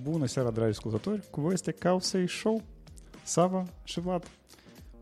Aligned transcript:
Bună 0.00 0.26
seara, 0.26 0.50
dragi 0.50 0.70
ascultători! 0.70 1.30
Cu 1.30 1.40
voi 1.40 1.52
este 1.52 1.72
Causei 1.72 2.28
Show, 2.28 2.62
Sava 3.22 3.64
și 3.84 4.00
Vlad. 4.00 4.30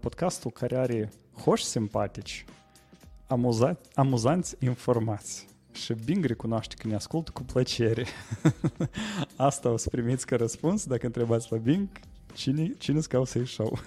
Podcastul 0.00 0.50
care 0.50 0.76
are 0.76 1.12
hoși 1.42 1.64
simpatici, 1.64 2.44
amuza- 3.26 3.78
amuzanți 3.94 4.56
informați 4.58 5.46
și 5.72 5.94
Bing 6.04 6.24
recunoaște 6.24 6.74
că 6.78 6.86
ne 6.86 6.94
ascultă 6.94 7.30
cu 7.30 7.42
plăcere. 7.42 8.06
Asta 9.36 9.68
o 9.70 9.76
să 9.76 9.88
primiți 9.88 10.26
ca 10.26 10.36
răspuns 10.36 10.86
dacă 10.86 11.06
întrebați 11.06 11.46
la 11.50 11.56
Bing 11.58 11.88
cine, 12.34 12.72
cine 12.78 13.00
Causei 13.00 13.46
Show. 13.46 13.78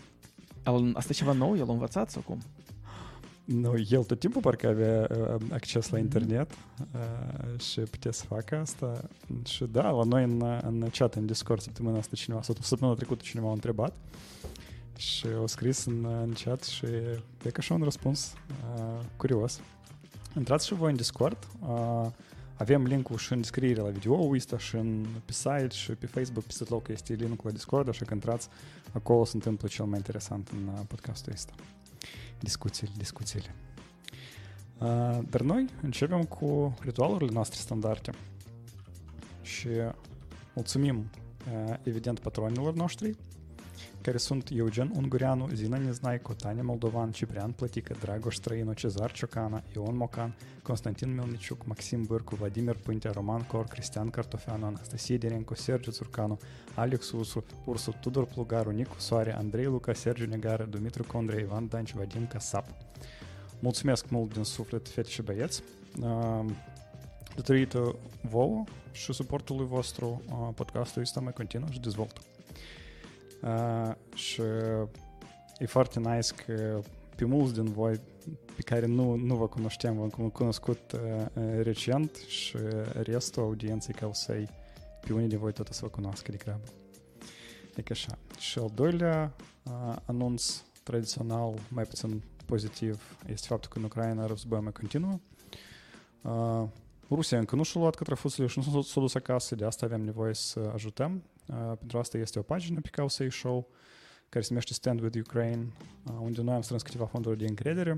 El, 0.66 0.92
asta 0.94 1.08
e 1.12 1.14
ceva 1.14 1.32
nou? 1.32 1.56
El 1.56 1.68
a 1.68 1.72
învățat 1.72 2.10
sau 2.10 2.22
cum? 2.22 2.38
Nu, 3.48 3.74
el 3.88 4.04
tot 4.04 4.18
timpul 4.18 4.40
parcă 4.40 4.68
avea 4.68 5.08
uh, 5.10 5.42
acces 5.50 5.88
la 5.88 5.98
internet 5.98 6.50
uh, 6.52 7.60
și 7.60 7.80
putea 7.80 8.10
să 8.10 8.24
facă 8.24 8.56
asta. 8.56 9.08
Și 9.44 9.64
da, 9.64 9.90
la 9.90 10.02
noi 10.02 10.22
în, 10.22 10.60
în 10.62 10.88
chat, 10.92 11.14
în 11.14 11.26
Discord, 11.26 11.60
săptămâna 11.60 11.98
asta 11.98 12.16
cineva, 12.16 12.42
sau 12.42 12.54
săptămâna 12.60 12.96
trecută 12.96 13.22
cineva 13.22 13.48
a 13.48 13.52
întrebat 13.52 13.94
și 14.96 15.26
au 15.36 15.46
scris 15.46 15.84
în, 15.84 16.04
în 16.04 16.32
chat 16.44 16.62
și 16.62 16.84
e 17.44 17.50
ca 17.52 17.62
și 17.62 17.72
un 17.72 17.82
răspuns 17.82 18.34
uh, 18.76 19.00
curios. 19.16 19.60
Intrați 20.36 20.66
și 20.66 20.74
voi 20.74 20.90
în 20.90 20.96
Discord. 20.96 21.46
Uh, 21.60 22.06
avem 22.54 22.84
linkul 22.84 23.16
și 23.16 23.32
în 23.32 23.40
descriere 23.40 23.80
la 23.80 23.88
video 23.88 24.30
ăsta 24.34 24.58
și 24.58 24.76
în, 24.76 25.06
pe 25.24 25.32
site 25.32 25.68
și 25.70 25.92
pe 25.92 26.06
Facebook, 26.06 26.44
pe 26.44 26.54
tot 26.58 26.68
locul 26.68 26.94
este 26.94 27.12
linkul 27.12 27.40
la 27.44 27.50
Discord, 27.50 27.88
așa 27.88 28.04
că 28.04 28.14
intrați, 28.14 28.48
acolo 28.92 29.24
se 29.24 29.32
întâmplă 29.34 29.68
cel 29.68 29.84
mai 29.84 29.96
interesant 29.96 30.48
în 30.48 30.66
uh, 30.66 30.80
podcastul 30.86 31.32
ăsta. 31.32 31.52
Discuțiile, 32.38 32.92
discuțiile. 32.96 33.54
Uh, 34.78 35.18
dar 35.30 35.40
noi 35.40 35.66
începem 35.82 36.22
cu 36.22 36.74
ritualurile 36.80 37.32
noastre 37.32 37.58
standarde. 37.60 38.10
Și 39.42 39.68
mulțumim, 40.54 41.10
uh, 41.66 41.74
evident, 41.82 42.18
patronilor 42.18 42.74
noștri, 42.74 43.16
care 44.00 44.16
sunt 44.16 44.48
Eugen 44.52 44.92
Ungureanu, 44.96 45.48
Zina 45.54 45.76
Neznaico, 45.76 46.32
Tania 46.32 46.62
Moldovan, 46.62 47.10
Ciprian 47.10 47.50
Plătică, 47.50 47.94
Dragoș 48.00 48.34
Străinu, 48.34 48.72
Cezar 48.72 49.12
Ciocana, 49.12 49.62
Ion 49.74 49.96
Mocan, 49.96 50.34
Constantin 50.62 51.14
Melniciuc, 51.14 51.66
Maxim 51.66 52.02
Bârcu, 52.02 52.34
Vladimir 52.34 52.76
Pântea, 52.76 53.10
Roman 53.10 53.42
Cor, 53.42 53.64
Cristian 53.64 54.10
Cartofeanu, 54.10 54.66
Anastasie 54.66 55.16
Derenco, 55.16 55.54
Sergiu 55.54 55.90
Țurcanu, 55.90 56.38
Alex 56.74 57.10
Ursu, 57.10 57.44
Ursu 57.64 57.94
Tudor 58.00 58.24
Plugaru, 58.24 58.70
Nicu 58.70 58.98
Soare, 58.98 59.36
Andrei 59.36 59.64
Luca, 59.64 59.92
Sergiu 59.92 60.26
Negară, 60.26 60.64
Dumitru 60.64 61.04
Condrei, 61.06 61.40
Ivan 61.40 61.68
Danci, 61.68 61.94
Vadim 61.94 62.26
Casap. 62.26 62.66
Mulțumesc 63.58 64.08
mult 64.08 64.32
din 64.32 64.44
suflet, 64.44 64.88
fete 64.88 65.08
și 65.08 65.22
băieți. 65.22 65.62
Uh, 66.00 66.44
datorită 67.34 67.96
vouă 68.20 68.64
și 68.92 69.12
suportului 69.12 69.66
vostru, 69.66 70.22
uh, 70.28 70.48
podcastul 70.54 71.02
ăsta 71.02 71.20
mai 71.20 71.32
continuă 71.32 71.68
și 71.70 71.80
dezvoltă. 71.80 72.20
Uh, 73.42 73.94
și 74.14 74.42
e 75.58 75.66
foarte 75.66 75.98
nice 75.98 76.34
că 76.46 76.80
pe 77.16 77.24
mulți 77.24 77.54
din 77.54 77.64
voi 77.64 78.00
pe 78.56 78.62
care 78.62 78.86
nu, 78.86 79.14
nu 79.14 79.34
vă 79.34 79.48
cunoșteam, 79.48 79.96
v-am 79.96 80.30
cunoscut 80.30 80.92
uh, 80.92 81.26
recent 81.62 82.14
și 82.14 82.56
restul 83.02 83.42
audienței 83.42 83.94
ca 83.94 84.06
o 84.06 84.12
să-i 84.12 84.48
pe 85.00 85.12
unii 85.12 85.28
de 85.28 85.36
voi 85.36 85.52
tot 85.52 85.68
să 85.70 85.78
vă 85.82 85.88
cunoască 85.88 86.30
de 86.30 86.36
grabă. 86.36 86.68
E 87.76 87.82
ca 87.82 87.90
așa. 87.90 88.18
Și 88.38 88.58
al 88.58 88.70
doilea 88.74 89.34
uh, 89.62 89.96
anunț 90.04 90.62
tradițional, 90.82 91.54
mai 91.68 91.84
puțin 91.84 92.22
pozitiv, 92.46 93.18
este 93.26 93.46
faptul 93.46 93.70
că 93.70 93.78
în 93.78 93.84
Ucraina 93.84 94.26
războiul 94.26 94.62
mai 94.62 94.72
continuă. 94.72 95.18
Uh, 96.22 96.68
Rusia 97.10 97.38
încă 97.38 97.56
nu 97.56 97.62
și-a 97.62 97.80
luat 97.80 97.94
cătrăfuțele 97.94 98.46
și 98.46 98.58
nu 98.58 98.82
s-a 98.82 99.00
dus 99.00 99.14
acasă, 99.14 99.54
de 99.54 99.64
asta 99.64 99.86
avem 99.86 100.00
nevoie 100.00 100.34
să 100.34 100.70
ajutăm. 100.74 101.22
Uh, 101.48 101.72
pentru 101.78 101.98
asta 101.98 102.18
este 102.18 102.38
o 102.38 102.42
pagină 102.42 102.80
pe 102.80 102.88
Causei 102.88 103.32
Show 103.32 103.68
care 104.28 104.44
se 104.44 104.48
numește 104.50 104.72
Stand 104.72 105.00
with 105.00 105.18
Ukraine, 105.18 105.66
uh, 106.04 106.12
unde 106.20 106.42
noi 106.42 106.54
am 106.54 106.62
strâns 106.62 106.82
câteva 106.82 107.06
fonduri 107.06 107.38
de 107.38 107.46
încredere 107.46 107.96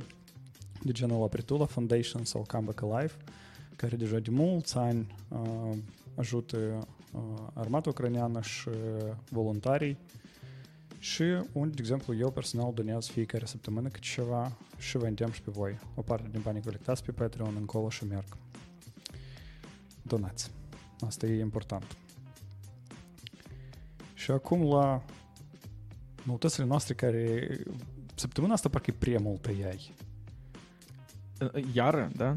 de 0.83 0.93
genul 0.93 1.23
Apritula 1.23 1.67
Foundation 1.67 2.25
sau 2.25 2.45
Come 2.47 2.65
Back 2.65 2.83
Alive, 2.83 3.13
care 3.77 3.97
deja 3.97 4.19
de 4.19 4.31
mulți 4.31 4.77
ani 4.77 5.17
uh, 5.29 5.77
ajută 6.15 6.57
uh, 7.13 7.21
armata 7.55 7.91
ucraineană 7.91 8.41
și 8.41 8.69
voluntarii 9.29 9.99
și 10.99 11.23
unde, 11.53 11.75
de 11.75 11.81
exemplu, 11.81 12.15
eu 12.15 12.31
personal 12.31 12.73
donez 12.75 13.07
fiecare 13.07 13.45
săptămână 13.47 13.89
câte 13.89 14.07
ceva 14.07 14.53
și 14.79 14.97
vă 14.97 15.07
îndemn 15.07 15.33
și 15.33 15.43
pe 15.43 15.51
voi. 15.51 15.79
O 15.95 16.03
parte 16.03 16.29
din 16.31 16.41
banii 16.41 16.63
colectați 16.63 17.05
pe 17.05 17.13
Patreon 17.13 17.57
încolo 17.57 17.89
și 17.89 18.05
merg. 18.05 18.37
Donați. 20.03 20.51
Asta 21.01 21.27
e 21.27 21.41
important. 21.41 21.97
Și 24.31 24.37
acum 24.37 24.63
la 24.63 25.03
noutățile 26.23 26.67
noastre 26.67 26.95
care 26.95 27.49
săptămâna 28.15 28.53
asta 28.53 28.69
parcă 28.69 28.91
e 28.91 28.97
prea 28.99 29.19
multă 29.23 29.51
ei. 29.51 29.95
Iară, 31.73 32.11
da? 32.17 32.35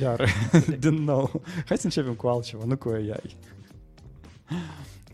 Iară, 0.00 0.26
din 0.78 0.94
nou. 0.94 1.42
Hai 1.66 1.76
să 1.78 1.84
începem 1.84 2.14
cu 2.14 2.26
altceva, 2.26 2.64
nu 2.64 2.76
cu 2.76 2.88
AI. 2.88 3.36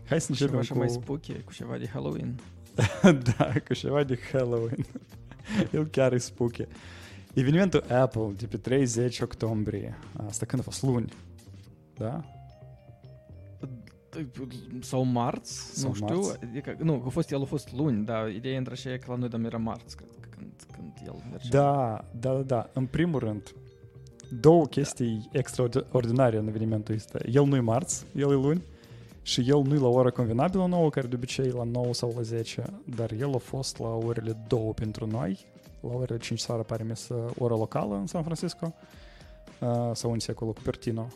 Hai 0.05 0.21
să 0.21 0.27
începem 0.29 0.61
ceva 0.61 0.73
cu... 0.73 0.77
mai 0.77 0.89
spooky, 0.89 1.33
cu 1.33 1.53
ceva 1.53 1.77
de 1.77 1.87
Halloween. 1.87 2.39
da, 3.37 3.53
cu 3.67 3.73
ceva 3.73 4.03
de 4.03 4.19
Halloween. 4.31 4.85
El 5.71 5.87
chiar 5.87 6.13
e 6.13 6.17
spooky. 6.17 6.65
Evenimentul 7.33 7.83
Apple 7.91 8.31
de 8.37 8.45
pe 8.45 8.57
30 8.57 9.19
octombrie. 9.19 9.97
Asta 10.27 10.45
când 10.45 10.61
a 10.61 10.63
fost 10.65 10.83
luni. 10.83 11.13
Da? 11.97 12.23
Sau 14.81 15.03
marți, 15.03 15.79
Sau 15.79 15.89
nu 15.89 15.95
știu, 15.95 16.15
marți. 16.15 16.39
adică, 16.43 16.75
nu, 16.79 17.03
a 17.05 17.09
fost, 17.09 17.31
el 17.31 17.41
a 17.41 17.45
fost 17.45 17.73
luni, 17.75 18.05
dar 18.05 18.29
ideea 18.29 18.57
între 18.57 18.73
așa 18.73 18.93
e 18.93 18.97
că 18.97 19.11
la 19.11 19.17
noi 19.17 19.29
dăm 19.29 19.45
era 19.45 19.57
marți, 19.57 19.95
cred, 19.95 20.09
că 20.19 20.27
când, 20.29 20.51
când 20.71 20.91
el 21.05 21.15
mergea. 21.31 21.49
Da, 21.49 22.05
da, 22.19 22.33
da, 22.33 22.41
da. 22.41 22.69
În 22.73 22.85
primul 22.85 23.19
rând, 23.19 23.55
două 24.41 24.65
chestii 24.65 25.29
extraordinare 25.31 26.37
în 26.37 26.47
evenimentul 26.47 26.95
ăsta. 26.95 27.19
El 27.31 27.45
nu 27.45 27.55
e 27.55 27.59
marți, 27.59 28.05
el 28.15 28.31
e 28.31 28.33
luni 28.33 28.63
și 29.21 29.43
el 29.47 29.61
nu 29.61 29.75
e 29.75 29.79
la 29.79 29.87
ora 29.87 30.09
convenabilă 30.09 30.65
nouă, 30.65 30.89
care 30.89 31.07
de 31.07 31.15
obicei 31.15 31.45
e 31.45 31.51
la 31.51 31.63
9 31.63 31.93
sau 31.93 32.13
la 32.15 32.21
10, 32.21 32.63
dar 32.95 33.11
el 33.11 33.33
a 33.33 33.37
fost 33.37 33.79
la 33.79 33.87
orele 33.87 34.37
2 34.47 34.71
pentru 34.75 35.07
noi, 35.07 35.45
la 35.79 35.93
orele 35.93 36.17
5 36.19 36.39
seara 36.39 36.61
pare 36.61 36.83
mi 36.83 36.97
să 36.97 37.15
ora 37.37 37.55
locală 37.55 37.95
în 37.95 38.07
San 38.07 38.23
Francisco, 38.23 38.73
uh, 39.59 39.91
sau 39.93 40.09
unde 40.09 40.23
se 40.23 40.31
acolo, 40.31 40.51
Cupertino. 40.51 41.07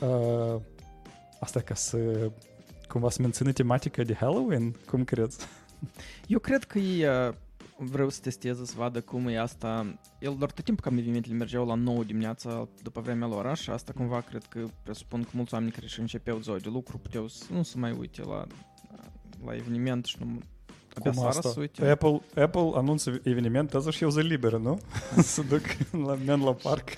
Uh, 0.00 0.60
asta 1.44 1.60
ca 1.60 1.74
să 1.74 2.30
cumva 2.88 3.10
să 3.10 3.22
mențină 3.22 3.52
tematica 3.52 4.02
de 4.02 4.14
Halloween, 4.14 4.74
cum 4.86 5.04
crezi? 5.04 5.38
Eu 6.26 6.38
cred 6.38 6.64
că 6.64 6.78
e, 6.78 7.08
uh, 7.08 7.34
vreau 7.76 8.08
să 8.08 8.20
testez, 8.20 8.62
să 8.62 8.74
vadă 8.76 9.00
cum 9.00 9.26
e 9.26 9.38
asta. 9.38 9.98
El 10.18 10.34
doar 10.38 10.50
tot 10.50 10.64
timpul 10.64 10.84
cam 10.84 10.98
evenimentele 10.98 11.34
mergeau 11.34 11.66
la 11.66 11.74
9 11.74 12.04
dimineața 12.04 12.68
după 12.82 13.00
vremea 13.00 13.28
lor 13.28 13.46
așa, 13.46 13.72
asta 13.72 13.92
cumva 13.92 14.20
cred 14.20 14.44
că 14.48 14.66
presupun 14.82 15.22
că 15.22 15.30
mulți 15.32 15.54
oameni 15.54 15.72
care 15.72 15.86
și 15.86 16.00
începeau 16.00 16.40
ziua 16.40 16.56
de 16.56 16.68
lucru 16.72 16.98
puteau 16.98 17.28
să 17.28 17.44
nu 17.52 17.62
să 17.62 17.78
mai 17.78 17.96
uite 17.98 18.22
la, 18.22 18.46
la 19.44 19.54
eveniment 19.54 20.04
și 20.04 20.16
nu 20.20 20.26
abia 20.94 21.10
Cum 21.10 21.12
seara 21.12 21.28
asta? 21.28 21.48
să 21.48 21.60
uite. 21.60 21.88
Apple, 21.88 22.20
Apple 22.34 22.70
anunță 22.74 23.20
eveniment, 23.22 23.74
asta 23.74 23.90
și 23.90 24.02
eu 24.02 24.10
zi 24.10 24.20
liberă, 24.20 24.58
nu? 24.58 24.80
să 25.32 25.42
duc 25.42 25.62
la 26.06 26.14
men 26.14 26.40
la 26.40 26.52
parc. 26.52 26.88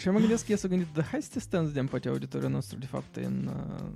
Și 0.00 0.06
eu 0.06 0.12
mă 0.12 0.18
gândesc 0.18 0.44
că 0.44 0.50
eu 0.50 0.56
s-a 0.56 0.68
gândit, 0.68 0.86
da, 0.92 1.02
hai 1.02 1.22
să 1.22 1.28
testăm, 1.32 1.60
să 1.60 1.66
vedem 1.66 1.86
poate 1.86 2.08
auditoriul 2.08 2.50
nostru 2.50 2.78
de 2.78 2.86
fapt 2.86 3.16
e 3.16 3.24
în, 3.24 3.50
uh, 3.54 3.88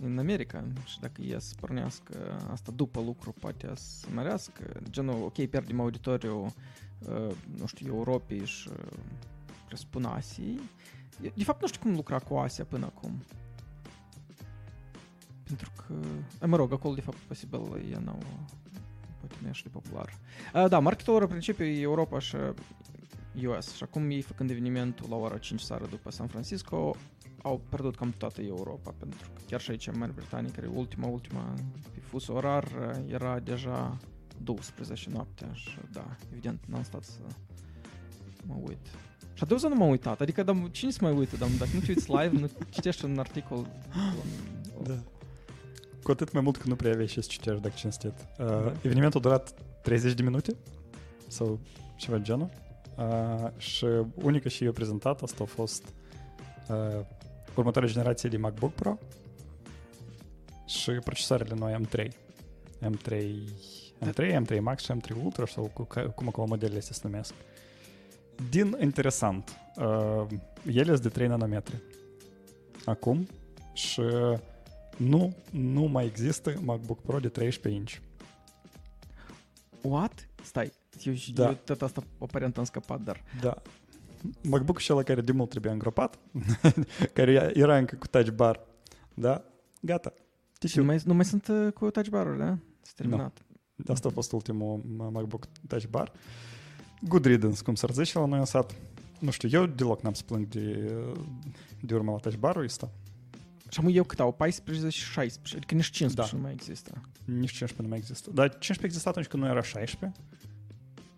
în 0.00 0.18
America 0.18 0.64
și 0.84 1.00
dacă 1.00 1.22
e 1.22 1.38
să 1.38 1.54
pornească 1.60 2.14
asta 2.50 2.72
după 2.74 3.00
lucru, 3.00 3.34
poate 3.40 3.70
să 3.74 4.06
mărească, 4.14 4.80
genul, 4.90 5.22
ok, 5.22 5.32
pierdem 5.32 5.80
auditoriu, 5.80 6.54
uh, 6.98 7.34
nu 7.58 7.66
știu, 7.66 7.94
Europei 7.94 8.44
și 8.44 8.68
uh, 8.68 8.98
presupun 9.66 10.04
Asiei. 10.04 10.60
De 11.34 11.44
fapt, 11.44 11.60
nu 11.60 11.66
știu 11.66 11.80
cum 11.80 11.94
lucra 11.94 12.18
cu 12.18 12.34
Asia 12.34 12.64
până 12.64 12.86
acum. 12.86 13.22
Pentru 15.42 15.70
că, 15.76 15.94
eh, 16.40 16.48
mă 16.48 16.56
rog, 16.56 16.72
acolo 16.72 16.94
de 16.94 17.00
fapt 17.00 17.16
posibil 17.16 17.60
e 17.92 17.98
nou, 18.04 18.22
poate 19.18 19.34
nu 19.40 19.46
e 19.46 19.50
așa 19.50 19.62
de 19.64 19.70
popular. 19.72 20.18
Uh, 20.54 20.68
da, 20.68 20.78
marketul 20.78 21.12
lor 21.12 21.22
în 21.22 21.28
principiu 21.28 21.64
e 21.64 21.80
Europa 21.80 22.18
și 22.18 22.36
US 23.46 23.74
și 23.74 23.82
acum 23.82 24.10
ei 24.10 24.20
făcând 24.20 24.50
evenimentul 24.50 25.06
la 25.10 25.16
ora 25.16 25.38
5 25.38 25.60
seara 25.60 25.86
după 25.86 26.10
San 26.10 26.26
Francisco 26.26 26.96
au 27.42 27.60
pierdut 27.68 27.96
cam 27.96 28.14
toată 28.18 28.42
Europa 28.42 28.94
pentru 28.98 29.18
că 29.34 29.40
chiar 29.46 29.60
și 29.60 29.70
aici 29.70 29.86
în 29.86 29.98
Marea 29.98 30.14
Britanie, 30.16 30.50
care 30.50 30.66
e 30.66 30.78
ultima, 30.78 31.06
ultima 31.06 31.54
pe 31.94 32.00
fus 32.00 32.28
orar, 32.28 32.68
era 33.06 33.38
deja 33.38 33.96
12 34.42 35.10
noaptea 35.12 35.50
și 35.52 35.78
da, 35.92 36.16
evident 36.30 36.60
n-am 36.66 36.82
stat 36.82 37.04
să 37.04 37.20
mă 38.46 38.54
uit. 38.62 38.86
Și 39.34 39.42
atunci 39.42 39.60
nu 39.62 39.74
m-am 39.74 39.88
uitat, 39.88 40.20
adică 40.20 40.42
dar 40.42 40.56
cine 40.70 40.90
să 40.90 40.98
mai 41.00 41.12
uită, 41.12 41.36
dar 41.36 41.48
dacă 41.58 41.70
nu 41.74 41.80
te 41.80 41.86
uiți 41.88 42.10
live, 42.10 42.38
nu 42.38 42.50
citești 42.70 43.04
un 43.04 43.18
articol. 43.18 43.66
Da. 44.82 44.98
Cu 46.02 46.10
atât 46.10 46.32
mai 46.32 46.42
mult 46.42 46.56
că 46.56 46.68
nu 46.68 46.76
prea 46.76 46.90
aveai 46.90 47.06
ce 47.06 47.20
să 47.20 47.28
citești 47.30 47.60
dacă 47.60 47.74
cinstit. 47.76 48.12
Uh, 48.38 48.46
Da. 48.46 48.72
Evenimentul 48.82 49.20
a 49.20 49.22
durat 49.22 49.54
30 49.82 50.14
de 50.14 50.22
minute 50.22 50.56
sau 51.26 51.60
ceva 51.96 52.16
de 52.16 52.22
genul. 52.22 52.50
Uh, 52.96 53.48
și 53.56 53.86
unica 54.14 54.48
și 54.48 54.64
eu 54.64 54.72
prezentat 54.72 55.22
asta 55.22 55.42
a 55.42 55.46
fost 55.46 55.84
uh, 56.68 57.04
următoarea 57.54 57.90
generație 57.90 58.28
de 58.28 58.36
MacBook 58.36 58.72
Pro 58.72 58.98
și 60.66 60.78
și 60.78 60.90
procesoarele 60.90 61.54
noi 61.54 61.86
M3. 61.86 62.08
M3, 62.80 63.22
M3, 64.10 64.44
M3 64.44 64.60
Max 64.60 64.82
și 64.82 64.92
M3 64.92 65.22
Ultra 65.24 65.46
sau 65.46 65.70
cu, 65.72 65.86
cum 66.14 66.28
acolo 66.28 66.46
modelele 66.46 66.80
se 66.80 67.00
numesc. 67.02 67.34
Din 68.50 68.76
interesant, 68.80 69.56
uh, 69.76 70.26
ele 70.66 70.90
sunt 70.90 71.00
de 71.00 71.08
3 71.08 71.26
nanometri. 71.26 71.82
Acum 72.84 73.28
și 73.72 74.02
nu, 74.96 75.34
nu 75.50 75.82
mai 75.82 76.06
există 76.06 76.60
MacBook 76.64 77.00
Pro 77.00 77.18
de 77.18 77.28
13 77.28 77.80
inch. 77.80 77.96
What? 79.82 80.28
Stai, 80.42 80.72
eu, 81.04 81.14
Da. 81.34 81.46
eu 81.48 81.58
tot 81.64 81.82
asta 81.82 82.02
aparent 82.18 82.58
am 82.58 82.64
scăpat, 82.64 83.00
dar... 83.00 83.22
Da. 83.40 83.62
MacBook 84.42 84.76
acela 84.76 85.02
care 85.02 85.20
de 85.20 85.32
mult 85.32 85.50
trebuia 85.50 85.72
îngropat, 85.72 86.18
care 87.14 87.52
era 87.54 87.76
încă 87.76 87.96
cu 87.96 88.06
touch 88.06 88.30
bar. 88.30 88.60
Da? 89.14 89.44
Gata. 89.80 90.12
Și 90.68 90.78
nu 90.78 90.84
mai, 90.84 91.00
nu 91.04 91.14
mai 91.14 91.24
sunt 91.24 91.48
uh, 91.48 91.72
cu 91.72 91.90
touch 91.90 92.08
bar 92.08 92.26
da? 92.26 92.58
S-a 92.82 92.92
terminat. 92.96 93.42
Asta 93.86 94.08
a 94.08 94.10
fost 94.10 94.32
ultimul 94.32 94.80
MacBook 95.12 95.46
Touch 95.68 95.84
Bar. 95.86 96.12
Good 97.08 97.24
riddance, 97.24 97.62
cum 97.62 97.74
s-ar 97.74 97.90
zice 97.90 98.18
la 98.18 98.24
noi 98.26 98.38
în 98.38 98.44
sat. 98.44 98.74
Nu 99.18 99.30
știu, 99.30 99.48
eu 99.52 99.66
deloc 99.66 100.02
n-am 100.02 100.12
să 100.12 100.22
plâng 100.26 100.48
de, 100.48 100.92
de 101.80 101.94
urmă 101.94 102.10
la 102.10 102.16
Touch 102.18 102.36
Bar-ul 102.38 102.64
ăsta. 102.64 102.90
Și 103.68 103.80
am 103.80 103.88
eu 103.92 104.04
cât 104.04 104.20
au? 104.20 104.32
14 104.32 104.88
și 104.88 105.04
16, 105.04 105.56
adică 105.56 105.74
nici 105.74 105.90
15 105.90 106.34
Da. 106.34 106.38
nu 106.40 106.42
mai 106.46 106.52
există. 106.52 106.90
Nici 107.24 107.50
15 107.52 107.82
nu 107.82 107.88
mai 107.88 107.98
există. 107.98 108.30
Dar 108.30 108.48
15 108.48 108.84
exista 108.84 109.10
atunci 109.10 109.26
când 109.26 109.42
nu 109.42 109.48
era 109.48 109.62
16 109.62 110.12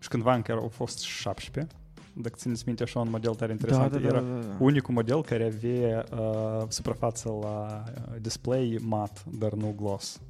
și 0.05 0.11
cândva 0.11 0.35
încă 0.35 0.53
au 0.53 0.69
fost 0.69 1.01
17. 1.01 1.75
Dacă 2.13 2.35
țineți 2.39 2.63
minte 2.67 2.83
așa 2.83 3.01
un 3.01 3.11
model 3.11 3.35
tare 3.35 3.53
interesant, 3.53 3.93
da, 3.93 3.99
da, 3.99 4.07
era 4.07 4.21
da, 4.21 4.29
da, 4.35 4.41
da. 4.41 4.57
unicul 4.59 4.95
model 4.95 5.23
care 5.23 5.45
avea 5.45 6.05
uh, 6.19 6.65
suprafață 6.69 7.29
la 7.43 7.85
display 8.21 8.79
mat, 8.83 9.25
dar 9.39 9.53
nu 9.53 9.75
gloss. 9.81 10.21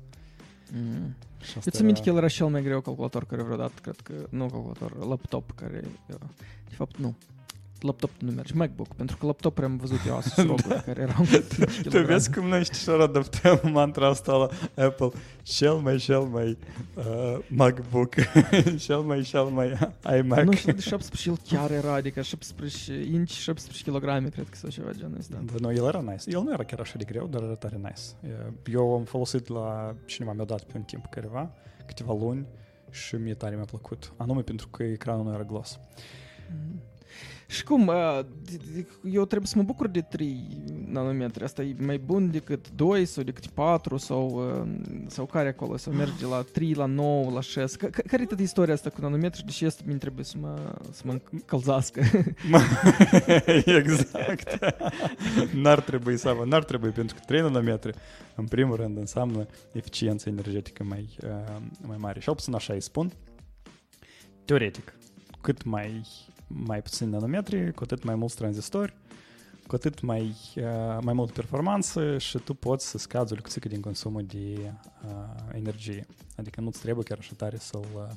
Mm. 0.73 1.15
Și 1.41 1.50
Eu 1.50 1.56
asta 1.56 1.71
țin 1.71 1.85
minte 1.85 2.00
era- 2.00 2.11
că 2.11 2.17
el 2.17 2.17
era 2.17 2.29
cel 2.29 2.47
mai 2.47 2.62
greu 2.62 2.81
calculator 2.81 3.25
care 3.25 3.43
vreodată, 3.43 3.73
cred 3.82 3.97
că, 4.03 4.12
nu 4.31 4.47
calculator, 4.47 5.06
laptop 5.06 5.50
care, 5.55 5.81
de 6.69 6.75
fapt, 6.75 6.97
nu. 6.97 7.15
Laptop 7.84 8.10
nu 8.19 8.31
merge, 8.31 8.54
MacBook, 8.54 8.94
pentru 8.94 9.16
că 9.16 9.26
laptop 9.26 9.58
am 9.58 9.76
văzut 9.76 9.98
eu 10.06 10.16
Asus 10.16 10.44
ROG 10.46 10.60
care 10.60 11.00
erau 11.00 11.25
Tu 11.90 12.04
vezi 12.04 12.32
cum 12.32 12.46
noi 12.46 12.64
știi 12.64 12.78
și 12.78 12.88
adaptăm 12.90 13.60
mantra 13.72 14.08
asta 14.08 14.32
la 14.36 14.48
Apple. 14.84 15.08
Cel 15.42 15.75
mai, 15.75 15.96
cel 15.96 16.20
mai 16.20 16.58
uh, 16.94 17.38
MacBook, 17.48 18.14
cel 18.84 18.98
mai, 18.98 19.22
cel 19.22 19.44
mai 19.44 19.78
iMac. 20.19 20.44
Nu 20.44 20.52
știu 20.52 20.72
de 20.72 20.81
17 20.81 21.28
el 21.28 21.36
chiar 21.58 21.70
era, 21.70 21.92
adică 21.92 22.22
17 22.22 22.92
inch, 23.12 23.31
17 23.31 23.90
kg, 23.90 24.32
cred 24.32 24.48
că 24.48 24.56
sau 24.56 24.70
ceva 24.70 24.90
genul 24.96 25.16
ăsta. 25.19 25.42
Da, 25.44 25.52
nu, 25.58 25.72
el 25.72 25.84
era 25.84 26.00
nice. 26.00 26.31
El 26.31 26.42
nu 26.42 26.52
era 26.52 26.64
chiar 26.64 26.81
așa 26.81 26.98
de 26.98 27.04
greu, 27.04 27.26
dar 27.26 27.42
era 27.42 27.54
tare 27.54 27.76
nice. 27.76 28.32
E, 28.66 28.70
Eu 28.72 28.94
am 28.94 29.04
folosit 29.04 29.48
la 29.48 29.94
cineva, 30.04 30.32
mi-a 30.32 30.44
dat 30.44 30.62
pe 30.62 30.72
un 30.76 30.82
timp 30.82 31.06
careva, 31.10 31.50
câteva 31.86 32.12
luni 32.12 32.46
și 32.90 33.14
mie 33.14 33.34
tare 33.34 33.54
mi-a 33.54 33.64
plăcut. 33.64 34.12
Anume 34.16 34.40
pentru 34.40 34.69
că 34.69 34.82
ecranul 34.82 35.25
nu 35.25 35.32
era 35.32 35.42
gloss. 35.42 35.78
Mhm. 36.50 36.92
Și 37.55 37.65
cum, 37.65 37.87
uh, 37.87 38.21
de- 38.51 38.56
de- 38.75 38.87
eu 39.11 39.25
trebuie 39.25 39.49
să 39.49 39.56
mă 39.56 39.62
bucur 39.62 39.89
de 39.89 40.01
3 40.01 40.47
nanometri, 40.87 41.45
asta 41.45 41.62
e 41.62 41.75
mai 41.79 41.99
bun 41.99 42.31
decât 42.31 42.71
2 42.71 43.05
sau 43.05 43.23
decât 43.25 43.47
4 43.47 43.97
sau, 43.97 44.29
uh, 44.62 44.71
sau 45.06 45.27
care 45.27 45.49
acolo, 45.49 45.77
sau 45.77 45.93
merge 45.93 46.12
de 46.21 46.27
la 46.27 46.43
3, 46.53 46.73
la 46.73 46.85
9, 46.85 47.31
la 47.31 47.41
6. 47.41 47.77
Ca- 47.77 47.89
ca- 47.91 48.03
Care 48.06 48.23
e 48.23 48.27
toată 48.27 48.43
istoria 48.43 48.75
asta 48.75 48.91
cu 48.91 49.01
nanometri 49.01 49.39
și 49.39 49.45
de 49.45 49.51
ce 49.51 49.67
asta 49.67 49.83
mi 49.87 49.99
trebuie 49.99 50.25
să 50.25 50.37
mă, 50.41 50.77
să 50.91 51.03
mă 51.05 51.17
încălzească? 51.31 52.01
exact. 53.67 54.59
n-ar 55.55 55.81
trebui 55.81 56.17
să 56.17 56.29
avă, 56.29 56.45
n-ar 56.45 56.65
trebui, 56.65 56.91
pentru 56.91 57.15
că 57.17 57.23
3 57.27 57.41
nanometri, 57.41 57.95
în 58.35 58.47
primul 58.47 58.77
rând, 58.77 58.97
înseamnă 58.97 59.47
eficiență 59.73 60.29
energetică 60.29 60.85
mai, 60.85 61.17
uh, 61.25 61.56
mai 61.87 61.97
mare. 62.01 62.21
Și 62.21 62.31
puțin 62.31 62.55
așa 62.55 62.73
îi 62.73 62.81
spun. 62.83 63.12
Teoretic, 64.45 64.95
cât 65.41 65.65
mai, 65.65 66.05
mai 66.55 66.83
puțin 66.83 67.09
nanometri, 67.09 67.73
cu 67.73 67.83
atât 67.83 68.05
mai 68.05 68.15
mulți 68.15 68.37
tranzistori, 68.37 68.95
cu 69.67 69.75
atât 69.75 70.01
mai, 70.01 70.37
uh, 70.56 70.99
mai 71.01 71.12
mult 71.12 71.31
performanță 71.31 72.19
și 72.19 72.39
tu 72.39 72.55
poți 72.55 72.89
să 72.89 72.99
scazi 72.99 73.33
o 73.33 73.35
lucruță 73.35 73.69
din 73.69 73.81
consumul 73.81 74.25
de 74.27 74.73
uh, 75.05 75.55
energie. 75.55 76.06
Adică 76.37 76.61
nu-ți 76.61 76.81
trebuie 76.81 77.05
chiar 77.05 77.19
așa 77.19 77.33
tare 77.37 77.56
să-l 77.59 77.87
uh, 77.95 78.11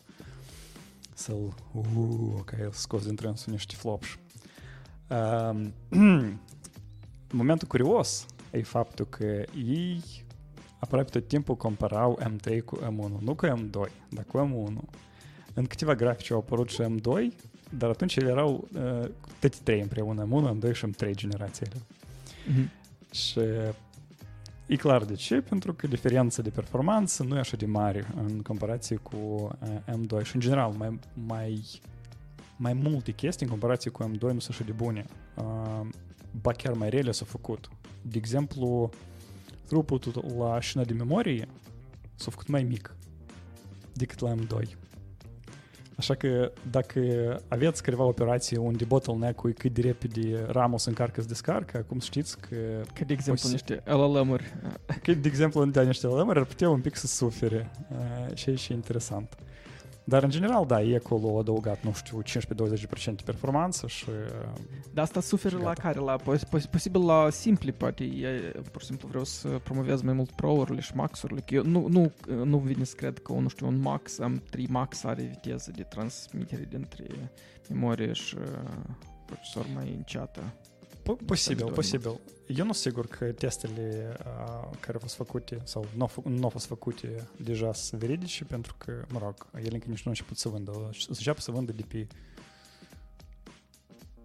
să-l 1.18 1.54
uh, 1.74 2.42
ca 2.46 2.58
el 2.60 2.72
scos 2.72 3.06
din 3.06 3.16
trânsul 3.16 3.52
niște 3.52 3.76
flopși. 3.76 4.20
Um, 5.10 5.74
momentul 7.32 7.68
curios 7.68 8.26
e 8.52 8.62
faptul 8.62 9.06
că 9.06 9.44
ei 9.56 10.04
aproape 10.80 11.10
tot 11.10 11.28
timpul 11.28 11.56
comparau 11.56 12.20
M3 12.24 12.64
cu 12.66 12.80
M1, 12.80 13.20
nu 13.20 13.36
cu 13.36 13.46
M2, 13.46 13.92
dar 14.10 14.24
cu 14.28 14.38
M1. 14.38 14.90
În 15.54 15.66
câteva 15.66 15.96
grafice 15.96 16.34
au 16.34 16.40
apărut 16.40 16.70
și 16.70 16.82
M2, 16.84 17.36
dar 17.70 17.90
atunci 17.90 18.16
ele 18.16 18.30
erau 18.30 18.68
uh, 18.74 19.10
toate 19.40 19.58
trei 19.64 19.82
împreună, 19.82 20.28
M1, 20.28 20.58
M2 20.58 20.74
și 20.74 20.86
M3 20.86 21.12
generațiile. 21.12 21.76
Mhm. 22.48 22.72
Și 23.12 23.40
e 24.68 24.76
clar 24.76 25.04
de 25.04 25.14
ce, 25.14 25.42
pentru 25.42 25.74
că 25.74 25.88
diferența 25.88 26.42
de 26.42 26.50
performanță 26.50 27.24
nu 27.24 27.36
e 27.36 27.40
așa 27.40 27.58
de 27.58 27.66
mare 27.66 28.08
în 28.16 28.42
comparație 28.42 28.96
cu 28.96 29.16
uh, 29.16 29.78
M2 29.86 30.24
și 30.24 30.36
în 30.36 30.42
general 30.42 30.72
mai, 30.72 31.00
mai, 31.14 31.82
mai 32.58 32.74
multe 32.74 33.12
chestii 33.12 33.46
în 33.46 33.52
comparație 33.52 33.92
cu 33.92 34.04
M2 34.04 34.20
nu 34.20 34.40
sunt 34.40 34.48
așa 34.48 34.64
de 34.64 34.72
bune. 34.72 35.06
Uh, 35.36 35.88
ba 36.42 36.52
chiar 36.52 36.74
mai 36.74 36.90
rele 36.90 37.12
s-au 37.12 37.28
făcut. 37.30 37.70
De 38.02 38.18
exemplu, 38.18 38.90
throughput 39.66 40.36
la 40.38 40.60
șina 40.60 40.84
de 40.84 40.94
memorie 40.94 41.48
s-a 42.16 42.32
făcut 42.32 42.48
mai 42.48 42.64
mic 42.64 42.96
decât 43.94 44.20
la 44.20 44.36
M2. 44.36 44.87
Așa 45.98 46.16
că 46.16 46.52
dacă 46.72 47.00
aveți 47.48 47.84
careva 47.84 48.04
operație 48.04 48.58
unde 48.58 48.86
bottleneck-ul 48.86 49.50
e 49.50 49.54
cât 49.54 49.74
de 49.74 49.82
repede 49.82 50.46
RAM-ul 50.48 50.78
se 50.78 50.90
încarcă 50.90 51.22
să 51.22 51.28
descarcă, 51.28 51.78
acum 51.78 52.00
știți 52.00 52.40
că 52.40 52.56
Ca 52.94 53.04
de 53.06 53.14
exemplu 53.14 53.50
Poți- 53.50 53.52
niște 53.52 53.82
LLM-uri. 53.86 54.56
Că, 55.04 55.14
de 55.14 55.28
exemplu, 55.28 55.62
în 55.62 55.72
niște 55.86 56.08
LM 56.08 56.30
ar 56.30 56.44
putea 56.46 56.70
un 56.70 56.82
pic 56.82 56.96
să 56.96 57.08
sufere 57.08 57.72
uh, 57.92 58.36
și 58.36 58.50
e 58.50 58.56
și 58.56 58.72
interesant. 58.74 59.38
Dar, 60.10 60.24
în 60.24 60.30
general, 60.30 60.66
da, 60.66 60.82
e 60.82 60.96
acolo 60.96 61.40
adăugat, 61.40 61.84
nu 61.84 61.94
știu, 61.94 62.22
15-20% 62.22 63.24
performanță 63.26 63.88
și... 63.88 64.06
uh, 64.10 64.60
Dar 64.94 65.04
asta 65.04 65.20
suferă 65.22 65.56
Și 65.56 65.62
la 65.62 65.68
gata. 65.68 65.82
care? 65.82 66.00
La, 66.00 66.16
pos, 66.16 66.44
pos, 66.44 66.66
posibil 66.66 67.06
la 67.06 67.30
simpli, 67.30 67.72
poate. 67.72 68.04
E, 68.04 68.52
pur 68.72 68.82
și 68.82 68.88
simplu 68.88 69.08
vreau 69.08 69.24
să 69.24 69.48
promovez 69.48 70.02
mai 70.02 70.14
mult 70.14 70.32
pro-urile 70.32 70.82
și 70.82 70.96
max-urile. 70.96 71.40
Că 71.46 71.56
eu 71.56 71.64
nu, 71.64 71.88
nu, 71.88 72.12
nu 72.44 72.58
vine 72.58 72.84
să 72.84 72.96
cred 72.96 73.20
că, 73.20 73.34
nu 73.34 73.48
știu, 73.48 73.68
un 73.68 73.80
max, 73.80 74.20
am 74.20 74.44
3 74.50 74.68
max 74.70 75.04
are 75.04 75.22
viteză 75.22 75.72
de 75.76 75.84
transmitere 75.84 76.68
dintre 76.70 77.06
memorie 77.70 78.14
și 78.14 78.36
uh, 78.38 78.70
procesor 79.26 79.66
mai 79.76 79.94
înceată. 79.98 80.42
Po- 81.08 81.26
posibil, 81.26 81.58
Pentru 81.58 81.76
posibil. 81.76 82.20
Eu 82.48 82.66
nu 82.66 82.74
sunt 82.74 82.76
sigur 82.76 83.08
că 83.08 83.26
testele 83.32 84.14
uh, 84.20 84.70
care 84.80 84.94
au 84.94 85.00
fost 85.00 85.16
făcute 85.16 85.62
sau 85.64 85.86
nu 85.96 86.02
au, 86.02 86.10
fă- 86.10 86.24
nu 86.24 86.44
au 86.44 86.50
fost 86.50 86.66
făcute 86.66 87.28
deja 87.44 87.74
sunt 87.74 88.02
veridice, 88.02 88.46
pentru 88.46 88.76
că, 88.78 89.06
mă 89.12 89.20
rog, 89.20 89.48
ele 89.56 89.74
încă 89.74 89.86
nici 89.88 89.98
nu 89.98 90.04
au 90.06 90.10
început 90.12 90.38
să 90.38 90.50
vândă. 90.50 90.90
Să 91.00 91.06
înceapă 91.10 91.40
să 91.40 91.52
vândă 91.52 91.72
de 91.72 91.84
pe 91.88 92.08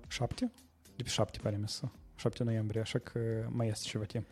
7? 0.08 0.52
De 0.96 1.02
pe 1.02 1.08
7, 1.08 1.38
pare 1.42 1.56
mi 1.56 1.68
să. 1.68 1.88
7 2.16 2.42
noiembrie, 2.42 2.80
așa 2.80 2.98
că 2.98 3.18
mai 3.48 3.68
este 3.68 3.88
ceva 3.88 4.04
timp. 4.04 4.26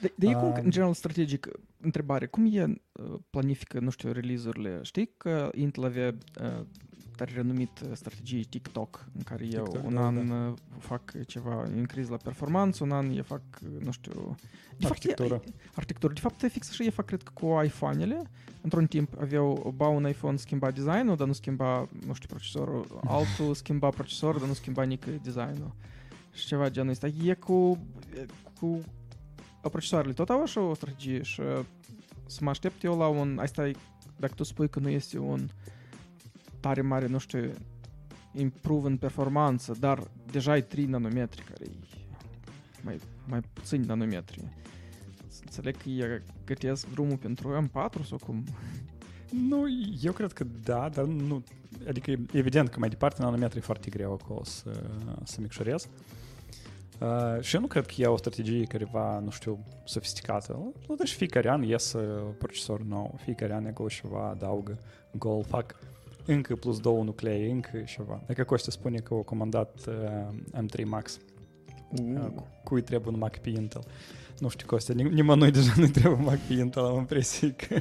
De, 0.00 0.12
de 0.14 0.26
e 0.26 0.32
cum, 0.32 0.42
Um, 0.42 0.54
în 0.62 0.70
general, 0.70 0.94
strategic, 0.94 1.48
întrebare, 1.80 2.26
cum 2.26 2.46
e 2.52 2.64
uh, 2.64 3.14
planifică, 3.30 3.80
nu 3.80 3.90
știu, 3.90 4.12
release-urile? 4.12 4.78
Știi 4.82 5.14
că 5.16 5.50
Intel 5.54 5.84
avea 5.84 6.14
uh, 6.42 6.66
tare 7.16 7.32
renumit 7.34 7.80
uh, 7.80 7.90
strategie 7.92 8.42
TikTok, 8.48 9.04
în 9.16 9.22
care 9.22 9.44
eu 9.44 9.62
TikTok, 9.62 9.84
un 9.84 9.94
da, 9.94 10.06
an 10.06 10.30
uh, 10.30 10.54
fac 10.78 11.26
ceva 11.26 11.64
increase 11.76 12.10
la 12.10 12.16
performanță, 12.16 12.84
un 12.84 12.90
an 12.90 13.16
eu 13.16 13.22
fac, 13.22 13.42
uh, 13.62 13.84
nu 13.84 13.90
știu... 13.90 14.36
De 14.78 14.86
Arhitectură. 14.86 15.28
Fapt, 15.28 15.48
e, 15.48 15.52
arhitectură. 15.74 16.12
De 16.12 16.20
fapt, 16.20 16.42
e 16.42 16.48
fix 16.48 16.70
așa 16.70 16.84
e 16.84 16.90
fac, 16.90 17.04
cred 17.04 17.22
că, 17.22 17.30
cu 17.34 17.60
iPhone-ele. 17.64 18.30
Într-un 18.60 18.86
timp 18.86 19.20
aveau, 19.20 19.74
ba 19.76 19.86
un 19.86 20.08
iPhone 20.08 20.36
schimba 20.36 20.70
designul, 20.70 21.16
dar 21.16 21.26
nu 21.26 21.32
schimba, 21.32 21.88
nu 22.06 22.14
știu, 22.14 22.28
procesorul. 22.28 23.00
Altul 23.04 23.54
schimba 23.54 23.88
procesorul, 23.88 24.38
dar 24.38 24.48
nu 24.48 24.54
schimba 24.54 24.82
nici 24.82 25.02
designul. 25.22 25.74
Și 26.32 26.46
ceva 26.46 26.70
genul 26.70 26.90
ăsta. 26.90 27.06
E 27.06 27.34
cu, 27.34 27.86
e 28.16 28.26
cu 28.60 28.80
procesoarele 29.68 30.12
tot 30.12 30.30
au 30.30 30.42
așa 30.42 30.60
o 30.60 30.74
strategie 30.74 31.22
și 31.22 31.40
uh, 31.40 31.64
să 32.26 32.38
mă 32.42 32.50
aștept 32.50 32.82
eu 32.82 32.98
la 32.98 33.06
un... 33.06 33.38
Asta 33.38 33.68
e, 33.68 33.72
dacă 34.16 34.34
tu 34.34 34.42
spui 34.42 34.68
că 34.68 34.78
nu 34.78 34.88
este 34.88 35.18
un 35.18 35.48
tare 36.60 36.80
mare, 36.80 37.06
nu 37.06 37.18
știu, 37.18 37.50
improve 38.32 38.88
în 38.88 38.96
performanță, 38.96 39.76
dar 39.80 40.10
deja 40.30 40.56
e 40.56 40.60
3 40.60 40.84
nanometri, 40.84 41.42
care 41.42 41.64
e 41.64 41.94
mai, 42.82 43.00
mai 43.26 43.40
puțin 43.52 43.80
nanometri. 43.80 44.44
Să 45.28 45.40
înțeleg 45.44 45.76
că 45.76 45.88
e 45.88 46.22
gătesc 46.44 46.90
drumul 46.90 47.16
pentru 47.16 47.68
M4 47.68 48.06
sau 48.06 48.18
cum? 48.26 48.44
Nu, 49.48 49.64
eu 50.02 50.12
cred 50.12 50.32
că 50.32 50.44
da, 50.62 50.88
dar 50.88 51.04
nu... 51.04 51.42
Adică 51.88 52.10
e 52.10 52.20
evident 52.32 52.68
că 52.68 52.78
mai 52.78 52.88
departe 52.88 53.22
nanometri 53.22 53.58
e 53.58 53.60
foarte 53.60 53.90
greu 53.90 54.12
acolo 54.12 54.44
să, 54.44 54.82
să 55.24 55.40
micșorez. 55.40 55.84
Uh, 55.84 55.90
și 57.40 57.54
eu 57.54 57.60
nu 57.60 57.66
cred 57.66 57.86
că 57.86 57.94
e 57.96 58.06
o 58.06 58.16
strategie 58.16 58.64
careva, 58.64 59.18
nu 59.18 59.30
știu, 59.30 59.58
sofisticată. 59.84 60.72
Nu, 60.88 60.94
deci 60.94 61.12
fiecare 61.12 61.50
an 61.50 61.62
ies 61.62 61.94
procesor 62.38 62.80
nou, 62.80 63.18
fiecare 63.22 63.54
an 63.54 63.66
acolo 63.66 63.88
ceva 63.88 64.28
adaugă, 64.28 64.78
gol, 65.12 65.44
fac 65.44 65.76
încă 66.26 66.56
plus 66.56 66.80
două 66.80 67.02
nuclee, 67.02 67.50
încă 67.50 67.78
ceva. 67.86 68.20
Dacă 68.26 68.44
Costa 68.44 68.70
spune 68.70 68.98
că 68.98 69.14
au 69.14 69.22
comandat 69.22 69.80
uh, 69.88 70.62
M3 70.62 70.84
Max, 70.84 71.18
uh. 71.90 72.26
cui 72.64 72.82
trebuie 72.82 73.14
un 73.14 73.18
Mac 73.18 73.38
pe 73.38 73.48
Intel. 73.50 73.82
Nu 74.38 74.48
știu, 74.48 74.66
Costa, 74.66 74.92
nimănui 74.92 75.50
deja 75.50 75.72
nu 75.76 75.86
trebuie 75.86 76.14
un 76.14 76.24
Mac 76.24 76.38
pe 76.38 76.52
Intel, 76.52 76.84
am 76.84 76.96
impresie 76.96 77.50
că 77.50 77.80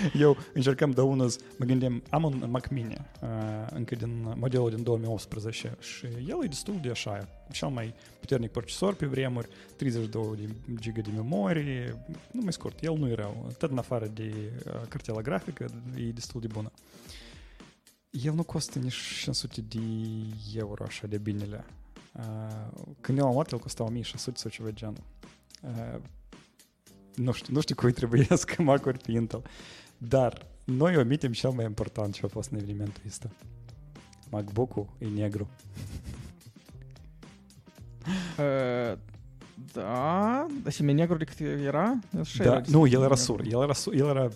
eu 0.24 0.36
încercăm 0.54 0.90
de 0.90 1.00
unul, 1.00 1.32
mă 1.58 1.64
gândim, 1.64 2.02
am 2.10 2.24
un 2.24 2.44
Mac 2.50 2.68
Mini 2.68 2.96
uh, 3.22 3.28
încă 3.70 3.94
din 3.94 4.34
modelul 4.36 4.70
din 4.70 4.82
2018 4.82 5.76
și 5.80 6.06
el 6.28 6.44
e 6.44 6.46
destul 6.46 6.78
de 6.82 6.90
așa, 6.90 7.28
cel 7.52 7.68
mai 7.68 7.94
puternic 8.20 8.50
procesor 8.50 8.94
pe 8.94 9.06
vremuri, 9.06 9.48
32 9.76 10.34
de 10.36 10.48
giga 10.80 11.00
de 11.00 11.10
memorie, 11.14 12.04
nu 12.30 12.40
mai 12.42 12.52
scurt, 12.52 12.82
el 12.82 12.96
nu 12.96 13.08
e 13.08 13.14
rău, 13.14 13.52
tot 13.58 13.70
în 13.70 13.78
afară 13.78 14.06
de 14.14 14.32
uh, 14.66 14.72
cartela 14.88 15.20
grafică, 15.20 15.66
e 15.96 16.02
destul 16.02 16.40
de 16.40 16.46
bună. 16.46 16.70
El 18.10 18.34
nu 18.34 18.42
costă 18.42 18.78
nici 18.78 19.00
500 19.22 19.60
de 19.60 19.80
euro 20.54 20.84
așa 20.84 21.06
de 21.06 21.18
binele. 21.18 21.64
Uh, 22.12 22.92
când 23.00 23.18
eu 23.18 23.26
am 23.26 23.32
luat, 23.32 23.52
el 23.52 23.58
costa 23.58 23.82
1600 23.82 24.38
sau 24.38 24.50
ceva 24.50 24.70
genul. 24.70 25.02
Uh, 25.62 26.00
nu 27.14 27.32
știu, 27.32 27.54
nu 27.54 27.60
știu 27.60 27.74
cui 27.74 27.92
trebuie 28.00 28.26
să 28.28 28.46
Mac-uri 28.58 28.98
pe 28.98 29.12
Intel. 29.12 29.42
Dar 30.08 30.46
noi 30.64 30.96
omitem 30.96 31.32
cel 31.32 31.50
mai 31.50 31.64
important 31.64 32.14
ce 32.14 32.20
a 32.24 32.28
fost 32.28 32.50
în 32.50 32.58
evenimentul 32.58 33.02
ăsta. 33.06 33.28
MacBook-ul 34.30 34.86
e 34.98 35.06
negru. 35.06 35.48
Uh, 38.38 38.98
da, 39.72 40.46
dar 40.62 40.72
și 40.72 40.82
mai 40.82 40.92
negru 40.92 41.16
decât 41.16 41.40
era? 41.40 41.98
Da, 42.38 42.60
nu, 42.68 42.86
el 42.86 43.02
era 43.02 43.14
sur. 43.14 43.40
El 43.50 43.62
era, 43.62 43.72
sur, 43.72 43.94
el 43.94 44.06
era 44.06 44.28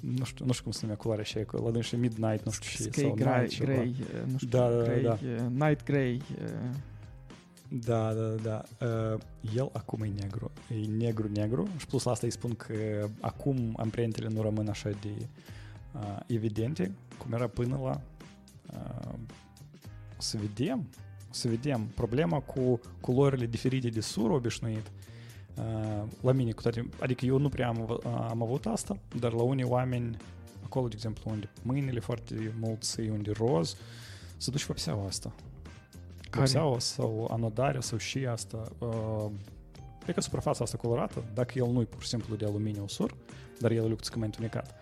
nu, 0.00 0.24
știu, 0.24 0.44
nu 0.44 0.52
știu 0.52 0.62
cum 0.62 0.72
se 0.72 0.78
numea 0.82 0.96
culoarea 0.96 1.24
și 1.24 1.38
la 1.50 1.70
dânsă 1.70 1.96
Midnight, 1.96 2.44
nu 2.44 2.50
știu 2.50 2.68
și 2.68 3.00
sau 3.00 3.14
Grey, 3.14 3.40
Night, 3.40 3.58
Grey, 3.58 3.94
nu 4.26 4.38
știu, 4.38 4.48
da, 4.48 4.68
da, 4.68 5.00
da. 5.02 5.18
Night 5.66 5.84
Grey. 5.84 6.22
Da, 7.80 8.12
da, 8.12 8.28
da. 8.28 8.62
Uh, 8.86 9.20
el 9.56 9.70
acum 9.72 10.02
e 10.02 10.12
negru. 10.20 10.50
E 10.68 10.86
negru-negru 10.86 11.68
și 11.76 11.86
plus 11.86 12.02
la 12.02 12.10
asta 12.10 12.26
îi 12.26 12.32
spun 12.32 12.54
că 12.54 13.08
acum 13.20 13.74
amprentele 13.76 14.28
nu 14.28 14.42
rămân 14.42 14.68
așa 14.68 14.90
de 14.90 15.26
uh, 15.92 16.18
evidente 16.26 16.92
cum 17.18 17.32
era 17.32 17.46
până 17.46 17.80
la 17.82 18.00
uh, 18.72 19.18
o 20.18 20.20
să 20.20 20.36
vedem 20.36 20.86
o 21.30 21.34
să 21.34 21.48
vedem 21.48 21.86
problema 21.94 22.40
cu 22.40 22.80
culorile 23.00 23.46
diferite 23.46 23.88
de 23.88 24.00
sur 24.00 24.30
obișnuit 24.30 24.90
uh, 25.56 26.02
la 26.20 26.32
mine 26.32 26.52
cu 26.52 26.62
toate, 26.62 26.88
adică 27.00 27.26
eu 27.26 27.38
nu 27.38 27.48
prea 27.48 27.68
am, 27.68 28.00
am 28.28 28.42
avut 28.42 28.66
asta, 28.66 28.96
dar 29.18 29.32
la 29.32 29.42
unii 29.42 29.64
oameni 29.64 30.16
acolo, 30.64 30.88
de 30.88 30.94
exemplu, 30.94 31.30
unde 31.30 31.48
mâinile 31.62 32.00
foarte 32.00 32.54
mulți, 32.60 33.00
unde 33.00 33.30
roz, 33.30 33.76
să 34.36 34.50
duci 34.50 34.64
vopseaua 34.64 35.06
asta 35.06 35.32
vopseaua 36.38 36.78
sau 36.78 37.28
anodarea 37.32 37.80
sau 37.80 37.98
și 37.98 38.26
asta. 38.26 38.62
Uh, 38.78 39.30
e 40.06 40.12
că 40.12 40.20
suprafața 40.20 40.64
asta 40.64 40.76
colorată, 40.76 41.24
dacă 41.34 41.52
el 41.56 41.66
nu 41.66 41.80
e 41.80 41.84
pur 41.84 42.02
și 42.02 42.08
simplu 42.08 42.36
de 42.36 42.44
aluminiu 42.44 42.86
sur, 42.86 43.14
dar 43.58 43.70
el 43.70 43.90
e 43.90 43.94
cât 43.94 44.14
mai 44.14 44.26
întunecat, 44.26 44.74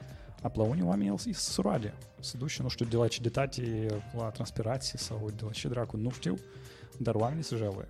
a 0.43 0.51
la 0.55 0.63
unii 0.63 0.83
oameni 0.83 1.09
el 1.09 1.19
se 1.19 1.33
suroade. 1.33 1.95
Se 2.21 2.37
duce, 2.37 2.63
nu 2.63 2.69
știu, 2.69 2.85
de 2.85 2.97
la 2.97 3.03
aciditate 3.03 3.87
la 4.17 4.31
transpirație 4.31 4.99
sau 4.99 5.31
de 5.37 5.43
la 5.45 5.51
ce 5.51 5.69
dracu, 5.69 5.97
nu 5.97 6.11
știu, 6.11 6.35
dar 6.99 7.15
oamenii 7.15 7.43
se 7.43 7.57
jaluie. 7.57 7.89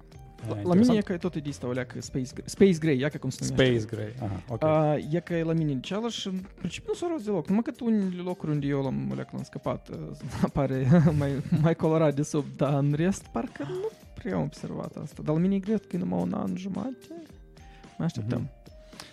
La, 0.48 0.60
la 0.62 0.74
mine 0.74 0.96
e 0.96 1.00
că 1.00 1.16
tot 1.16 1.34
există 1.34 1.66
o 1.66 1.72
leacă 1.72 2.00
Space, 2.00 2.30
Space 2.44 2.78
Gray, 2.78 2.98
ia 2.98 3.08
că 3.08 3.18
cum 3.18 3.30
se 3.30 3.46
numește. 3.48 3.78
Space 3.78 3.96
Gray, 3.96 4.28
aha, 4.28 4.42
ok. 4.48 4.62
Uh, 4.62 5.14
e 5.14 5.20
că 5.20 5.42
la 5.44 5.52
mine 5.52 5.76
același, 5.76 6.26
în 6.26 6.40
principiu 6.58 6.88
nu 6.92 6.98
s-a 6.98 7.06
rost 7.10 7.24
deloc, 7.24 7.48
numai 7.48 7.62
că 7.62 7.72
unele 7.84 8.22
locuri 8.22 8.50
unde 8.52 8.66
eu 8.66 8.82
l-am, 8.82 9.12
l-am 9.16 9.42
scăpat, 9.42 9.88
uh, 9.88 9.96
apare 10.42 10.88
mai, 11.18 11.30
mai 11.60 11.74
colorat 11.74 12.14
de 12.14 12.22
sub, 12.22 12.44
dar 12.56 12.74
în 12.74 12.92
rest 12.96 13.26
parcă 13.32 13.66
nu 13.68 13.88
prea 14.14 14.36
am 14.36 14.42
observat 14.42 14.96
asta. 14.96 15.22
Dar 15.24 15.34
la 15.34 15.40
mine 15.40 15.54
e 15.54 15.58
greu 15.58 15.78
că 15.78 15.96
e 15.96 15.98
numai 15.98 16.20
un 16.20 16.32
an 16.32 16.56
jumate, 16.56 17.22
mai 17.96 18.06
așteptăm. 18.06 18.48
Mm-hmm. 18.48 18.59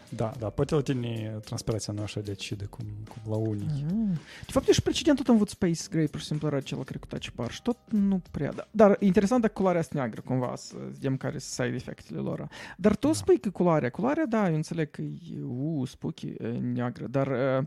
Da, 0.09 0.31
da, 0.39 0.49
poate 0.49 0.75
la 0.75 0.81
tine 0.81 1.39
transpirația 1.45 1.93
nu 1.93 2.01
așa 2.01 2.19
decide 2.19 2.65
cum, 2.65 2.85
cum 3.07 3.31
la 3.31 3.37
unii. 3.37 3.85
Mm. 3.91 4.13
De 4.45 4.51
fapt, 4.51 4.67
eu 4.67 4.73
și 4.73 4.81
precedentul 4.81 5.25
am 5.27 5.35
avut 5.35 5.49
Space 5.49 5.81
Gray, 5.89 6.07
pur 6.07 6.19
și 6.19 6.25
simplu 6.25 6.47
era 6.47 6.57
acela, 6.57 6.83
cred, 6.83 6.99
cu 6.99 7.07
touch 7.07 7.27
bar 7.35 7.51
și 7.51 7.61
tot 7.61 7.77
nu 7.89 8.21
prea. 8.31 8.51
Da. 8.51 8.67
Dar 8.71 8.97
interesant 8.99 9.41
dacă 9.41 9.53
culoarea 9.53 9.81
asta 9.81 9.97
neagră, 9.97 10.21
cumva, 10.21 10.53
să 10.55 10.75
vedem 10.91 11.17
care 11.17 11.37
sunt 11.37 11.67
side 11.67 11.75
efectele 11.75 12.19
lor. 12.19 12.47
Dar 12.77 12.95
tu 12.95 13.07
da. 13.07 13.13
spui 13.13 13.39
că 13.39 13.49
culoarea, 13.49 13.89
culoarea, 13.89 14.25
da, 14.25 14.49
eu 14.49 14.55
înțeleg 14.55 14.91
că 14.91 15.01
e, 15.01 15.15
uh, 15.45 15.87
spooky, 15.87 16.33
neagră, 16.73 17.07
dar 17.07 17.27
uh, 17.27 17.65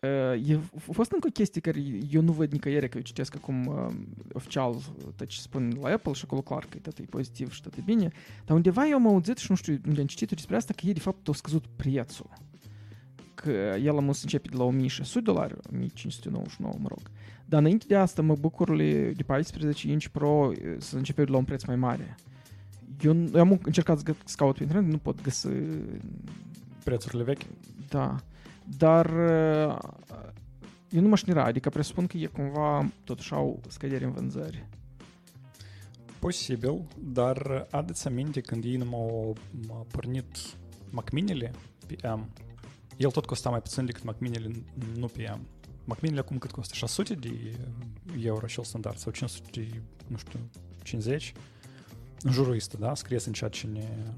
E 0.00 0.54
a 0.54 0.92
fost 0.92 1.12
încă 1.12 1.26
o 1.28 1.32
chestie 1.32 1.60
care 1.60 1.80
eu 2.10 2.22
nu 2.22 2.32
văd 2.32 2.52
nicăieri, 2.52 2.88
că 2.88 2.96
eu 2.96 3.02
citesc 3.02 3.34
acum 3.34 3.66
uh, 3.66 3.94
oficial 4.32 4.74
tot 5.16 5.26
ce 5.26 5.40
spun 5.40 5.78
la 5.80 5.88
Apple 5.88 6.12
și 6.12 6.22
acolo 6.24 6.40
clar 6.40 6.66
că 6.68 6.78
tot 6.78 6.98
e 6.98 7.02
pozitiv 7.02 7.52
și 7.52 7.62
tot 7.62 7.74
e 7.74 7.80
bine, 7.84 8.10
dar 8.44 8.56
undeva 8.56 8.86
eu 8.86 8.94
am 8.94 9.06
auzit 9.06 9.36
și 9.36 9.46
nu 9.50 9.56
știu 9.56 9.80
unde 9.86 10.00
am 10.00 10.06
citit 10.06 10.28
despre 10.36 10.56
asta 10.56 10.72
că 10.72 10.86
ei 10.86 10.92
de 10.92 11.00
fapt 11.00 11.26
au 11.26 11.32
scăzut 11.32 11.64
prețul. 11.76 12.30
Că 13.34 13.50
el 13.82 13.96
am 13.96 14.12
să 14.12 14.20
începe 14.22 14.48
de 14.50 14.56
la 14.56 14.64
1600 14.64 15.20
dolari, 15.20 15.54
1599, 15.72 16.74
mă 16.78 16.88
rog. 16.88 17.00
Dar 17.44 17.60
înainte 17.60 17.84
de 17.88 17.96
asta, 17.96 18.22
mă 18.22 18.34
bucurile 18.34 19.12
de 19.12 19.22
14 19.22 19.88
inch 19.88 20.06
Pro 20.06 20.52
să 20.78 20.96
începe 20.96 21.24
de 21.24 21.30
la 21.30 21.36
un 21.36 21.44
preț 21.44 21.64
mai 21.64 21.76
mare. 21.76 22.16
Eu, 23.00 23.28
eu 23.34 23.40
am 23.40 23.60
încercat 23.62 23.98
să 24.24 24.34
caut 24.36 24.56
pe 24.56 24.62
internet, 24.62 24.90
nu 24.90 24.98
pot 24.98 25.22
găsi... 25.22 25.48
Prețurile 26.84 27.22
vechi? 27.22 27.42
Da. 27.88 28.16
Dar 28.76 29.10
eu 30.90 31.00
nu 31.00 31.08
mă 31.08 31.16
șnira, 31.16 31.44
adică 31.44 31.68
presupun 31.68 32.06
că 32.06 32.16
e 32.16 32.26
cumva 32.26 32.90
totuși 33.04 33.32
au 33.32 33.60
scăderi 33.68 34.04
în 34.04 34.12
vânzări. 34.12 34.66
Posibil, 36.18 36.88
dar 36.98 37.66
adeți 37.70 38.06
aminte 38.06 38.40
când 38.40 38.64
ei 38.64 38.76
nu 38.76 38.84
m-au 38.84 39.36
pornit 39.90 40.26
Macminele 40.90 41.50
pe 41.86 42.08
M, 42.08 42.28
el 42.96 43.10
tot 43.10 43.26
costa 43.26 43.50
mai 43.50 43.60
puțin 43.62 43.84
decât 43.84 44.02
Macminele 44.02 44.50
nu 44.96 45.06
pe 45.06 45.34
M. 45.36 45.46
Macminele 45.84 46.20
acum 46.20 46.38
cât 46.38 46.50
costă? 46.50 46.74
600 46.74 47.14
de 47.14 47.58
euro 48.22 48.46
cel 48.46 48.64
standard 48.64 48.96
sau 48.96 49.12
500 49.12 49.60
de, 49.60 49.82
nu 50.06 50.16
știu, 50.16 50.38
50? 50.82 51.32
În 52.22 52.32
jurul 52.32 52.54
ăsta, 52.54 52.76
da? 52.80 52.94
Scrieți 52.94 53.26
în 53.26 53.32
chat 53.32 53.50
cine, 53.50 54.14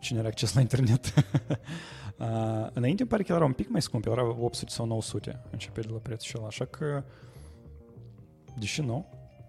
cine 0.00 0.18
are 0.18 0.28
acces 0.28 0.54
la 0.54 0.60
internet. 0.60 1.14
Uh, 2.18 2.26
înainte 2.72 3.02
îmi 3.02 3.10
pare 3.10 3.22
că 3.22 3.32
era 3.32 3.44
un 3.44 3.52
pic 3.52 3.68
mai 3.68 3.82
scump, 3.82 4.06
era 4.06 4.24
800 4.24 4.70
sau 4.70 4.86
900 4.86 5.40
începe 5.50 5.80
de 5.80 5.88
la 5.90 5.98
prețul 5.98 6.38
ăla, 6.38 6.46
așa 6.46 6.64
că 6.64 7.02
deși 8.58 8.80
nu, 8.80 9.06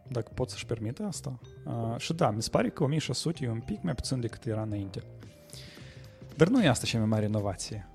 dacă 0.08 0.32
pot 0.34 0.50
să-și 0.50 0.66
permite 0.66 1.04
asta. 1.04 1.40
Uh, 1.66 1.98
și 1.98 2.14
da, 2.14 2.32
mi 2.32 2.42
se 2.42 2.50
pare 2.50 2.70
că 2.70 2.84
1600 2.84 3.46
e 3.46 3.50
un 3.50 3.60
pic 3.60 3.82
mai 3.82 3.96
puțin 3.96 4.20
decât 4.20 4.46
era 4.46 4.62
înainte. 4.62 5.04
Dar 6.36 6.48
nu 6.48 6.64
e 6.64 6.68
asta 6.68 6.86
cea 6.86 6.98
mai 6.98 7.08
mare 7.08 7.26
inovație. 7.26 7.90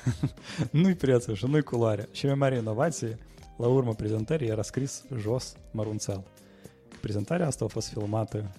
nu-i 0.70 0.94
prețul 0.94 1.34
și 1.34 1.46
nu-i 1.46 1.62
culoarea. 1.62 2.08
Cea 2.10 2.26
mai 2.26 2.36
mare 2.36 2.56
inovație, 2.56 3.18
la 3.56 3.66
urmă 3.66 3.94
prezentării, 3.94 4.48
era 4.48 4.62
scris 4.62 5.04
jos 5.16 5.56
mărunțel. 5.70 6.22
Prezentarea 7.00 7.46
asta 7.46 7.64
a 7.64 7.68
fost 7.68 7.88
filmată 7.88 8.50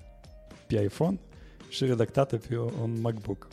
pe 0.68 0.82
iPhone 0.82 1.20
și 1.70 1.86
redactată 1.86 2.38
pe 2.38 2.58
un 2.58 3.02
MacBook. 3.02 3.48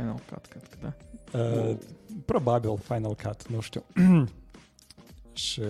Final 0.00 0.20
Cut, 0.30 0.46
cred 0.46 0.68
că 0.68 0.76
da. 0.80 0.92
Uh, 1.38 1.76
probabil 2.24 2.78
Final 2.78 3.14
Cut, 3.14 3.48
nu 3.48 3.60
știu. 3.60 3.84
și 5.32 5.62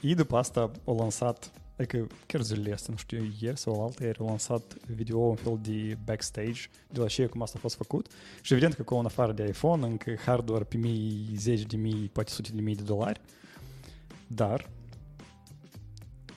ei 0.00 0.14
după 0.14 0.36
asta 0.36 0.70
au 0.84 0.96
lansat, 0.96 1.50
adică 1.76 2.06
chiar 2.26 2.40
zilele 2.40 2.72
astea, 2.72 2.92
nu 2.92 2.98
știu, 2.98 3.24
ieri 3.40 3.58
sau 3.58 3.84
altă 3.84 4.04
ieri 4.04 4.18
au 4.18 4.26
lansat 4.26 4.74
video 4.86 5.18
un 5.18 5.34
fel 5.34 5.58
de 5.62 5.98
backstage 6.04 6.60
de 6.90 7.00
la 7.00 7.06
ce 7.06 7.26
cum 7.26 7.42
asta 7.42 7.54
a 7.58 7.60
fost 7.60 7.76
făcut 7.76 8.06
și 8.42 8.52
evident 8.52 8.74
că 8.74 8.80
acolo 8.80 9.00
în 9.00 9.06
afară 9.06 9.32
de 9.32 9.46
iPhone 9.46 9.86
încă 9.86 10.14
hardware 10.24 10.64
pe 10.64 10.76
mii, 10.76 11.30
zeci 11.36 11.62
de 11.62 11.76
mii, 11.76 12.10
poate 12.12 12.30
sute 12.30 12.50
de 12.54 12.60
mii 12.60 12.76
de 12.76 12.82
dolari, 12.82 13.20
dar 14.26 14.68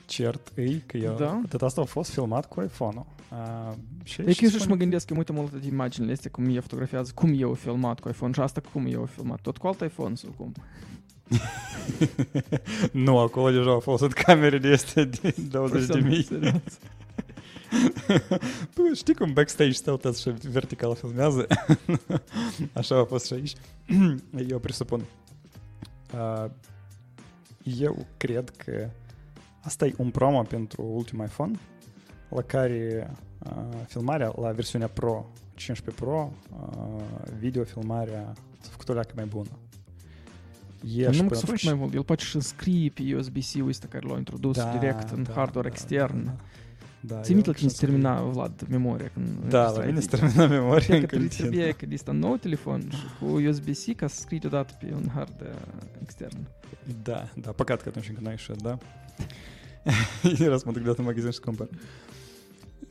cert 0.05 0.51
e 0.55 0.79
că 0.85 0.97
eu, 0.97 1.15
da. 1.15 1.41
tot 1.49 1.61
asta 1.61 1.81
a 1.81 1.85
fost 1.85 2.09
filmat 2.11 2.45
cu 2.47 2.61
iPhone-ul. 2.61 3.05
Uh, 3.33 3.73
și 4.03 4.21
e 4.21 4.33
că 4.33 4.57
și 4.57 4.67
mă 4.67 4.75
gândesc 4.75 5.05
că 5.05 5.13
uite 5.17 5.31
multe 5.31 5.59
imaginile 5.67 6.11
astea, 6.11 6.31
cum 6.31 6.55
eu 6.55 6.61
fotografiază, 6.61 7.11
cum 7.15 7.33
eu 7.37 7.53
filmat 7.53 7.99
cu 7.99 8.09
iPhone 8.09 8.33
și 8.33 8.39
asta 8.39 8.61
cum 8.71 8.85
eu 8.85 9.05
filmat, 9.05 9.41
tot 9.41 9.57
cu 9.57 9.67
alt 9.67 9.81
iPhone 9.81 10.15
sau 10.15 10.33
cum? 10.37 10.53
nu, 13.05 13.19
acolo 13.19 13.51
deja 13.51 13.69
au 13.69 13.79
folosit 13.79 14.13
camere 14.13 14.57
de 14.57 14.67
este 14.67 15.05
de 15.05 15.35
20 15.49 15.85
de 15.85 15.99
mii. 15.99 16.27
Păi, 18.73 18.95
știi 18.95 19.15
cum 19.15 19.33
backstage 19.33 19.71
stau 19.71 19.97
tot 19.97 20.17
și 20.17 20.29
vertical 20.29 20.95
filmează? 20.95 21.47
Așa 22.73 22.99
a 22.99 23.03
fost 23.03 23.25
și 23.25 23.33
aici. 23.33 23.53
Eu 24.49 24.59
presupun. 24.59 25.05
Uh, 26.13 26.49
eu 27.79 28.05
cred 28.17 28.49
că 28.49 28.89
asta 29.61 29.85
e 29.85 29.93
un 29.97 30.09
promo 30.09 30.41
pentru 30.41 30.83
ultimul 30.95 31.25
iPhone 31.25 31.59
la 32.35 32.41
care 32.41 33.11
uh, 33.45 33.51
filmarea 33.87 34.33
la 34.41 34.51
versiunea 34.51 34.87
Pro, 34.87 35.25
15 35.55 36.03
Pro, 36.03 36.31
uh, 36.59 37.01
videofilmarea 37.39 38.33
s-a 38.61 38.69
făcut 38.71 38.89
o 38.89 38.93
leacă 38.93 39.11
mai 39.15 39.25
bună. 39.25 39.49
E 40.95 41.09
nu 41.09 41.27
că 41.27 41.35
s-a 41.35 41.45
făcut 41.45 41.63
mai 41.63 41.73
mult, 41.73 41.93
el 41.93 42.03
poate 42.03 42.23
și 42.23 42.39
scrie 42.39 42.89
pe 42.89 43.15
USB-C-ul 43.15 43.67
ăsta 43.67 43.87
care 43.89 44.07
l-a 44.07 44.17
introdus 44.17 44.57
Da, 44.57 44.77
direct 44.79 45.09
în 45.09 45.23
da, 45.23 45.33
hardware 45.33 45.67
da, 45.67 45.73
extern. 45.75 46.25
Da, 46.25 46.35
da. 46.99 47.19
Ți 47.21 47.33
minte 47.33 47.47
eu 47.47 47.53
la 47.53 47.59
când 47.59 47.69
așa 47.71 47.79
se 47.79 47.85
termina, 47.85 48.21
Vlad, 48.21 48.65
memoria? 48.69 49.09
Când 49.13 49.27
Da, 49.49 49.63
la 49.63 49.69
înregistrai 49.71 49.85
mine 49.85 49.99
se 49.99 50.07
video? 50.07 50.27
termina 50.27 50.59
memoria 50.59 50.79
Știi 50.83 50.95
în 50.95 51.01
că 51.01 51.05
trebuie 51.07 51.27
continuu. 51.29 51.51
trebuie 51.51 51.71
că 51.73 51.85
este 51.89 52.09
un 52.09 52.19
nou 52.19 52.35
telefon 52.35 52.81
și 52.91 53.05
cu 53.19 53.25
USB-C 53.25 53.95
ca 53.95 54.07
să 54.07 54.19
scrii 54.19 54.39
deodată 54.39 54.73
pe 54.79 54.93
un 54.95 55.09
hard 55.13 55.41
uh, 55.41 55.47
extern. 56.01 56.37
Da, 57.03 57.29
da, 57.35 57.51
păcat 57.51 57.81
că 57.81 57.89
atunci 57.89 58.07
încă 58.09 58.21
n-ai 58.23 58.31
ieșit, 58.31 58.55
da? 58.61 58.77
Era 60.45 60.57
să 60.57 60.63
mă 60.65 60.71
duc 60.71 60.81
deodată 60.81 60.99
în 61.01 61.05
magazin 61.05 61.31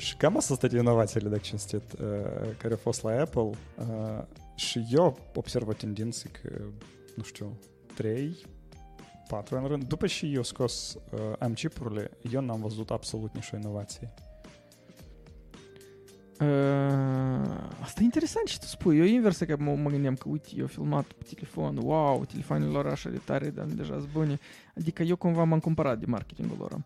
și 0.02 0.08
să 0.08 0.14
cumpăr. 0.14 0.16
Și 0.16 0.16
cam 0.16 0.36
asta 0.36 0.54
sunt 0.54 0.72
inovațiile, 0.72 1.28
dacă 1.28 1.40
cinstit, 1.40 1.92
uh, 1.92 2.08
care 2.56 2.72
au 2.72 2.80
fost 2.82 3.02
la 3.02 3.20
Apple. 3.20 3.42
Uh, 3.42 4.24
și 4.54 4.86
eu 4.90 5.18
observ 5.34 5.68
o 5.68 5.72
tendință 5.72 6.28
că, 6.28 6.62
nu 7.16 7.22
știu, 7.22 7.58
3, 7.94 8.36
4 9.28 9.56
în 9.56 9.66
rând, 9.66 9.84
după 9.84 10.06
ce 10.06 10.26
eu 10.26 10.42
scos 10.42 10.94
uh, 11.10 11.20
am 11.38 11.52
chipurile, 11.52 12.10
eu 12.32 12.40
n-am 12.40 12.60
văzut 12.60 12.90
absolut 12.90 13.34
nicio 13.34 13.56
inovație. 13.56 14.14
Uh, 16.40 16.48
asta 17.80 18.00
e 18.00 18.04
interesant 18.04 18.46
ce 18.46 18.58
tu 18.58 18.66
spui. 18.66 18.98
Eu 18.98 19.04
invers 19.04 19.38
că 19.38 19.56
mă, 19.58 19.74
mă 19.74 19.90
gândeam 19.90 20.14
că, 20.14 20.28
uite, 20.28 20.48
eu 20.56 20.66
filmat 20.66 21.04
pe 21.04 21.24
telefon, 21.34 21.76
wow, 21.76 22.24
telefoanele 22.24 22.70
lor 22.70 22.86
așa 22.86 23.10
de 23.10 23.20
tare, 23.24 23.50
dar 23.50 23.64
deja 23.64 23.98
sunt 23.98 24.12
bune. 24.12 24.38
Adică 24.76 25.02
eu 25.02 25.16
cumva 25.16 25.44
m-am 25.44 25.58
cumpărat 25.58 25.98
de 25.98 26.06
marketingul 26.06 26.56
lor. 26.58 26.84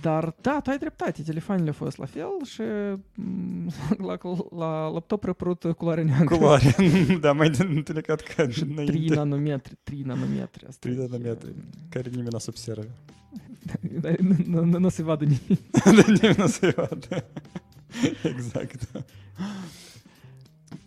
Dar 0.00 0.34
da, 0.40 0.60
tu 0.62 0.70
ai 0.70 0.78
dreptate, 0.78 1.22
telefoanele 1.22 1.68
au 1.68 1.74
fost 1.74 1.96
la 1.96 2.04
fel 2.04 2.28
și 2.44 2.60
mm, 3.14 3.70
la, 4.08 4.18
la 4.56 4.88
laptop 4.88 5.24
răpărut 5.24 5.64
culoare 5.76 6.02
neagră. 6.02 6.36
Culoare, 6.36 6.74
da, 7.20 7.32
mai 7.32 7.50
de 7.50 7.62
întunecat 7.62 8.20
ca 8.20 8.48
Și 8.48 8.64
3 8.64 8.86
înainte, 8.86 9.14
nanometri, 9.14 9.78
3 9.82 10.02
nanometri. 10.04 10.66
Asta 10.66 10.88
3 10.88 10.94
e, 10.94 10.98
nanometri. 10.98 11.54
care 11.88 12.08
nimeni 12.10 12.28
n-o 12.30 12.38
să 12.38 12.46
observe. 12.48 12.88
Da, 14.00 14.10
nu, 14.46 14.64
nu, 14.64 14.78
nu 14.78 14.88
se 14.88 15.02
vadă 15.02 15.24
nimic. 15.24 15.70
Dar 15.70 15.94
nimeni 15.94 16.34
nu 16.36 16.46
se 16.46 16.72
vadă. 16.76 17.24
exact. 18.22 18.88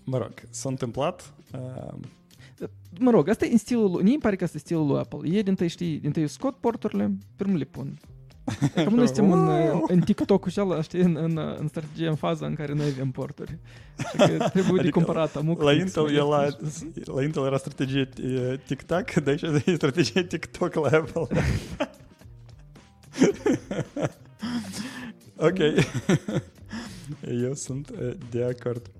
Mă 0.03 0.17
rog, 0.17 0.33
s-a 0.49 0.69
întâmplat. 0.69 1.33
Uh, 1.53 1.93
Mă 2.99 3.11
rog, 3.11 3.29
asta 3.29 3.45
e 3.45 3.51
în 3.51 3.57
stilul 3.57 3.91
lui, 3.91 4.03
mie 4.03 4.11
îmi 4.11 4.21
pare 4.21 4.35
că 4.35 4.43
asta 4.43 4.57
e 4.57 4.59
stilul 4.59 4.87
lui 4.87 4.97
Apple. 4.97 5.29
Ei 5.29 5.43
din 5.43 5.55
tăi 5.55 5.67
știi, 5.67 5.99
din 5.99 6.11
tăi 6.11 6.27
scot 6.27 6.55
porturile, 6.55 7.17
primul 7.35 7.57
le 7.57 7.63
pun. 7.63 7.97
Cam 8.75 8.93
noi 8.93 9.05
suntem 9.05 9.31
în, 9.31 9.47
Wow! 9.47 9.85
în 9.87 9.99
TikTok-ul 9.99 10.51
și 10.51 10.59
ăla, 10.61 10.81
știi, 10.81 10.99
în, 11.01 11.15
în, 11.15 11.37
în 11.59 11.67
strategia, 11.67 12.09
în 12.09 12.15
faza 12.15 12.45
în 12.45 12.55
care 12.55 12.73
noi 12.73 12.85
avem 12.85 13.11
porturi. 13.11 13.57
Și 13.97 14.15
că 14.17 14.25
trebuie 14.25 14.73
de 14.73 14.79
Adică 14.79 14.89
cumpărat 14.89 15.35
amuc. 15.35 15.61
la 15.61 15.71
fix, 15.71 15.81
Intel, 15.83 16.03
mai 16.03 16.13
e 16.13 16.17
la, 16.17 16.43
ieftin 16.43 16.69
și- 16.69 17.09
la 17.09 17.23
Intel 17.23 17.45
era 17.45 17.57
strategie 17.57 18.09
e, 18.23 18.59
TikTok, 18.65 19.13
dar 19.13 19.27
aici 19.27 19.41
e 19.65 19.75
strategie 19.75 20.23
TikTok 20.23 20.73
la 20.73 20.97
Apple. 20.97 21.27
ok. 25.37 25.57
Eu 27.43 27.53
sunt 27.53 27.89
e, 27.89 28.17
de 28.29 28.43
acord. 28.43 28.91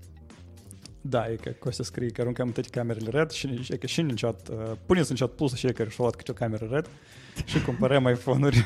Da, 1.10 1.32
e 1.32 1.36
că 1.36 1.50
Costea 1.50 1.86
scrie 1.86 2.10
că 2.10 2.22
aruncăm 2.22 2.52
toate 2.52 2.70
camerele 2.70 3.10
red 3.10 3.30
și 3.30 3.66
e 3.70 3.78
că 3.78 3.88
și 3.88 4.00
în 4.00 4.16
chat, 4.16 4.50
uh, 4.50 4.72
puneți 4.86 5.12
în 5.12 5.18
chat 5.18 5.30
plus 5.30 5.54
și 5.56 5.66
care 5.66 5.90
și-au 5.90 6.06
luat 6.06 6.16
câte 6.16 6.32
o 6.32 6.34
cameră 6.34 6.68
red 6.72 6.90
și 7.50 7.62
cumpărăm 7.62 8.08
iPhone-uri. 8.08 8.66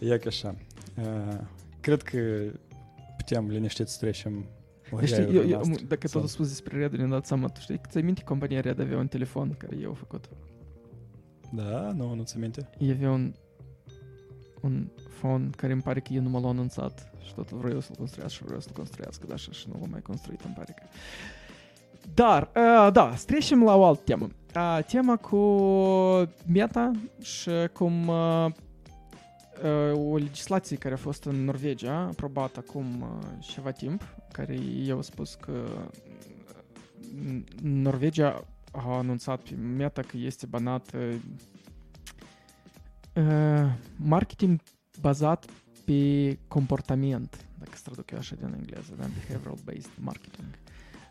e 0.00 0.18
că 0.18 0.28
așa. 0.28 0.54
Uh, 0.98 1.38
cred 1.80 2.02
că 2.02 2.18
putem 3.16 3.48
liniștit 3.48 3.88
să 3.88 3.96
trecem 4.00 4.44
la 4.90 5.04
Știi, 5.04 5.16
gaiurile 5.16 5.40
eu, 5.42 5.48
eu, 5.48 5.56
noastre. 5.64 5.84
dacă 5.88 6.08
Sau- 6.08 6.20
tot 6.20 6.30
spus 6.30 6.48
despre 6.48 6.78
Red, 6.78 6.92
ne-am 6.92 7.08
dat 7.08 7.26
seama, 7.26 7.48
tu 7.48 7.60
știi, 7.60 7.76
că 7.78 7.88
ți-ai 7.90 8.02
minte 8.02 8.22
compania 8.22 8.60
Red 8.60 8.80
avea 8.80 8.98
un 8.98 9.06
telefon 9.08 9.54
care 9.58 9.76
eu 9.80 9.88
au 9.88 9.94
făcut. 9.94 10.28
Da, 11.52 11.92
nu, 11.96 12.14
nu 12.14 12.22
ți 12.22 12.38
minte. 12.38 12.70
Ei 12.78 12.90
avea 12.90 13.10
un, 13.10 13.34
un 14.64 14.86
phone 15.18 15.50
care 15.56 15.72
îmi 15.72 15.82
pare 15.82 16.00
că 16.00 16.12
ei 16.12 16.18
nu 16.18 16.28
m-l-au 16.28 16.48
anunțat 16.48 17.12
și 17.26 17.34
tot 17.34 17.50
vreau 17.50 17.80
să-l 17.80 17.94
construiască 17.96 18.36
și 18.36 18.44
vreau 18.44 18.60
să-l 18.60 18.72
construiască, 18.72 19.26
dar 19.26 19.36
așa 19.36 19.52
și 19.52 19.66
nu 19.72 19.78
l-am 19.80 19.90
mai 19.90 20.00
construit, 20.00 20.40
îmi 20.40 20.54
pare 20.54 20.74
că. 20.76 20.82
Dar, 22.14 22.42
uh, 22.42 22.92
da, 22.92 23.12
să 23.16 23.24
trecem 23.26 23.62
la 23.62 23.76
o 23.76 23.84
altă 23.84 24.02
temă. 24.04 24.28
Uh, 24.54 24.78
tema 24.86 25.16
cu 25.16 25.38
Meta 26.46 26.90
și 27.22 27.50
cum 27.72 28.08
uh, 28.08 28.46
uh, 29.92 30.10
o 30.10 30.16
legislație 30.16 30.76
care 30.76 30.94
a 30.94 30.96
fost 30.96 31.24
în 31.24 31.44
Norvegia, 31.44 31.96
aprobată 31.96 32.64
acum 32.68 33.00
uh, 33.00 33.26
ceva 33.40 33.70
timp, 33.70 34.02
care 34.32 34.58
eu 34.86 34.96
au 34.96 35.02
spus 35.02 35.34
că 35.34 35.52
uh, 37.26 37.42
Norvegia 37.62 38.44
a 38.72 38.96
anunțat 38.96 39.40
pe 39.40 39.54
Meta 39.54 40.02
că 40.02 40.16
este 40.16 40.46
banat 40.46 40.90
uh, 40.94 41.00
uh, 41.00 41.16
marketing 43.96 44.60
bazat 45.00 45.46
pe 45.84 46.38
comportament, 46.48 47.46
dacă 47.58 47.70
se 47.74 47.82
traduc 47.84 48.10
eu 48.10 48.18
așa 48.18 48.34
din 48.34 48.54
engleză, 48.58 48.94
da? 48.98 49.06
behavioral 49.26 49.58
based 49.64 49.90
marketing. 50.00 50.46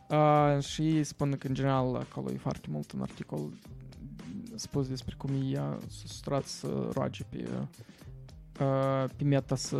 Uh, 0.09 0.63
și 0.63 1.03
spun 1.03 1.35
că 1.37 1.47
în 1.47 1.53
general 1.53 1.95
acolo 1.95 2.31
e 2.31 2.37
foarte 2.37 2.67
mult 2.69 2.91
un 2.91 3.01
articol 3.01 3.49
spus 4.55 4.87
despre 4.87 5.15
cum 5.17 5.29
ea 5.51 5.77
s-a 5.79 6.05
sustrat 6.07 6.45
să 6.45 6.89
roage 6.93 7.23
pe, 7.23 7.47
uh, 8.59 9.09
pe 9.17 9.23
meta 9.23 9.55
să 9.55 9.77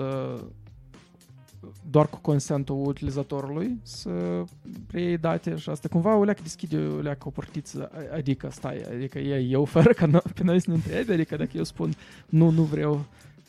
doar 1.90 2.08
cu 2.08 2.18
consentul 2.22 2.82
utilizatorului 2.88 3.78
să 3.84 4.44
preiei 4.88 5.18
date 5.18 5.56
și 5.56 5.70
asta 5.70 5.88
cumva 5.88 6.16
o 6.16 6.24
leacă 6.24 6.40
deschide 6.44 6.78
o 6.78 7.00
leacă 7.00 7.28
o 7.28 7.30
portiță, 7.30 7.90
a- 7.94 8.16
adică 8.16 8.50
stai, 8.52 8.82
adică 8.96 9.20
e 9.20 9.40
eu 9.50 9.66
fără 9.66 9.94
ca 9.94 10.08
no- 10.08 10.34
pe 10.36 10.44
noi 10.44 10.60
să 10.62 10.70
ne 10.70 10.76
întrebi, 10.76 11.12
adică 11.12 11.36
dacă 11.36 11.50
eu 11.54 11.64
spun 11.64 11.94
nu, 12.26 12.50
nu 12.50 12.62
vreau 12.64 12.94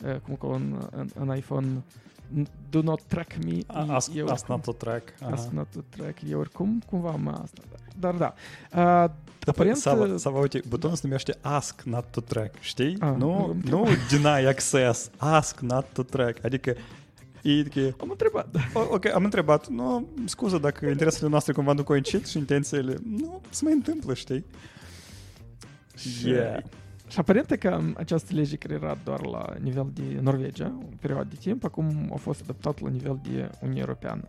uh, 0.05 0.15
cum 0.15 0.35
că 0.35 0.45
în, 0.55 0.87
în, 0.91 1.09
în 1.19 1.35
iPhone 1.37 1.67
do 2.69 2.81
not 2.81 3.01
track 3.01 3.31
me, 3.45 3.57
Ask, 3.93 4.13
eu 4.15 4.27
ask 4.27 4.47
not 4.47 4.61
to 4.61 4.71
track. 4.71 5.13
aha. 5.21 5.31
Ask 5.31 5.49
not 5.51 5.67
to 5.73 5.79
track, 5.89 6.17
eu 6.29 6.39
oricum 6.39 6.81
cumva 6.89 7.11
mă 7.11 7.31
asta, 7.43 7.61
dar 7.99 8.13
da. 8.15 8.33
Uh, 8.75 9.09
aparent, 9.45 9.75
Sava, 9.77 10.17
Sava, 10.17 10.39
uite, 10.39 10.61
butonul 10.69 10.95
se 10.95 11.01
numește 11.07 11.37
Ask 11.41 11.81
not 11.81 12.05
to 12.11 12.21
track, 12.21 12.55
știi? 12.59 12.95
Ah, 12.99 13.13
nu, 13.17 13.33
am 13.33 13.61
nu 13.69 13.87
deny 14.09 14.45
access, 14.47 15.09
Ask 15.17 15.59
not 15.59 15.85
to 15.93 16.03
track. 16.03 16.45
Adică, 16.45 16.75
e, 17.49 17.63
că, 17.63 17.93
am 18.01 18.09
întrebat, 18.09 18.51
da. 18.51 18.59
o- 18.73 18.87
ok, 18.93 19.05
am 19.05 19.23
întrebat, 19.23 19.67
nu, 19.67 20.07
scuză 20.25 20.57
dacă 20.57 20.85
interesele 20.85 21.29
noastre 21.29 21.53
cumva 21.53 21.73
nu 21.73 21.83
coincid 21.83 22.25
și 22.25 22.37
intențiile, 22.37 22.95
nu, 23.03 23.41
se 23.49 23.63
mai 23.63 23.73
întâmplă, 23.73 24.13
știi? 24.13 24.45
Și, 25.95 26.29
Yeah. 26.29 26.63
și 27.07 27.19
aparent 27.19 27.51
că 27.51 27.81
această 27.97 28.33
lege 28.33 28.55
care 28.55 28.73
era 28.73 28.97
doar 29.03 29.25
la 29.25 29.53
nivel 29.61 29.87
de 29.93 30.19
Norvegia, 30.21 30.77
o 30.81 30.95
perioadă 30.99 31.27
de 31.29 31.35
timp, 31.39 31.63
acum 31.63 32.09
a 32.13 32.17
fost 32.17 32.41
adaptat 32.43 32.81
la 32.81 32.89
nivel 32.89 33.19
de 33.23 33.49
Uniunea 33.61 33.83
Europeană. 33.83 34.27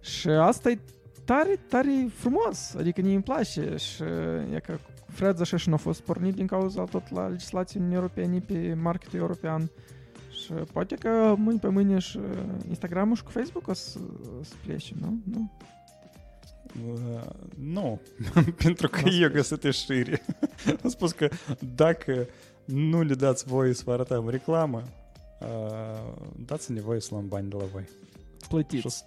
Și 0.00 0.28
asta 0.28 0.70
e 0.70 0.78
tare, 1.24 1.60
tare 1.68 2.08
frumos, 2.14 2.74
adică 2.78 3.00
ne 3.00 3.12
îmi 3.12 3.22
place 3.22 3.76
și 3.76 4.02
e 4.54 4.60
că 4.62 4.78
Fred 5.08 5.40
așa 5.40 5.56
și 5.56 5.68
nu 5.68 5.74
a 5.74 5.78
fost 5.78 6.00
pornit 6.00 6.34
din 6.34 6.46
cauza 6.46 6.84
tot 6.84 7.10
la 7.10 7.26
legislației 7.26 7.82
Uniunii 7.82 8.02
Europene 8.02 8.38
pe 8.38 8.74
marketul 8.82 9.18
european 9.18 9.60
și 9.60 9.70
poate 10.72 10.94
că 10.94 11.34
mâine 11.38 11.58
pe 11.60 11.68
mâine 11.68 11.98
și 11.98 12.18
Instagram-ul 12.68 13.16
și 13.16 13.22
cu 13.22 13.30
Facebook 13.30 13.68
o 13.68 13.72
să, 13.72 13.98
o 14.40 14.42
să 14.42 14.54
plece, 14.66 14.94
nu? 15.00 15.18
Nu? 15.30 15.50
Uh, 16.92 17.22
nu, 17.58 18.00
pentru 18.64 18.88
că 18.88 19.00
N-a 19.00 19.10
eu 19.10 19.28
spus. 19.28 19.32
găsit 19.58 19.74
știri. 19.74 20.22
Am 20.82 20.90
spus 20.90 21.12
că 21.12 21.28
dacă 21.74 22.26
nu 22.64 23.02
le 23.02 23.14
dați 23.14 23.44
voie 23.44 23.72
să 23.72 23.82
vă 23.84 23.92
arătăm 23.92 24.28
reclamă, 24.28 24.82
uh, 25.40 26.12
dați-ne 26.46 26.80
voie 26.80 27.00
să 27.00 27.08
luăm 27.12 27.28
bani 27.28 27.48
de 27.48 27.56
la 27.56 27.64
voi. 27.72 27.84
Și 28.42 28.48
Plătiți. 28.48 28.86
o 28.86 28.88
s- 28.88 29.04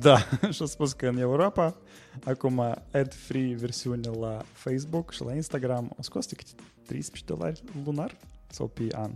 Da, 0.00 0.16
și 0.50 0.62
a 0.62 0.64
spus 0.64 0.92
că 0.92 1.06
în 1.08 1.18
Europa 1.18 1.76
acum 2.24 2.58
ad-free 2.92 3.54
versiune 3.54 4.08
la 4.20 4.42
Facebook 4.52 5.12
și 5.12 5.22
la 5.24 5.34
Instagram 5.34 5.92
o 5.98 6.02
scos 6.02 6.26
de 6.26 6.34
câte 6.34 6.50
13 6.86 7.32
dolari 7.34 7.62
lunar 7.84 8.16
sau 8.50 8.66
pe 8.66 8.86
an, 8.92 9.10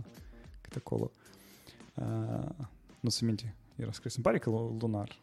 cât 0.61 0.75
acolo. 0.75 1.11
Uh, 1.13 1.24
nu 2.99 3.09
se 3.09 3.25
minte, 3.25 3.55
era 3.75 3.91
scris, 3.91 4.15
îmi 4.15 4.23
pare 4.23 4.37
că 4.39 4.49
lu- 4.49 4.77
lunar. 4.79 5.15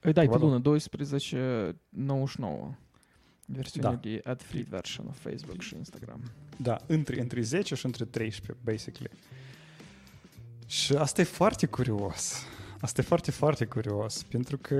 Îi 0.00 0.12
dai 0.12 0.24
pe 0.26 0.30
Probabil. 0.30 0.46
lună 0.46 0.58
12,99 0.78 2.74
versiunea 3.46 3.90
Da. 3.90 3.96
de 3.96 4.20
ad-free 4.24 4.66
version 4.68 5.06
of 5.08 5.18
Facebook 5.20 5.60
și 5.60 5.76
Instagram. 5.76 6.22
Da, 6.56 6.76
între, 6.86 7.20
între 7.20 7.40
10 7.40 7.74
și 7.74 7.86
între 7.86 8.04
13, 8.04 8.64
basically. 8.64 9.10
Și 10.66 10.94
asta 10.94 11.20
e 11.20 11.24
foarte 11.24 11.66
curios. 11.66 12.42
Asta 12.80 13.00
e 13.00 13.04
foarte, 13.04 13.30
foarte 13.30 13.64
curios, 13.64 14.22
pentru 14.22 14.58
că, 14.58 14.76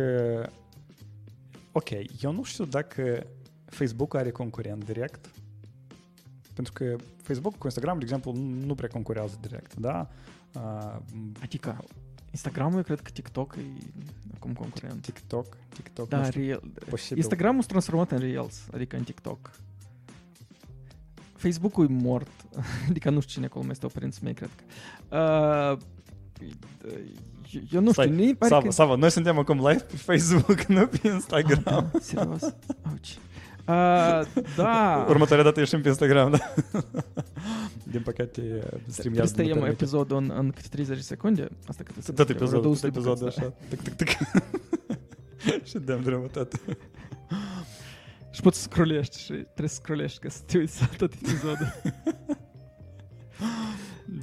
ok, 1.73 1.89
eu 2.23 2.33
nu 2.33 2.43
știu 2.43 2.65
dacă 2.65 3.27
Facebook 3.65 4.15
are 4.15 4.31
concurent 4.31 4.85
direct, 4.85 5.31
Pentru 6.55 6.73
că 6.73 6.97
Facebook 7.23 7.57
cu 7.59 7.65
Instagram, 7.67 7.99
de 7.99 8.05
exemplu, 8.05 8.33
nu 8.43 8.75
prea 8.75 8.89
concurează 8.89 9.39
direct, 9.41 9.75
da? 9.75 10.11
Uh, 10.55 10.97
Adică 11.43 11.85
Instagramul, 12.31 12.77
eu 12.77 12.83
cred 12.83 13.01
că 13.01 13.11
TikTok 13.11 13.55
e 13.57 13.61
acum 14.35 14.53
concurent. 14.53 15.03
TikTok, 15.03 15.57
TikTok, 15.75 16.09
Da, 16.09 16.17
nu 16.19 16.25
știu, 16.25 16.41
Reel. 16.41 16.63
posibil. 16.89 17.17
Instagramul 17.17 17.61
s-a 17.63 17.67
transformat 17.69 18.11
în 18.11 18.19
Reels, 18.19 18.61
adică 18.73 18.97
în 18.97 19.03
TikTok. 19.03 19.51
Facebook-ul 21.37 21.85
e 21.85 21.93
mort. 21.93 22.31
adică 22.89 23.11
nu 23.11 23.21
știu 23.21 23.33
cine 23.33 23.47
acolo 23.47 23.65
mai 23.65 23.75
stau 23.75 23.89
părinții 23.89 24.21
mei, 24.25 24.35
cred 24.35 24.51
că. 24.57 24.65
Uh, 25.17 25.79
eu 27.73 27.81
nu 27.81 27.91
știu, 27.91 28.03
Stai, 28.03 28.09
nu 28.11 28.35
pare 28.35 28.53
Sava, 28.53 28.63
că... 28.63 28.71
Sava, 28.71 28.95
noi 28.95 29.11
suntem 29.11 29.39
acum 29.39 29.57
live 29.57 29.83
pe 29.83 29.97
Facebook, 29.97 30.63
nu 30.77 30.87
pe 30.87 31.09
Instagram. 31.09 31.63
Ah, 31.65 31.85
da, 31.93 31.99
serios? 32.01 32.43
Auci. 32.83 33.19
Uh, 33.69 34.23
da. 34.57 35.07
Următoarea 35.09 35.45
dată 35.45 35.61
ieșim 35.61 35.81
pe 35.83 35.89
Instagram, 35.89 36.31
da? 36.31 36.39
Din 37.85 38.03
păcate, 38.03 38.41
Trebuie 38.41 38.83
streamează 38.89 39.27
să 39.29 39.35
tăiem 39.35 39.55
nu 39.55 39.61
permite. 39.61 39.83
episodul 39.83 40.17
în, 40.17 40.33
în 40.37 40.51
câte 40.51 40.69
30 40.71 40.97
de 40.97 41.03
secunde? 41.03 41.49
Asta 41.69 41.83
cât 41.83 42.03
să 42.05 42.13
Tot 42.13 42.27
fie? 42.27 42.35
episodul, 42.35 42.61
Vreo 42.61 42.73
tot 42.73 42.81
200 42.91 42.91
de 42.91 42.99
episodul 42.99 43.19
bucăți, 43.19 43.39
da. 43.39 43.47
așa. 43.47 43.55
Tic, 43.69 43.81
tic, 43.83 43.95
tic. 43.95 44.09
Și 45.69 45.79
dăm 45.79 46.01
drumul 46.01 46.29
tot. 46.29 46.53
Și 48.31 48.41
poți 48.41 48.57
să 48.57 48.63
scrollești 48.63 49.19
și 49.21 49.33
trebuie 49.33 49.69
să 49.69 49.75
scrollești 49.75 50.19
ca 50.19 50.29
să 50.29 50.41
te 50.47 50.59
uiți 50.59 50.81
la 50.81 50.87
tot 50.97 51.13
episodul. 51.13 51.73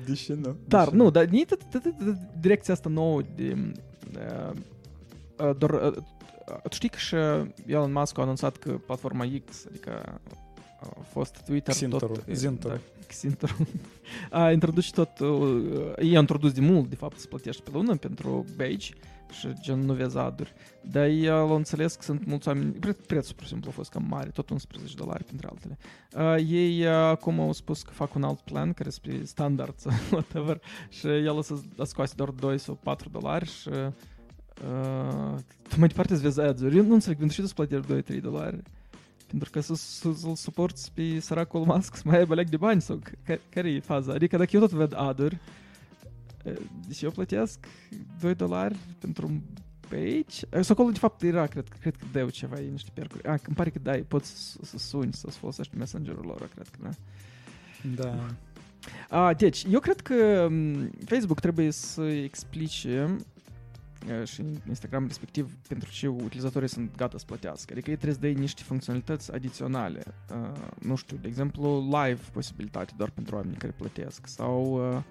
Deși 0.06 0.32
nu. 0.32 0.56
Dar 0.68 0.84
deși 0.84 0.96
nu, 0.96 1.10
dar 1.10 1.26
nici 1.26 1.48
tot, 1.48 1.60
tot, 1.72 1.82
tot 1.82 2.16
direcția 2.40 2.74
asta 2.74 2.90
nouă 2.90 3.22
de... 3.36 3.72
Uh, 4.16 4.54
uh, 5.48 5.56
doar, 5.58 5.72
uh, 5.72 5.94
tu 6.64 6.74
știi 6.74 6.90
că 6.90 6.98
și 6.98 7.16
Elon 7.66 7.92
Musk 7.92 8.18
a 8.18 8.22
anunțat 8.22 8.58
că 8.58 8.72
platforma 8.72 9.26
X, 9.46 9.66
adică 9.68 10.20
a 10.82 11.02
fost 11.12 11.42
Twitter 11.46 11.74
Xintorul, 11.74 12.16
tot... 12.16 12.36
Zintorul. 12.36 12.78
Da, 12.78 13.06
Xintorul. 13.08 13.68
A 14.30 14.52
introdus 14.52 14.84
și 14.84 14.94
tot... 14.94 15.20
Uh, 15.20 15.94
i-a 16.02 16.20
introdus 16.20 16.52
de 16.52 16.62
mult, 16.62 16.90
de 16.90 16.96
fapt, 16.96 17.20
să 17.20 17.28
plătești 17.28 17.62
pe 17.62 17.70
lună 17.74 17.96
pentru 17.96 18.46
badge 18.56 18.94
și 19.32 19.48
gen 19.62 19.80
nu 19.80 19.94
vezi 19.94 20.18
aduri. 20.18 20.54
Dar 20.82 21.06
el 21.06 21.34
a 21.34 21.54
înțeles 21.54 21.96
că 21.96 22.02
sunt 22.02 22.26
mulți 22.26 22.48
oameni... 22.48 22.72
Pre- 22.72 22.96
prețul, 23.08 23.36
pur 23.36 23.44
și 23.44 23.50
simplu, 23.50 23.70
a 23.70 23.74
fost 23.74 23.90
cam 23.90 24.06
mare, 24.10 24.30
tot 24.30 24.50
11 24.50 24.96
dolari, 24.96 25.24
printre 25.24 25.48
altele. 25.48 25.78
Uh, 26.14 26.46
ei 26.50 26.86
uh, 26.86 26.92
acum 26.92 27.40
au 27.40 27.52
spus 27.52 27.82
că 27.82 27.92
fac 27.92 28.16
un 28.16 28.24
alt 28.24 28.40
plan, 28.40 28.74
care 28.74 28.88
este 28.88 29.10
pe 29.10 29.26
standard 29.26 29.74
sau 29.78 29.92
whatever, 30.12 30.62
și 30.90 31.08
el 31.08 31.38
o 31.38 31.42
să 31.42 31.54
a 31.78 31.84
scoase 31.84 32.14
doar 32.16 32.30
2 32.30 32.58
sau 32.58 32.80
4 32.84 33.10
dolari 33.10 33.50
și 33.50 33.68
uh, 33.68 33.76
tu 33.76 34.19
mai 35.78 35.88
departe 35.88 36.14
îți 36.14 36.22
vezi 36.22 36.42
ads-uri. 36.42 36.78
Eu 36.78 36.86
nu 36.86 36.94
înțeleg, 36.94 37.18
pentru 37.18 37.36
ce 37.36 37.42
tu 37.42 37.48
să 37.48 37.54
plătești 37.54 38.18
2-3 38.18 38.22
dolari? 38.22 38.62
Pentru 39.28 39.50
că 39.50 39.60
să, 39.60 39.76
să, 39.76 40.14
să-l 40.14 40.36
suporți 40.36 40.92
pe 40.94 41.20
săracul 41.20 41.66
Musk 41.66 41.96
să 41.96 42.02
mai 42.06 42.18
aibă 42.18 42.34
leg 42.34 42.50
de 42.50 42.58
bani 42.58 42.82
sau 42.82 43.02
ca- 43.24 43.40
care 43.50 43.70
e 43.70 43.80
faza? 43.80 44.14
Adică 44.14 44.38
dacă 44.38 44.50
eu 44.54 44.60
tot 44.60 44.72
ved 44.72 44.94
ad-uri, 44.96 45.38
uh, 46.44 46.54
deci 46.88 47.02
eu 47.02 47.12
plătesc 47.12 47.60
2 48.20 48.36
dolari 48.36 48.76
pentru 49.00 49.28
un 49.28 49.42
page. 49.90 50.62
Sau 50.64 50.76
acolo, 50.76 50.90
de 50.90 51.00
fapt, 51.00 51.22
era, 51.22 51.48
cred, 51.48 51.68
cred 51.80 51.96
că 51.96 52.06
dau 52.12 52.30
ceva, 52.30 52.60
e 52.60 52.70
niște 52.72 52.90
percuri. 52.94 53.24
Ah, 53.28 53.40
îmi 53.48 53.56
pare 53.56 53.70
că 53.70 53.80
dai, 53.82 54.00
poți 54.00 54.52
să, 54.52 54.58
să 54.62 54.78
suni, 54.78 55.14
să-ți 55.14 55.38
folosești 55.38 55.78
messengerul 55.78 56.26
lor, 56.26 56.50
cred 56.54 56.68
că, 56.68 56.78
da. 56.82 56.90
Da. 57.96 58.26
A, 59.10 59.34
deci, 59.34 59.66
eu 59.70 59.80
cred 59.80 60.02
că 60.02 60.48
m, 60.50 60.90
Facebook 61.06 61.40
trebuie 61.40 61.72
să 61.72 62.02
explice 62.02 62.90
e, 62.90 63.24
și 64.24 64.44
Instagram 64.68 65.08
respectiv 65.08 65.58
pentru 65.68 65.90
ce 65.92 66.08
utilizatorii 66.08 66.70
sunt 66.70 66.96
gata 66.96 67.18
să 67.18 67.24
plătească. 67.26 67.72
Adică 67.72 67.90
ei 67.90 67.96
trebuie 67.96 68.20
să 68.22 68.34
dea 68.34 68.42
niște 68.42 68.62
funcționalități 68.64 69.34
adiționale. 69.34 70.04
Uh, 70.32 70.62
nu 70.80 70.96
știu, 70.96 71.18
de 71.22 71.28
exemplu, 71.28 71.88
live 72.04 72.22
posibilitate 72.32 72.94
doar 72.98 73.10
pentru 73.10 73.36
oamenii 73.36 73.58
care 73.58 73.74
plătesc 73.78 74.28
sau 74.28 74.92
uh, 74.96 75.02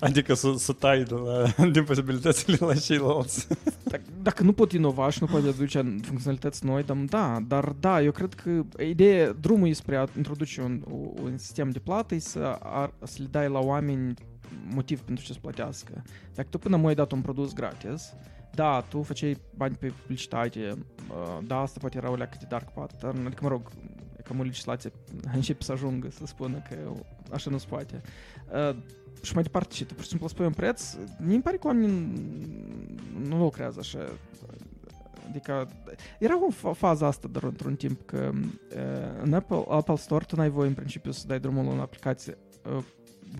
Adică 0.00 0.34
să, 0.34 0.54
să 0.56 0.72
tai 0.72 1.02
de 1.02 1.14
la, 1.14 1.44
din 1.72 1.84
posibilitățile 1.84 2.56
la 2.60 2.74
ceilalți. 2.74 3.46
Dacă, 3.82 4.02
dacă 4.22 4.42
nu 4.42 4.52
pot 4.52 4.72
inova 4.72 5.10
și 5.10 5.18
nu 5.20 5.26
pot 5.26 5.46
aduce 5.46 5.96
funcționalități 6.02 6.64
noi, 6.64 6.82
dar 6.82 6.96
da, 6.96 7.40
dar 7.46 7.64
da, 7.80 8.02
eu 8.02 8.10
cred 8.10 8.34
că 8.34 8.64
ideea, 8.82 9.32
drumul 9.32 9.68
e 9.68 9.72
spre 9.72 9.96
a 9.96 10.06
introduce 10.16 10.60
un, 10.60 10.82
un 11.22 11.38
sistem 11.38 11.70
de 11.70 11.78
plată 11.78 12.14
e 12.14 12.18
să, 12.18 12.58
ar, 12.62 12.92
să 13.02 13.16
le 13.18 13.28
dai 13.30 13.48
la 13.48 13.58
oameni 13.58 14.14
motiv 14.70 15.00
pentru 15.00 15.24
ce 15.24 15.32
să 15.32 15.38
plătească. 15.40 16.02
Dacă 16.34 16.48
tu 16.48 16.58
până 16.58 16.76
mai 16.76 16.94
dat 16.94 17.12
un 17.12 17.20
produs 17.20 17.52
gratis, 17.52 18.14
da, 18.54 18.80
tu 18.88 19.02
făceai 19.02 19.40
bani 19.56 19.74
pe 19.74 19.86
publicitate, 19.86 20.68
uh, 21.10 21.38
da, 21.46 21.58
asta 21.58 21.78
poate 21.80 21.96
era 21.96 22.10
o 22.10 22.14
leacă 22.14 22.36
de 22.40 22.46
dark 22.48 22.72
pattern, 22.72 23.26
adică, 23.26 23.40
mă 23.42 23.48
rog, 23.48 23.70
e 24.18 24.22
cam 24.22 24.38
o 24.38 24.42
legislație 24.42 24.92
începe 25.34 25.62
să 25.62 25.72
ajungă 25.72 26.10
să 26.10 26.26
spună 26.26 26.62
că 26.68 26.76
așa 27.32 27.50
nu 27.50 27.58
se 27.58 27.66
poate. 27.68 28.00
Uh, 28.52 28.76
și 29.22 29.34
mai 29.34 29.42
departe, 29.42 29.74
și 29.74 29.84
tu 29.84 29.94
pur 29.94 30.02
și 30.02 30.08
simplu 30.08 30.28
spui 30.28 30.46
un 30.46 30.52
preț, 30.52 30.96
mi 31.18 31.40
pare 31.40 31.56
că 31.56 31.66
oamenii 31.66 32.22
nu 33.28 33.38
lucrează 33.38 33.78
așa. 33.80 33.98
Adică 35.28 35.68
era 36.18 36.38
o 36.44 36.50
fa- 36.52 36.76
fază 36.76 37.04
asta 37.04 37.28
doar 37.28 37.44
într-un 37.44 37.74
timp 37.74 38.06
că 38.06 38.30
uh, 38.34 39.22
în 39.22 39.32
Apple, 39.32 39.64
Apple 39.68 39.96
Store 39.96 40.24
tu 40.24 40.36
n-ai 40.36 40.50
voie 40.50 40.68
în 40.68 40.74
principiu 40.74 41.10
să 41.10 41.26
dai 41.26 41.40
drumul 41.40 41.64
la 41.64 41.78
o 41.78 41.80
aplicație 41.80 42.38
uh, 42.76 42.84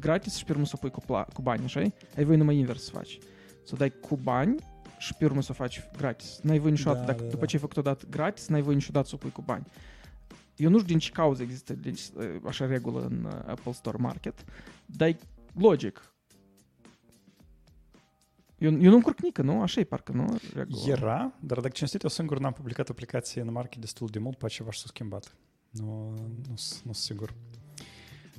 gratis 0.01 0.37
și 0.37 0.44
pe 0.44 0.53
urmă 0.53 0.64
să 0.64 0.73
o 0.75 0.79
pui 0.79 0.90
cu, 0.90 1.01
pla- 1.01 1.33
cu 1.33 1.42
bani, 1.42 1.64
așa 1.64 1.81
Ai 2.16 2.25
voie 2.25 2.37
numai 2.37 2.57
invers 2.57 2.85
să 2.85 2.90
faci. 2.90 3.18
Să 3.64 3.70
o 3.75 3.77
dai 3.77 3.92
cu 4.01 4.16
bani 4.16 4.57
și 4.99 5.14
pe 5.14 5.25
urmă 5.25 5.42
să 5.42 5.49
o 5.51 5.55
faci 5.55 5.83
gratis. 5.97 6.38
N-ai 6.42 6.59
voie 6.59 6.70
niciodată, 6.70 7.01
Da, 7.01 7.07
dacă 7.07 7.23
da, 7.23 7.29
după 7.29 7.40
da. 7.40 7.47
ce 7.47 7.55
ai 7.57 7.61
făcut 7.62 7.77
odată 7.77 8.07
gratis, 8.11 8.47
n-ai 8.49 8.62
voie 8.62 8.75
niciodată 8.75 9.09
să 9.09 9.14
o 9.14 9.18
pui 9.18 9.31
cu 9.31 9.42
bani. 9.42 9.64
Eu 10.57 10.70
nu 10.70 10.77
știu 10.77 10.88
din 10.88 10.99
ce 10.99 11.11
cauză 11.11 11.42
există 11.42 11.73
deci, 11.73 12.01
uh, 12.14 12.25
așa 12.47 12.66
regulă 12.66 13.05
în 13.05 13.25
uh, 13.25 13.33
Apple 13.47 13.73
Store 13.73 13.97
Market, 14.01 14.44
dar 14.87 15.09
e 15.09 15.18
logic. 15.55 16.14
Eu, 18.59 18.70
eu 18.70 18.90
nu 18.90 18.94
încurc 18.94 19.20
nică, 19.20 19.42
nu? 19.42 19.62
Așa 19.62 19.81
e 19.81 19.85
parcă, 19.85 20.12
nu? 20.12 20.38
Regula. 20.55 20.83
Era, 20.87 21.33
dar 21.40 21.59
dacă 21.61 21.73
cinstit, 21.75 22.03
eu 22.03 22.09
singur 22.09 22.38
n-am 22.38 22.53
publicat 22.53 22.88
aplicație 22.88 23.40
în 23.40 23.53
market 23.53 23.81
destul 23.81 24.09
de 24.09 24.18
mult, 24.18 24.37
poate 24.38 24.55
ceva 24.55 24.70
și 24.70 24.79
s-a 24.79 24.87
schimbat. 24.88 25.37
Nu, 25.70 26.11
nu, 26.11 26.35
nu 26.49 26.57
sunt 26.57 26.94
sigur. 26.94 27.35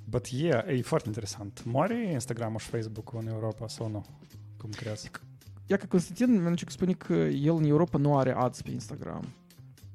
But 0.10 0.28
yeah, 0.28 0.68
e 0.68 0.82
foarte 0.82 1.08
interesant. 1.08 1.64
Moare 1.66 2.12
Instagram-ul 2.12 2.60
și 2.60 2.68
Facebook-ul 2.68 3.20
în 3.22 3.28
Europa 3.28 3.68
sau 3.68 3.90
nu? 3.90 4.06
Cum 4.58 4.70
crezi? 4.70 5.12
Ia 5.66 5.78
că 5.78 5.86
Constantin 5.86 6.50
mi 6.50 6.58
că 6.58 6.72
spune 6.72 6.94
că 6.94 7.14
el 7.14 7.56
în 7.56 7.64
Europa 7.64 7.98
nu 7.98 8.18
are 8.18 8.32
ads 8.32 8.62
pe 8.62 8.72
Instagram. 8.72 9.28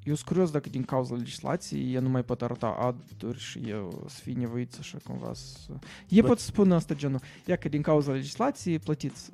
Eu 0.03 0.14
sunt 0.14 0.29
curios 0.29 0.51
dacă 0.51 0.68
din 0.68 0.83
cauza 0.83 1.14
legislației 1.14 1.94
el 1.94 2.03
nu 2.03 2.09
mai 2.09 2.23
pot 2.23 2.42
arăta 2.42 2.66
ad-uri 2.66 3.38
și 3.38 3.59
eu 3.59 4.05
să 4.09 4.20
fie 4.20 4.33
nevoit 4.33 4.77
așa 4.79 4.99
cumva 5.05 5.33
să... 5.35 5.73
Ei 6.09 6.20
Plă- 6.20 6.27
pot 6.27 6.38
spune 6.38 6.75
asta 6.75 6.94
genul, 6.94 7.20
ia 7.46 7.57
că 7.57 7.68
din 7.68 7.83
cauza 7.83 8.12
legislației 8.12 8.79
plătiți. 8.79 9.31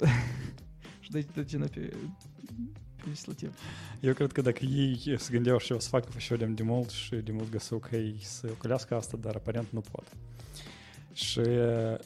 și 1.00 1.10
de, 1.10 1.26
de 1.34 1.44
genul 1.44 1.68
pe, 1.68 1.80
pe 2.96 3.02
legislativ. 3.04 3.58
Eu 4.00 4.12
cred 4.12 4.32
că 4.32 4.40
dacă 4.40 4.64
ei 4.64 5.14
se 5.18 5.32
gândeau 5.32 5.58
și 5.58 5.72
o 5.72 5.78
să 5.78 5.88
facă 5.88 6.08
și 6.16 6.34
de 6.34 6.62
mult 6.62 6.90
și 6.90 7.14
de 7.14 7.32
mult 7.32 7.50
găsau 7.50 7.78
că 7.78 7.96
ei 7.96 8.18
să 8.20 8.48
ocolească 8.50 8.94
asta, 8.94 9.16
dar 9.16 9.34
aparent 9.34 9.66
nu 9.70 9.80
pot. 9.80 10.04
Și 11.16 11.40
e, 11.40 11.98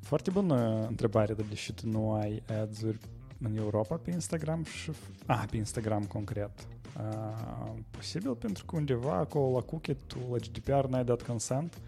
foarte 0.00 0.30
bună 0.30 0.86
întrebare, 0.88 1.34
dar 1.34 1.46
deși 1.48 1.72
tu 1.72 1.88
nu 1.88 2.12
ai 2.12 2.42
ads-uri 2.62 2.98
în 3.42 3.56
Europa 3.56 3.94
pe 3.96 4.10
Instagram 4.10 4.64
și... 4.64 4.90
Ah, 5.26 5.44
pe 5.50 5.56
Instagram 5.56 6.04
concret. 6.04 6.50
Uh, 6.96 7.72
posibil 7.90 8.34
pentru 8.34 8.64
că 8.64 8.76
undeva 8.76 9.12
acolo 9.12 9.54
la 9.54 9.60
cookie 9.60 9.96
tu 10.06 10.16
la 10.30 10.36
GDPR 10.36 10.84
n-ai 10.88 11.04
dat 11.04 11.22
consent 11.22 11.78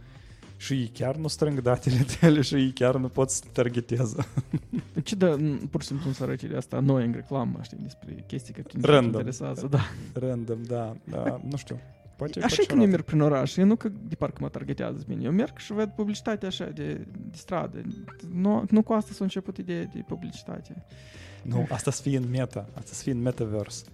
și 0.57 0.73
ei 0.73 0.87
chiar 0.87 1.17
nu 1.17 1.29
strâng 1.29 1.61
datele 1.63 2.07
tale 2.21 2.41
și 2.41 2.55
ei 2.55 2.71
chiar 2.73 2.97
nu 2.97 3.09
pot 3.09 3.31
să 3.31 3.41
te 3.43 3.49
targeteze. 3.53 4.27
Ce 5.03 5.15
dă 5.15 5.37
n- 5.39 5.71
pur 5.71 5.81
și 5.81 5.87
simplu 5.87 6.07
în 6.09 6.15
sărăcile 6.15 6.57
asta 6.57 6.81
noi 6.81 7.05
în 7.05 7.13
reclamă, 7.13 7.59
știi, 7.63 7.79
despre 7.83 8.25
chestii 8.27 8.53
care 8.53 8.67
te 8.73 8.87
Random. 8.87 9.13
interesează, 9.13 9.67
da. 9.67 9.81
Random, 10.13 10.63
da, 10.63 10.97
da, 11.05 11.41
nu 11.49 11.57
știu. 11.57 11.79
Poate, 12.16 12.38
Așa 12.38 12.46
poate 12.46 12.62
e 12.62 12.66
când 12.66 12.81
eu 12.81 12.85
și 12.85 12.90
merg 12.90 13.05
prin 13.05 13.20
oraș, 13.20 13.57
eu 13.57 13.64
nu 13.64 13.77
că 13.77 13.88
de 13.88 14.14
parcă 14.14 14.38
mă 14.40 14.48
targetează 14.48 15.05
bine, 15.07 15.24
eu 15.24 15.31
merg 15.31 15.59
și 15.59 15.72
ved 15.72 15.88
publicitate 15.88 16.46
așa 16.46 16.64
de, 16.64 16.92
de 17.12 17.37
stradă. 17.37 17.81
Nu, 18.33 18.64
nu 18.70 18.83
cu 18.83 18.92
asta 18.92 19.12
s-a 19.12 19.24
început 19.24 19.57
ideea 19.57 19.85
de 19.85 20.05
publicitate. 20.07 20.85
Nu, 21.42 21.66
asta 21.70 21.90
să 21.90 22.03
fie 22.03 22.16
în 22.16 22.31
meta, 22.31 22.68
asta 22.74 22.90
să 22.92 23.03
fie 23.03 23.12
în 23.12 23.22
metaverse. 23.22 23.85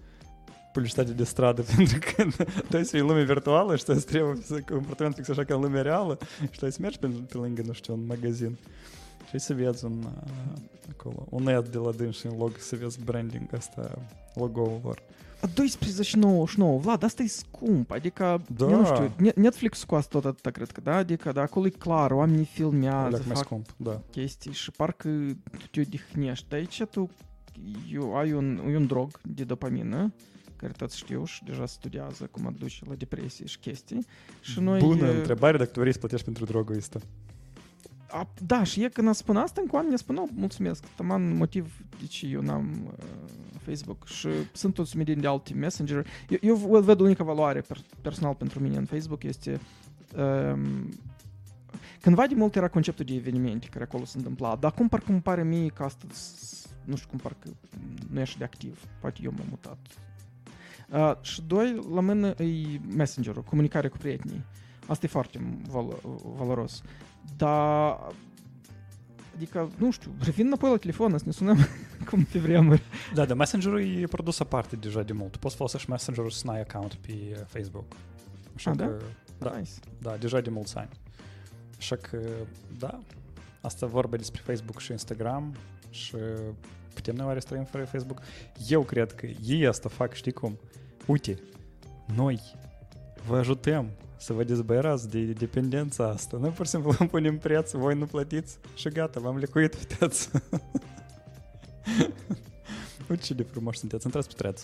Publicitate 0.73 1.13
de 1.13 1.25
stradă, 1.25 1.63
pentru 1.77 1.99
că 1.99 2.27
tu 2.69 2.77
ai 2.77 2.85
să 2.85 2.91
fii 2.91 3.01
în 3.01 3.07
lume 3.07 3.25
virtuală 3.25 3.77
și 3.77 3.85
tu 3.85 3.93
ai 3.93 3.99
să 3.99 4.05
trebuie 4.05 4.37
să 4.43 4.61
comportament 4.61 5.15
fix 5.15 5.29
așa 5.29 5.45
ca 5.45 5.55
în 5.55 5.61
lumea 5.61 5.83
reală 5.83 6.19
și 6.51 6.59
tu 6.59 6.65
ai 6.65 6.73
să 6.73 6.79
mergi 6.81 6.99
pe, 6.99 7.07
pe 7.07 7.37
lângă, 7.37 7.63
nu 7.67 7.73
știu, 7.73 7.95
un 7.95 8.07
magazin 8.07 8.57
și 9.31 9.31
ai 9.33 9.41
să 9.41 9.55
vezi 9.55 9.85
un, 9.85 9.99
uh, 10.05 10.61
acolo, 10.91 11.27
un 11.29 11.47
ad 11.47 11.69
de 11.69 11.79
la 11.79 11.91
dâns 11.91 12.19
și 12.19 12.27
în 12.27 12.37
log 12.39 12.57
să 12.59 12.77
vezi 12.77 13.05
branding 13.05 13.53
ăsta, 13.53 13.99
logo-ul 14.35 14.81
lor. 14.83 14.99
A 14.99 15.30
12,99, 15.47 16.81
Vlad, 16.81 17.03
asta 17.03 17.23
e 17.23 17.27
scump, 17.27 17.91
adică, 17.91 18.43
Da. 18.57 18.71
eu 18.71 18.79
nu 18.79 18.85
știu, 18.85 19.13
Ne- 19.17 19.33
Netflix 19.35 19.85
cu 19.85 19.95
asta 19.95 20.19
tot 20.19 20.25
atâta, 20.31 20.51
cred 20.51 20.71
că, 20.71 20.81
da? 20.81 20.95
Adică, 20.97 21.33
da, 21.33 21.41
acolo 21.41 21.67
e 21.67 21.71
clar, 21.71 22.11
oamenii 22.11 22.45
filmează, 22.45 23.09
Leac 23.09 23.27
mai 23.27 23.35
fac 23.35 23.45
scump, 23.45 23.75
da. 23.77 24.01
chestii 24.11 24.53
și 24.53 24.71
parcă 24.71 25.09
tu 25.59 25.67
te 25.71 25.81
odihnești. 25.81 26.55
Aici 26.55 26.83
tu 26.91 27.11
eu, 27.93 28.17
ai 28.17 28.33
un, 28.33 28.61
e 28.73 28.77
un 28.77 28.87
drog 28.87 29.21
de 29.23 29.45
dopamină 29.45 30.13
care 30.57 30.73
toți 30.77 30.97
știu 30.97 31.25
și 31.25 31.45
deja 31.45 31.67
studiază 31.67 32.29
cum 32.31 32.47
aduce 32.47 32.85
la 32.89 32.95
depresie 32.95 33.47
și 33.47 33.59
chestii. 33.59 34.07
Și 34.41 34.61
noi... 34.61 34.79
Bună 34.81 35.07
e, 35.07 35.17
întrebare 35.17 35.57
dacă 35.59 35.71
tu 35.71 35.81
vrei 35.81 35.93
să 35.93 35.99
plătești 35.99 36.25
pentru 36.25 36.45
drogul 36.45 36.77
ăsta. 36.77 36.99
A, 38.11 38.29
da, 38.47 38.63
și 38.65 38.83
e 38.85 38.89
când 38.89 39.09
a 39.09 39.13
spun 39.13 39.37
asta, 39.37 39.61
încă 39.61 39.77
oamenii 39.77 39.99
spun, 39.99 40.15
"Nu, 40.15 40.29
mulțumesc, 40.35 40.85
taman 40.97 41.37
motiv 41.37 41.73
de 42.01 42.07
ce 42.07 42.27
eu 42.27 42.41
n-am 42.41 42.93
uh, 42.99 43.05
Facebook 43.65 44.07
și 44.07 44.29
sunt 44.53 44.75
toți 44.75 44.97
mediini 44.97 45.21
de 45.21 45.27
alte 45.27 45.55
messenger. 45.55 46.07
Eu, 46.29 46.39
eu 46.43 46.55
v- 46.55 46.85
văd 46.85 47.01
unica 47.01 47.25
valoare 47.25 47.61
per, 47.61 47.77
personal 48.01 48.35
pentru 48.35 48.61
mine 48.61 48.77
în 48.77 48.85
Facebook 48.85 49.23
este 49.23 49.61
um, 50.53 50.89
cândva 52.01 52.27
de 52.27 52.35
mult 52.35 52.57
era 52.57 52.69
conceptul 52.69 53.05
de 53.05 53.15
evenimente 53.15 53.67
care 53.71 53.85
acolo 53.85 54.05
se 54.05 54.17
întâmpla, 54.19 54.57
dar 54.57 54.71
acum 54.71 54.89
parcă 54.89 55.11
îmi 55.13 55.21
pare 55.21 55.45
mie 55.45 55.69
că 55.69 55.83
astăzi, 55.83 56.35
nu 56.85 56.97
știu 56.97 57.09
cum 57.09 57.19
parcă 57.19 57.49
nu 58.11 58.19
e 58.19 58.23
așa 58.23 58.35
de 58.39 58.45
activ, 58.45 58.85
poate 59.01 59.21
eu 59.23 59.33
m-am 59.37 59.47
mutat. 59.49 59.79
Uh, 60.93 61.13
și 61.21 61.43
doi, 61.43 61.81
la 61.95 62.01
mine 62.01 62.29
e 62.39 62.79
messengerul, 62.97 63.43
comunicare 63.43 63.89
cu 63.89 63.97
prietenii. 63.97 64.45
Asta 64.87 65.07
e 65.07 65.09
foarte 65.09 65.41
val- 65.69 66.01
valoros. 66.37 66.83
Dar 67.37 67.99
Adică, 69.41 69.71
nu 69.79 69.91
știu, 69.91 70.11
revin 70.23 70.47
înapoi 70.47 70.71
la 70.71 70.77
telefon, 70.77 71.19
să 71.19 71.25
ne 71.27 71.33
sunăm 71.33 71.59
cum 72.11 72.25
pe 72.25 72.39
vremuri. 72.39 72.83
Da, 73.15 73.25
dar 73.25 73.37
Messenger-ul 73.37 74.01
e 74.01 74.07
produs 74.07 74.41
aparte 74.41 74.77
deja 74.77 75.03
de 75.03 75.13
mult. 75.13 75.33
Tu 75.33 75.39
poți 75.39 75.57
folosești 75.57 75.91
Messenger-ul 75.91 76.31
să 76.31 76.43
n-ai 76.47 76.61
account 76.61 76.95
pe 76.95 77.13
uh, 77.13 77.37
Facebook. 77.47 77.85
Așa 78.55 78.71
Ah, 78.71 78.77
da? 78.77 78.85
că, 78.85 78.97
Da. 79.39 79.57
Nice. 79.59 79.71
da, 79.99 80.17
deja 80.17 80.41
de 80.41 80.51
mulți 80.51 80.77
ani. 80.77 80.89
Așa 81.79 81.97
că, 81.97 82.19
da, 82.79 82.99
asta 83.61 83.87
vorba 83.87 84.17
despre 84.17 84.43
Facebook 84.45 84.81
și 84.81 84.91
Instagram 84.91 85.55
și 85.91 86.15
putem 86.95 87.15
noi 87.15 87.27
oare 87.27 87.41
să 87.41 87.47
trăim 87.47 87.65
fără 87.65 87.85
Facebook? 87.85 88.21
Eu 88.69 88.83
cred 88.83 89.13
că 89.13 89.27
ei 89.27 89.67
asta 89.67 89.89
fac, 89.89 90.15
știi 90.15 90.33
cum? 90.33 90.59
Uite, 91.07 91.39
noi 92.15 92.41
vă 93.27 93.37
ajutăm 93.39 93.91
să 94.21 94.33
vă 94.33 94.45
dezbărați 94.45 95.11
de 95.11 95.21
dependența 95.25 96.05
asta. 96.09 96.37
Noi 96.41 96.51
pur 96.51 96.65
și 96.65 96.71
simplu 96.71 96.91
vă 96.91 97.05
punem 97.05 97.39
preț, 97.39 97.71
voi 97.73 97.95
nu 97.95 98.05
plătiți 98.07 98.59
și 98.75 98.89
gata, 98.89 99.21
v-am 99.21 99.37
lecuit, 99.37 99.75
uitați. 99.75 100.31
Uite 103.11 103.23
ce 103.23 103.35
de 103.35 103.43
frumos 103.43 103.79
sunteți, 103.79 104.07
intrați 104.07 104.29
pe 104.29 104.35
treț. 104.37 104.63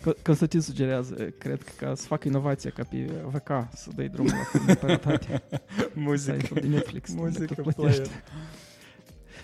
Co- 0.00 0.22
Constantin 0.22 0.60
sugerează, 0.60 1.14
cred 1.38 1.62
că 1.62 1.70
ca 1.86 1.94
să 1.94 2.06
facă 2.06 2.28
inovație 2.28 2.70
ca 2.70 2.82
pe 2.90 2.96
VK, 3.26 3.48
să 3.74 3.88
dai 3.96 4.08
drumul 4.08 4.32
la 4.32 4.44
film 4.44 4.64
de 4.66 4.74
părătate. 4.74 5.42
Muzică. 5.94 6.36
Site-ul 6.40 6.60
de 6.60 6.66
Netflix. 6.66 7.08
unde 7.10 7.20
Muzică 7.22 7.54
tot 7.54 7.74
plătești. 7.74 8.00
player. 8.00 8.22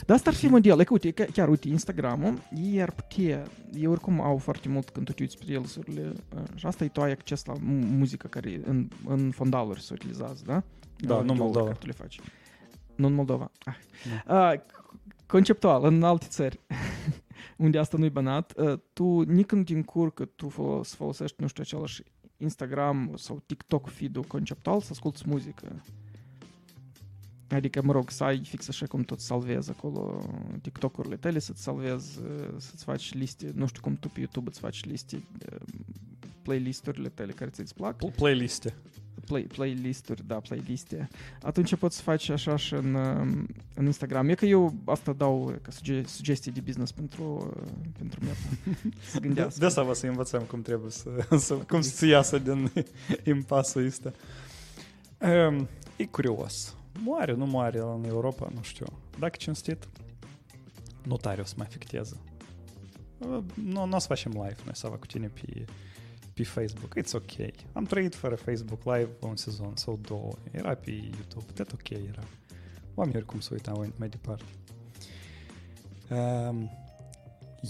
Dar 0.07 0.17
asta 0.17 0.31
ar 0.31 0.37
fi 0.37 0.47
model. 0.47 0.81
E 0.81 0.85
că, 0.85 0.93
uite, 0.93 1.11
chiar, 1.11 1.49
uite, 1.49 1.69
Instagram-ul, 1.69 2.39
ei 2.63 2.83
ar 2.83 2.91
putea, 2.91 3.47
ei 3.75 3.87
oricum 3.87 4.21
au 4.21 4.37
foarte 4.37 4.69
mult 4.69 4.91
când 4.91 5.07
tu 5.07 5.13
te 5.13 5.23
uiți 5.23 5.39
pe 5.39 5.45
reels-urile, 5.49 6.13
uh, 6.35 6.43
și 6.55 6.67
asta 6.67 6.85
e 6.85 6.89
tu 6.89 7.01
ai 7.01 7.11
acces 7.11 7.45
la 7.45 7.53
mu- 7.61 7.85
muzică 7.87 8.27
care 8.27 8.61
în, 8.65 8.89
în 9.07 9.31
fondaluri 9.31 9.83
se 9.83 9.93
utilizează, 9.95 10.43
da? 10.47 10.63
Da, 10.97 11.15
Uh, 11.17 11.23
nu 11.25 11.31
în 11.31 11.37
jewel 11.37 11.41
Moldova. 11.43 11.65
Care 11.67 11.77
tu 11.81 11.87
le 11.87 11.93
faci. 11.93 12.21
Nu 12.95 13.07
în 13.07 13.13
Moldova. 13.15 13.51
Ah. 13.65 13.75
Uh, 14.29 14.61
conceptual, 15.27 15.85
în 15.85 16.03
alte 16.03 16.27
țări, 16.29 16.61
unde 17.57 17.79
asta 17.79 17.97
nu 17.97 18.05
e 18.05 18.09
banat, 18.09 18.53
uh, 18.57 18.79
tu 18.93 19.21
nicând 19.21 19.65
din 19.65 19.83
cur 19.83 20.13
că 20.13 20.25
tu 20.25 20.49
fol- 20.49 20.85
să 20.85 20.95
folosești, 20.97 21.37
nu 21.41 21.47
știu, 21.47 21.63
același 21.67 22.03
Instagram 22.37 23.13
sau 23.17 23.43
TikTok 23.47 23.89
feed-ul 23.89 24.23
conceptual 24.23 24.81
să 24.81 24.89
asculti 24.93 25.23
muzică. 25.27 25.83
Adică, 27.51 27.83
mă 27.83 27.93
rog, 27.93 28.11
să 28.11 28.25
ai 28.25 28.39
fix 28.45 28.69
așa 28.69 28.87
cum 28.87 29.03
tot 29.03 29.21
salvezi 29.21 29.71
acolo 29.71 30.25
TikTok-urile 30.63 31.17
tale, 31.17 31.39
să-ți 31.39 31.63
salvezi, 31.63 32.19
uh, 32.19 32.49
să-ți 32.57 32.85
faci 32.85 33.13
liste, 33.15 33.53
nu 33.55 33.67
știu 33.67 33.81
cum 33.81 33.97
tu 33.97 34.09
pe 34.09 34.19
YouTube 34.21 34.49
îți 34.49 34.61
faci 34.61 34.85
liste, 34.85 35.23
uh, 35.53 35.57
playlist-urile 36.43 37.09
tale 37.09 37.33
care 37.33 37.51
ți-ți 37.51 37.75
plac 37.75 37.97
Pl- 37.97 38.07
Playliste. 38.17 38.75
play, 39.27 39.43
playlist-uri, 39.43 40.27
da, 40.27 40.35
playliste. 40.35 41.09
Atunci 41.43 41.75
poți 41.77 41.97
să 41.97 42.03
faci 42.03 42.29
așa 42.29 42.57
și 42.57 42.75
în, 42.75 42.95
um, 42.95 43.47
în 43.75 43.87
Instagram. 43.87 44.29
E 44.29 44.35
că 44.35 44.47
eu 44.47 44.75
asta 44.85 45.13
dau 45.13 45.45
uh, 45.45 45.55
ca 45.63 45.71
suge- 45.71 46.05
sugestii 46.07 46.53
de 46.53 46.61
business 46.61 46.93
pentru, 46.93 47.53
uh, 47.57 47.73
pentru 47.99 48.25
mea. 48.25 48.35
să 49.03 49.19
De, 49.21 49.27
gândească. 49.27 49.59
de 49.59 49.67
asta 49.67 49.83
vă 49.83 49.95
să 49.95 50.07
învățăm 50.07 50.43
cum 50.43 50.63
trebuie 50.63 50.91
să, 50.91 51.11
să 51.47 51.55
cum 51.55 51.81
să 51.81 52.07
iasă 52.07 52.39
din 52.39 52.71
impasul 53.35 53.87
ăsta. 53.87 54.13
Um, 55.49 55.69
e 55.97 56.05
curios. 56.05 56.75
Moare, 56.99 57.33
nu 57.33 57.47
moare 57.47 57.79
în 57.79 58.05
Europa, 58.05 58.49
nu 58.55 58.63
știu. 58.63 58.87
Dacă 59.19 59.37
cinstit, 59.37 59.89
nu 61.07 61.17
tare 61.17 61.41
o 61.41 61.45
să 61.45 61.55
mai 61.57 61.67
afecteze. 61.67 62.17
Uh, 63.19 63.39
Nu, 63.65 63.85
nu 63.85 63.97
o 63.97 63.99
să 63.99 64.07
facem 64.07 64.33
live 64.33 64.57
noi, 64.65 64.75
Sava, 64.77 64.97
cu 64.97 65.07
tine 65.07 65.27
pe, 65.27 65.65
pe 66.35 66.45
Facebook. 66.45 66.95
It's 66.99 67.15
ok. 67.15 67.55
Am 67.73 67.85
trăit 67.85 68.15
fără 68.15 68.35
Facebook 68.35 68.85
live 68.85 69.11
un 69.21 69.37
sezon 69.37 69.77
sau 69.77 69.99
două. 70.03 70.33
Era 70.51 70.75
pe 70.75 70.91
YouTube, 70.91 71.53
tot 71.55 71.73
ok 71.73 71.91
era. 71.91 72.23
Oamenii 72.95 73.19
oricum 73.19 73.41
se 73.41 73.49
uitau 73.53 73.87
mai 73.97 74.09
departe. 74.09 74.45
Um, 76.11 76.71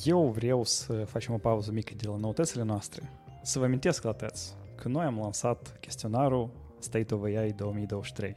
eu 0.04 0.28
vreau 0.28 0.64
să 0.64 1.04
facem 1.04 1.34
o 1.34 1.38
pauză 1.38 1.72
mică 1.72 1.92
de 1.96 2.06
la 2.06 2.16
noutățile 2.16 2.62
noastre. 2.62 3.10
Să 3.42 3.58
vă 3.58 3.64
amintesc 3.64 4.02
la 4.02 4.12
toți 4.12 4.54
că 4.74 4.88
noi 4.88 5.04
am 5.04 5.18
lansat 5.18 5.76
chestionarul 5.80 6.50
State 6.78 7.14
of 7.14 7.22
AI 7.22 7.52
2023, 7.52 8.36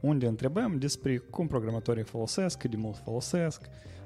unde 0.00 0.26
întrebăm 0.26 0.78
despre 0.78 1.16
cum 1.16 1.46
programatorii 1.46 2.02
folosesc, 2.02 2.58
cât 2.58 2.70
de 2.70 2.76
mult 2.76 2.96
folosesc, 2.96 3.60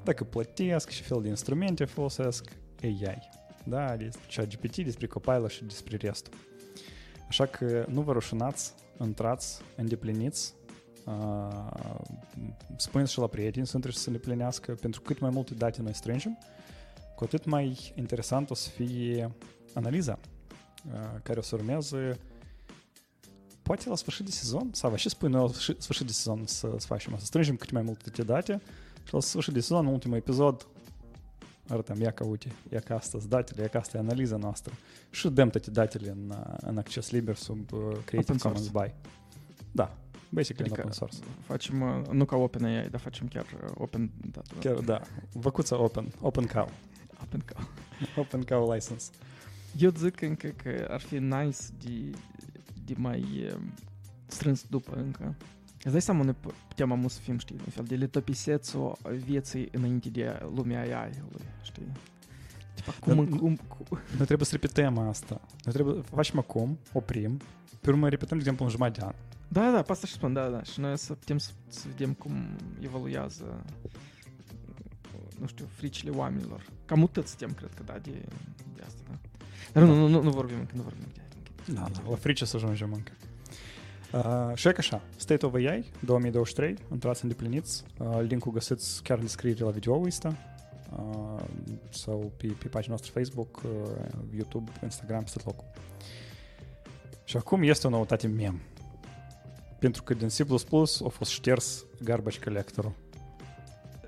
dacă 0.04 0.24
plătesc, 0.24 0.90
ce 0.90 1.02
fel 1.02 1.22
de 1.22 1.28
instrumente 1.28 1.84
folosesc 1.84 2.52
AI. 2.82 3.28
Da, 3.64 3.96
despre 3.96 4.26
ChatGPT, 4.34 4.76
despre 4.76 5.06
Copilot 5.06 5.50
și 5.50 5.64
despre 5.64 5.96
restul. 5.96 6.32
Așa 7.28 7.46
că 7.46 7.86
nu 7.88 8.00
vă 8.00 8.12
rușinați, 8.12 8.74
intrați, 9.00 9.60
îndepliniți, 9.76 10.54
uh, 11.04 12.00
spuneți 12.76 13.12
și 13.12 13.18
la 13.18 13.26
prieteni 13.26 13.66
să 13.66 13.72
intre 13.76 13.90
și 13.90 13.98
să 13.98 14.10
le 14.10 14.18
plinească, 14.18 14.74
pentru 14.80 15.00
cât 15.00 15.18
mai 15.18 15.30
multe 15.30 15.54
date 15.54 15.82
noi 15.82 15.94
strângem, 15.94 16.38
cu 17.16 17.24
atât 17.24 17.44
mai 17.44 17.92
interesant 17.94 18.50
o 18.50 18.54
să 18.54 18.68
fie 18.68 19.30
analiza 19.74 20.18
uh, 20.86 21.20
care 21.22 21.38
o 21.38 21.42
să 21.42 21.54
urmeze 21.54 22.18
poate 23.62 23.88
la 23.88 23.96
sfârșit 23.96 24.24
de 24.24 24.30
sezon, 24.30 24.68
sau 24.72 24.96
și 24.96 25.08
spui 25.08 25.28
noi 25.28 25.40
la 25.40 25.48
sfârșit- 25.48 25.80
sfârșit 25.80 26.06
de 26.06 26.12
sezon 26.12 26.46
să, 26.46 26.74
să 26.78 26.86
facem 26.86 27.12
asta, 27.12 27.24
strângem 27.24 27.56
cât 27.56 27.70
mai 27.70 27.82
multe 27.82 28.22
date 28.22 28.60
și 29.04 29.14
la 29.14 29.20
sfârșit 29.20 29.52
de 29.52 29.60
sezon, 29.60 29.86
în 29.86 29.92
ultimul 29.92 30.16
episod, 30.16 30.66
arătăm, 31.68 32.00
ia 32.00 32.10
ca 32.10 32.24
uite, 32.24 32.52
ia 32.72 32.80
ca 32.80 32.94
astăzi 32.94 33.28
datele, 33.28 33.62
ia 33.62 33.68
ca 33.68 33.78
asta 33.78 33.96
e 33.96 34.00
analiza 34.00 34.36
noastră 34.36 34.72
și 35.10 35.28
dăm 35.28 35.48
toate 35.50 35.70
datele 35.70 36.10
în, 36.10 36.30
uh, 36.38 36.54
în 36.60 36.78
acces 36.78 37.10
liber 37.10 37.36
sub 37.36 37.72
uh, 37.72 37.80
Creative 37.80 38.18
Open 38.18 38.36
Commons 38.38 38.70
source. 38.70 38.88
by. 38.88 39.08
Da, 39.70 39.96
basically 40.28 40.64
Adică 40.70 40.80
open 40.80 40.92
source. 40.92 41.16
Facem, 41.40 41.80
uh, 41.80 42.06
nu 42.10 42.24
ca 42.24 42.36
OpenAI, 42.36 42.88
dar 42.88 43.00
facem 43.00 43.28
chiar 43.28 43.44
uh, 43.64 43.70
open 43.74 44.10
data. 44.30 44.54
Chiar, 44.60 44.74
da, 44.74 45.00
văcuța 45.32 45.78
open, 45.82 46.12
open 46.20 46.46
cow, 46.46 46.70
Open 47.22 47.44
cow. 47.54 47.68
open 48.24 48.42
cow 48.42 48.72
license. 48.72 49.10
Eu 49.78 49.90
zic 49.96 50.20
încă 50.20 50.48
că 50.48 50.86
ar 50.90 51.00
fi 51.00 51.18
nice 51.18 51.58
de, 51.84 52.10
de 52.92 53.00
mai 53.00 53.44
uh, 53.54 53.60
strâns 54.26 54.64
după 54.68 54.96
încă. 54.96 55.34
Îți 55.82 55.92
dai 55.92 56.02
seama, 56.02 56.22
noi 56.22 56.32
pu- 56.40 56.54
putem 56.68 56.92
amu 56.92 57.08
să 57.08 57.20
fim, 57.20 57.38
știi, 57.38 57.56
un 57.58 57.70
fel 57.70 57.84
de 57.84 57.94
letopisețul 57.96 58.98
vieții 59.24 59.68
înainte 59.72 60.08
de 60.08 60.40
lumea 60.54 60.80
AI-ului, 60.80 61.44
știi? 61.62 61.92
Tipa, 62.74 62.92
cum, 63.00 63.14
Dar 63.14 63.24
în- 63.24 63.38
cum, 63.38 63.56
cum, 63.56 63.98
Noi 64.16 64.26
trebuie 64.26 64.46
să 64.46 64.52
repetăm 64.60 64.98
asta. 64.98 65.40
Noi 65.64 65.72
trebuie 65.74 66.02
facem 66.02 66.38
acum, 66.38 66.78
oprim, 66.92 67.40
pe 67.80 67.90
urmă 67.90 68.08
repetăm, 68.08 68.36
de 68.36 68.42
exemplu, 68.42 68.64
în 68.64 68.70
jumătate 68.70 69.00
de 69.00 69.06
an. 69.06 69.12
Da, 69.48 69.70
da, 69.76 69.82
pe 69.82 69.92
asta 69.92 70.06
și 70.06 70.12
spun, 70.12 70.32
da, 70.32 70.48
da. 70.48 70.62
Și 70.62 70.80
noi 70.80 70.98
să 70.98 71.12
putem 71.14 71.38
să, 71.38 71.50
să 71.68 71.84
vedem 71.88 72.12
cum 72.12 72.32
evoluează, 72.80 73.64
nu 75.40 75.46
știu, 75.46 75.66
fricile 75.72 76.10
oamenilor. 76.10 76.66
Cam 76.84 76.98
mutăți 76.98 77.28
suntem, 77.28 77.50
cred 77.54 77.74
că, 77.74 77.82
da, 77.82 77.98
de, 77.98 78.10
de 78.74 78.82
asta, 78.86 79.00
da. 79.08 79.18
Dar 79.72 79.82
nu, 79.82 79.94
nu, 79.94 80.06
nu, 80.08 80.22
nu 80.22 80.30
vorbim 80.30 80.58
încă, 80.58 80.72
nu 80.76 80.82
vorbim 80.82 81.02
încă. 81.06 81.20
Da, 81.66 81.88
da, 81.92 82.10
la 82.10 82.16
frice 82.16 82.44
să 82.44 82.56
ajungem 82.56 82.92
încă. 82.92 83.12
Uh, 84.12 84.56
și 84.56 84.68
e 84.68 84.72
ca 84.72 84.78
așa, 84.78 85.02
State 85.16 85.46
of 85.46 85.54
AI 85.54 85.84
2023, 86.00 86.74
intrați 86.92 87.22
îndepliniți, 87.22 87.84
uh, 87.98 88.20
linkul 88.26 88.52
găsiți 88.52 89.02
chiar 89.02 89.16
în 89.16 89.24
descriere 89.24 89.64
la 89.64 89.70
video 89.70 90.00
ăsta 90.06 90.36
uh, 90.96 91.42
sau 91.90 92.32
pe, 92.36 92.46
pe 92.46 92.68
pagina 92.68 92.94
noastră 92.94 93.10
Facebook, 93.14 93.56
uh, 93.56 93.70
YouTube, 94.36 94.70
Instagram, 94.82 95.22
pe 95.22 95.30
tot 95.32 95.44
locul. 95.44 95.64
Și 97.24 97.36
acum 97.36 97.62
este 97.62 97.86
o 97.86 97.90
noutate 97.90 98.26
mem. 98.26 98.60
Pentru 99.78 100.02
că 100.02 100.14
din 100.14 100.28
C++ 100.28 100.40
a 101.04 101.08
fost 101.08 101.30
șters 101.30 101.84
garbage 102.02 102.38
collector 102.38 102.92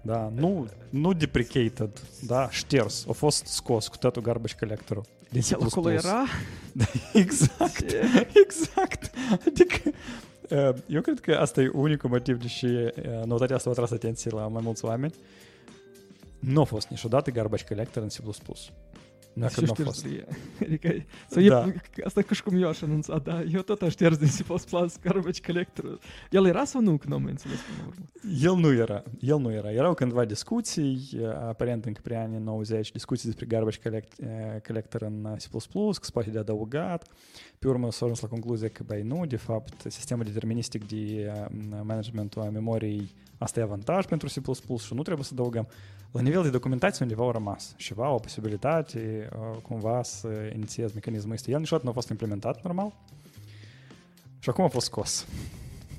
Da, 0.02 0.32
nu, 0.34 0.68
nu 0.90 1.12
deprecated, 1.12 2.02
da, 2.26 2.50
șters. 2.50 3.06
A 3.08 3.12
fost 3.12 3.46
scos 3.46 3.88
cu 3.88 3.96
totul 3.96 4.22
garbage 4.22 4.54
collector 4.54 5.00
din 5.34 5.42
C++. 5.42 5.50
El 5.50 5.62
acolo 5.62 5.90
era? 5.90 6.24
Exact. 7.12 7.84
Exact. 8.44 9.10
Adică 9.46 9.90
uh, 10.50 10.74
eu 10.86 11.00
cred 11.00 11.20
că 11.20 11.34
asta 11.34 11.60
e 11.60 11.70
unicul 11.72 12.10
motiv 12.10 12.40
de 12.40 12.46
și 12.46 12.66
uh, 12.66 12.92
noutatea 13.24 13.56
asta 13.56 13.68
a 13.68 13.72
atras 13.72 13.90
atenție 13.90 14.30
la 14.30 14.48
mai 14.48 14.62
mulți 14.64 14.84
oameni. 14.84 15.14
Nu 16.38 16.60
a 16.60 16.64
fost 16.64 16.88
niciodată 16.88 17.30
garbage 17.30 17.64
collector 17.64 18.02
în 18.02 18.08
C++. 18.08 18.18
Nu, 19.34 19.48
Și 19.48 19.54
că 19.54 19.60
nu 19.60 19.70
a 19.70 19.74
ștergi 19.74 19.82
fost. 19.82 20.02
de 20.06 20.14
ea. 20.16 20.36
Adică, 20.66 21.04
sau 21.28 21.42
e, 21.42 21.48
Da. 21.48 21.66
asta 22.04 22.22
ca 22.22 22.34
și 22.34 22.42
cum 22.42 22.62
eu 22.62 22.68
aș 22.68 22.82
anunța, 22.82 23.18
da, 23.18 23.42
eu 23.42 23.60
tot 23.60 23.82
aș 23.82 23.90
șters 23.92 24.16
din 24.16 24.28
C++ 24.28 25.00
garbage 25.02 25.40
collector. 25.40 25.98
El 26.30 26.46
era 26.46 26.64
sau 26.64 26.80
nu, 26.80 26.96
când 26.96 27.12
am 27.12 27.24
înțeles 27.24 27.58
până 27.60 27.78
la 27.80 27.86
urmă? 27.86 28.04
El 28.42 28.54
nu 28.56 28.72
era, 28.80 29.02
el 29.20 29.38
nu 29.38 29.52
era. 29.52 29.72
Erau 29.72 29.94
cândva 29.94 30.24
discuții, 30.24 31.08
uh, 31.14 31.26
aparent 31.28 31.84
încă 31.84 32.00
prin 32.02 32.16
anii 32.16 32.38
90, 32.38 32.92
discuții 32.92 33.28
despre 33.28 33.46
garbage 33.46 33.78
collect, 33.82 34.12
uh, 34.20 34.26
collector 34.66 35.02
în 35.02 35.24
uh, 35.24 35.36
C++, 35.36 35.48
că 35.98 36.04
se 36.04 36.10
poate 36.12 36.30
de 36.30 36.38
adăugat. 36.38 37.08
Pe 37.58 37.68
urmă 37.68 37.90
s-a 37.90 38.04
ajuns 38.04 38.20
la 38.20 38.28
concluzia 38.28 38.68
că, 38.68 38.82
băi, 38.86 39.02
nu, 39.02 39.26
de 39.26 39.36
fapt, 39.36 39.84
sistemul 39.90 40.24
deterministic 40.24 40.86
de 40.88 41.32
uh, 41.34 41.46
managementul 41.82 42.42
a 42.42 42.48
memoriei, 42.48 43.14
asta 43.38 43.60
e 43.60 43.62
avantaj 43.62 44.04
pentru 44.06 44.28
C++ 44.28 44.30
și 44.80 44.94
nu 44.94 45.02
trebuie 45.02 45.24
să 45.24 45.30
adăugăm. 45.32 45.68
La 46.14 46.20
nivel 46.20 46.42
de 46.42 46.50
documentație 46.50 46.98
undeva 47.04 47.22
au 47.24 47.30
rămas 47.30 47.72
și 47.76 47.94
va 47.94 48.08
o 48.08 48.18
posibilitate 48.18 49.28
uh, 49.32 49.58
cumva 49.62 50.02
să 50.02 50.28
inițiez 50.54 50.92
mecanismul 50.92 51.32
ăsta. 51.32 51.50
El 51.50 51.58
niciodată 51.58 51.84
nu 51.84 51.90
a 51.90 51.94
fost 51.94 52.08
implementat 52.08 52.62
normal 52.62 52.92
și 54.38 54.48
acum 54.48 54.64
a 54.64 54.68
fost 54.68 54.86
scos. 54.86 55.26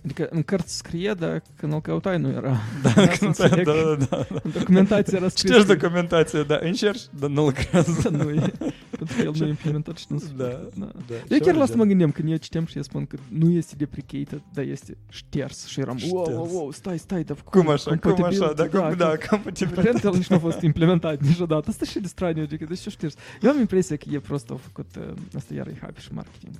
Adică 0.04 0.28
în 0.32 0.44
cărți 0.44 0.76
scrie, 0.78 1.14
dar 1.14 1.42
când 1.58 1.74
îl 1.74 1.82
căutai 1.82 2.18
nu 2.20 2.30
era. 2.30 2.58
Da, 2.84 2.90
să 2.90 3.06
când- 3.08 3.22
înțeleg. 3.22 3.66
da, 3.66 3.74
da, 3.74 4.06
da. 4.10 4.26
În 4.44 4.52
documentație 4.52 5.18
era 5.18 5.28
scris. 5.30 5.42
Citești 5.52 5.68
că- 5.68 5.74
documentația, 5.76 6.44
da, 6.44 6.60
încerci, 6.62 7.02
dar 7.20 7.30
nu 7.30 7.44
lucrează. 7.44 8.10
nu 8.18 8.30
e. 8.30 8.52
Pentru 8.98 9.16
că 9.16 9.22
el 9.22 9.34
nu 9.40 9.46
e 9.46 9.50
implementat 9.50 9.98
și 9.98 10.06
nu 10.10 10.18
se 10.18 10.28
Da, 10.36 10.44
da. 10.78 10.92
da. 11.08 11.16
Eu 11.30 11.38
chiar 11.40 11.56
la 11.56 11.62
asta 11.62 11.66
Ceva 11.66 11.76
mă 11.78 11.84
de 11.84 11.88
gândeam 11.88 12.12
când 12.12 12.30
eu 12.30 12.36
citeam 12.38 12.66
și 12.66 12.76
eu 12.78 12.82
spun 12.84 13.06
că 13.06 13.18
nu 13.30 13.50
este 13.50 13.76
deprecated, 13.78 14.42
dar 14.54 14.64
este 14.66 14.98
șters 15.10 15.66
și 15.66 15.80
eram, 15.80 15.98
wow, 16.10 16.14
wow, 16.16 16.26
Șters. 16.46 16.52
wow, 16.54 16.72
stai, 16.72 16.98
stai, 17.00 17.24
dar 17.24 17.36
genul. 17.38 17.52
Cum 17.64 17.70
așa, 17.70 17.98
cum 17.98 18.24
așa, 18.24 18.54
da, 18.54 18.68
compatibility, 18.68 18.78
cum, 18.78 18.98
da, 18.98 19.16
că- 19.18 19.26
compatibilitate. 19.30 19.88
Aparent 19.90 20.04
el 20.04 20.14
nici 20.20 20.28
nu 20.28 20.36
a 20.36 20.40
fost 20.40 20.62
implementat 20.72 21.22
niciodată. 21.22 21.70
Asta 21.70 21.86
și 21.86 22.00
de 22.00 22.08
straniu, 22.08 22.42
adică 22.44 22.66
de 22.66 22.74
ce 22.74 22.90
șters? 22.90 23.14
Eu 23.42 23.50
am 23.52 23.60
impresia 23.60 23.96
că 23.96 24.06
e 24.12 24.20
prost 24.20 24.50
au 24.50 24.58
făcut, 24.58 24.96
uh, 24.96 25.14
asta 25.36 25.54
iar 25.54 25.68
e 25.68 25.78
hype 25.82 26.00
și 26.00 26.14
marketing. 26.14 26.54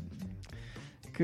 Că, 1.12 1.24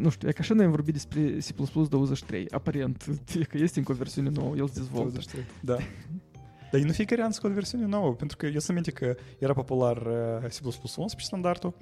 nu 0.00 0.08
știu, 0.10 0.28
e 0.28 0.32
ca 0.32 0.38
așa 0.40 0.54
noi 0.54 0.64
am 0.64 0.70
vorbit 0.70 0.92
despre 0.92 1.20
C++ 1.20 1.88
23, 1.88 2.46
aparent, 2.50 3.06
e 3.40 3.44
că 3.50 3.58
este 3.58 3.78
încă 3.78 3.92
o 3.92 3.94
versiune 3.94 4.30
nouă, 4.34 4.54
el 4.56 4.66
se 4.68 4.72
dezvoltă. 4.78 5.08
23, 5.10 5.44
Da. 5.60 5.76
Dar 6.78 6.86
nu 6.86 6.92
fiecare 6.92 7.22
an 7.22 7.30
scot 7.30 7.50
versiune 7.50 7.86
nouă, 7.86 8.12
pentru 8.12 8.36
că 8.36 8.46
eu 8.46 8.58
să 8.58 8.72
minte 8.72 8.90
că 8.90 9.14
era 9.38 9.52
popular 9.52 9.96
uh, 9.96 10.48
C++ 10.48 10.64
11 10.64 11.14
standardul 11.18 11.74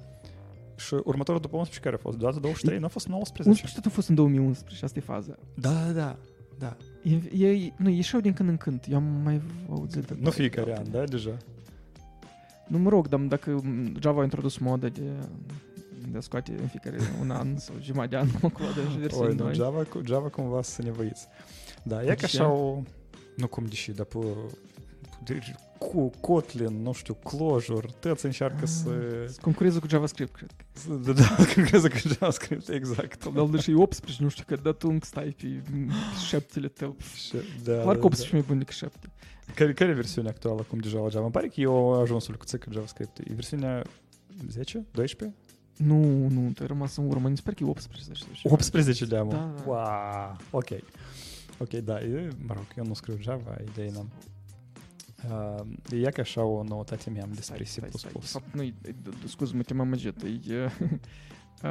și 0.75 0.93
următorul 0.93 1.41
după 1.41 1.57
11 1.57 1.79
care 1.79 1.95
a 1.95 1.97
fost? 1.97 2.17
Deodată 2.17 2.39
23, 2.39 2.79
nu 2.79 2.85
a 2.85 2.87
fost 2.87 3.07
19? 3.07 3.49
11 3.49 3.79
tot 3.81 3.91
a 3.91 3.95
fost 3.95 4.09
în 4.09 4.15
2011 4.15 4.77
și 4.77 4.83
asta 4.83 4.99
e 4.99 5.01
faza. 5.01 5.35
Da, 5.53 5.69
da, 5.69 5.91
da. 5.93 6.17
da. 6.59 6.77
E, 7.03 7.45
e, 7.47 7.73
nu, 7.77 7.89
ieșeau 7.89 8.21
din 8.21 8.33
când 8.33 8.49
în 8.49 8.57
când. 8.57 8.85
Eu 8.89 8.95
am 8.97 9.03
mai 9.23 9.41
auzit 9.69 10.05
de 10.05 10.15
Nu 10.19 10.29
fiecare 10.29 10.77
an, 10.77 10.91
da, 10.91 11.03
deja. 11.03 11.37
Nu 12.67 12.77
mă 12.77 12.89
rog, 12.89 13.07
dar 13.07 13.19
dacă 13.19 13.61
Java 14.01 14.19
a 14.19 14.23
introdus 14.23 14.57
modă 14.57 14.89
de, 14.89 15.01
de 16.11 16.17
a 16.17 16.21
scoate 16.21 16.51
în 16.61 16.67
fiecare 16.67 16.97
un 17.21 17.29
an 17.31 17.57
sau 17.57 17.75
jumătate 17.81 18.09
de 18.09 18.17
an 18.17 18.27
acolo 18.43 18.67
de 18.75 18.79
Oi, 18.79 18.97
versiuni 18.99 19.35
nu, 19.35 19.43
noi. 19.43 19.53
Java, 19.53 19.83
cu- 19.83 20.01
Java 20.05 20.27
cumva 20.27 20.61
să 20.61 20.81
ne 20.81 20.91
văiți. 20.91 21.27
Da, 21.83 22.01
e 22.03 22.05
De 22.05 22.15
ca 22.15 22.27
ce? 22.27 22.37
așa 22.37 22.51
o... 22.51 22.81
Nu 23.35 23.47
cum 23.47 23.65
deși, 23.65 23.91
dar 23.91 24.05
pe... 24.05 24.17
de- 25.23 25.41
cu 25.77 26.09
Kotlin, 26.21 26.81
nu 26.81 26.93
știu, 26.93 27.13
Clojure, 27.13 27.87
toți 27.99 28.25
încearcă 28.25 28.65
să... 28.65 28.89
Să 29.27 29.37
concureze 29.41 29.79
cu 29.79 29.87
JavaScript, 29.87 30.35
cred 30.35 30.51
că. 30.57 30.63
să 30.73 30.93
da, 30.93 31.11
da, 31.11 31.35
când 31.53 31.65
crezi 31.67 31.89
că 31.89 31.97
JavaScript, 31.97 32.69
exact. 32.69 33.33
Dar 33.33 33.45
deși 33.45 33.73
18, 33.73 34.23
nu 34.23 34.29
știu, 34.29 34.43
că 34.47 34.55
dat 34.55 34.77
tu 34.77 34.97
stai 35.01 35.35
pe 35.37 35.61
șaptele 36.27 36.67
tău. 36.67 36.95
Și, 37.25 37.35
da, 37.63 37.71
Clar 37.81 37.93
că 37.95 37.99
da, 37.99 38.05
18 38.05 38.35
mai 38.35 38.43
bun 38.47 38.57
decât 38.57 38.75
7. 38.75 39.11
Care, 39.55 39.73
care 39.73 39.89
e 39.89 39.93
versiunea 39.93 40.31
actuală 40.31 40.59
acum 40.61 40.79
de 40.79 40.87
Java? 40.87 41.09
Java? 41.09 41.23
Îmi 41.23 41.33
pare 41.33 41.47
că 41.47 41.61
eu 41.61 42.01
ajuns 42.01 42.25
cu 42.25 42.45
țică 42.45 42.69
JavaScript. 42.71 43.17
E 43.17 43.33
versiunea 43.33 43.81
10? 44.49 44.85
12? 44.91 45.37
Nu, 45.77 46.27
nu, 46.27 46.51
tu 46.51 46.61
ai 46.61 46.67
rămas 46.67 46.95
în 46.97 47.07
urmă. 47.07 47.29
Mi 47.29 47.35
se 47.35 47.41
pare 47.43 47.55
că 47.55 47.63
e 47.63 47.67
18. 47.69 48.11
sau 48.23 48.27
ceva. 48.33 48.53
18 48.53 49.05
de 49.05 49.15
Da, 49.15 49.23
mă. 49.23 49.31
da. 49.31 49.53
Wow, 49.65 50.37
ok. 50.51 50.69
Ok, 51.57 51.69
da, 51.69 51.99
e, 51.99 52.27
mă 52.45 52.53
rog, 52.53 52.65
eu 52.77 52.85
nu 52.85 52.93
scriu 52.93 53.17
Java, 53.19 53.55
ideea 53.71 53.89
n-am. 53.93 54.11
Uh, 55.29 56.01
e 56.03 56.09
ca 56.09 56.21
așa 56.21 56.43
o 56.43 56.63
noutate 56.63 57.09
mea 57.09 57.25
despre 57.33 57.63
Stai, 57.63 57.89
C++. 57.89 57.97
stai, 57.97 58.11
stai. 58.11 58.11
De 58.19 58.25
fapt, 58.25 58.53
nu, 58.53 58.73
scuze-mă, 59.27 59.61
te-am 59.61 59.79
amăgit. 59.79 60.21
E, 60.21 60.29
uh, 61.63 61.69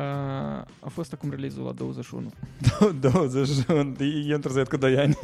a 0.80 0.88
fost 0.88 1.12
acum 1.12 1.30
release-ul 1.30 1.64
la 1.64 1.72
21. 1.72 2.30
21, 3.00 3.96
e 4.28 4.34
întârziat 4.34 4.68
cu 4.68 4.76
2 4.76 4.98
ani. 4.98 5.18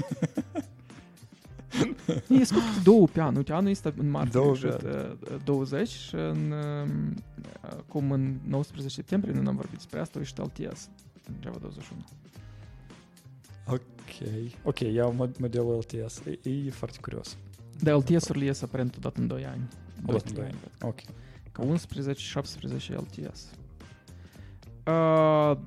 E 2.29 2.45
scurt 2.45 2.83
două 2.83 3.07
pe 3.07 3.21
an. 3.21 3.37
Uite, 3.37 3.53
anul 3.53 3.71
este 3.71 3.95
în 3.97 4.11
martie 4.11 4.31
Două 4.41 4.53
greșit, 4.53 4.79
pe 4.79 5.17
uh, 5.33 5.37
20 5.45 5.89
și 5.89 6.15
în, 6.15 6.53
um, 6.53 7.15
acum 7.61 8.11
în 8.11 8.39
19 8.49 8.95
septembrie, 8.95 9.33
nu 9.33 9.49
am 9.49 9.57
vorbit 9.57 9.75
despre 9.77 10.01
asta, 10.01 10.23
și 10.23 10.33
LTS 10.37 10.89
în 11.29 11.35
Java 11.43 11.59
21. 11.61 12.05
Ok, 13.67 13.81
ok, 14.63 14.81
iau 14.81 15.13
mod- 15.13 15.39
modelul 15.39 15.77
LTS. 15.77 16.23
E, 16.43 16.49
e 16.51 16.71
foarte 16.71 16.99
curios. 17.01 17.37
Dar 17.81 17.95
LTS-urile 17.95 18.45
ies 18.45 18.63
aparent 18.63 18.97
odată 18.97 19.21
în 19.21 19.27
2 19.27 19.47
ani. 19.47 19.69
Odată 20.07 20.29
în 20.29 20.35
12 20.35 20.35
doi 20.35 20.45
ani. 20.45 20.59
cred 20.61 20.73
că. 20.79 20.87
Ok. 20.87 21.01
Ca 21.53 21.63
11, 21.63 22.25
17 22.25 22.95
LTS. 22.95 23.51
Uh, 24.87 25.59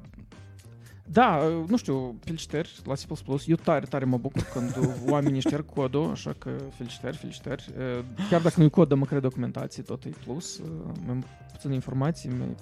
da, 1.11 1.37
uh, 1.37 1.67
nu 1.67 1.77
știu, 1.77 2.19
felicitări 2.19 2.81
la 2.83 2.93
C++. 2.93 2.99
Eu 3.45 3.55
tare, 3.55 3.85
tare 3.85 4.05
mă 4.05 4.17
bucur 4.17 4.41
când 4.53 4.77
oamenii 5.09 5.39
șterg 5.39 5.65
codul, 5.65 6.09
așa 6.09 6.33
că 6.37 6.49
felicitări, 6.75 7.17
felicitări. 7.17 7.73
Uh, 7.77 8.03
Chiar 8.29 8.41
dacă 8.41 8.55
nu-i 8.57 8.69
cod, 8.69 8.87
dar 8.87 8.97
măcar 8.97 9.17
e 9.17 9.21
documentație, 9.21 9.83
tot 9.83 10.03
e 10.03 10.09
plus. 10.25 10.57
Uh, 10.57 10.67
Mai 11.05 11.23
puține 11.51 11.73
informații, 11.73 12.29
mai... 12.29 12.55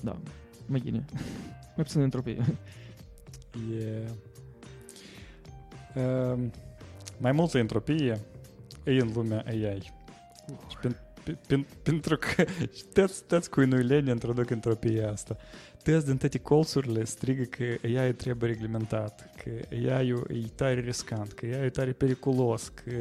Da, 0.00 0.16
mai 0.66 0.80
bine. 0.84 1.04
Mai 1.76 1.84
puțină 1.84 2.02
entropie. 2.02 2.44
E... 3.78 4.08
Um, 6.00 6.50
mai 7.18 7.32
multă 7.32 7.58
entropie 7.58 8.20
e 8.84 8.90
în 8.90 9.10
lumea 9.14 9.44
AI. 9.46 9.92
Și 10.68 10.76
pen, 10.80 10.96
pen, 11.24 11.38
pen, 11.46 11.66
pentru 11.82 12.16
că 12.16 12.44
toți, 12.92 13.24
toți 13.24 13.50
cuinuileni 13.50 14.10
introduc 14.10 14.50
entropia 14.50 15.10
asta. 15.10 15.36
Toți 15.82 16.06
din 16.06 16.16
toate 16.16 16.38
colțurile 16.38 17.04
strigă 17.04 17.42
că 17.42 17.64
AI 17.82 18.12
trebuie 18.12 18.50
reglementat, 18.50 19.30
că 19.42 19.50
AI-ul 19.72 20.26
e 20.44 20.48
tare 20.54 20.80
riscant, 20.80 21.32
că 21.32 21.46
AI-ul 21.46 21.64
e 21.64 21.70
tare 21.70 21.92
periculos, 21.92 22.68
că 22.68 22.92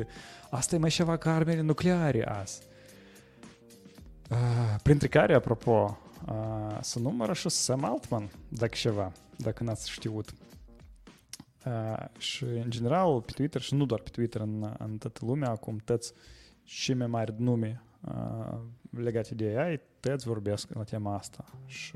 asta 0.49 0.75
e 0.75 0.79
mai 0.79 0.89
ceva 0.89 1.17
ca 1.17 1.35
armele 1.35 1.61
nucleare 1.61 2.25
azi. 2.25 2.61
Uh, 4.29 4.75
printre 4.83 5.07
care, 5.07 5.33
apropo, 5.33 5.97
uh, 6.27 6.77
se 6.81 6.99
numără 6.99 7.33
și 7.33 7.49
Sam 7.49 7.83
Altman, 7.83 8.29
dacă 8.47 8.75
ceva, 8.75 9.11
dacă 9.35 9.63
n-ați 9.63 9.89
știut. 9.89 10.33
Uh, 11.65 12.05
și, 12.17 12.43
în 12.43 12.69
general, 12.69 13.21
pe 13.21 13.31
Twitter, 13.31 13.61
și 13.61 13.73
nu 13.75 13.85
doar 13.85 13.99
pe 13.99 14.09
Twitter, 14.09 14.41
în, 14.41 14.75
în 14.77 14.97
toată 14.97 15.19
lumea, 15.25 15.49
acum 15.49 15.77
toți 15.85 16.13
și 16.63 16.93
mai 16.93 17.07
mari 17.07 17.33
nume 17.37 17.81
uh, 18.01 18.57
legate 18.89 19.35
de 19.35 19.55
AI, 19.59 19.79
toți 19.99 20.27
vorbesc 20.27 20.73
la 20.73 20.83
tema 20.83 21.15
asta. 21.15 21.45
Și 21.65 21.91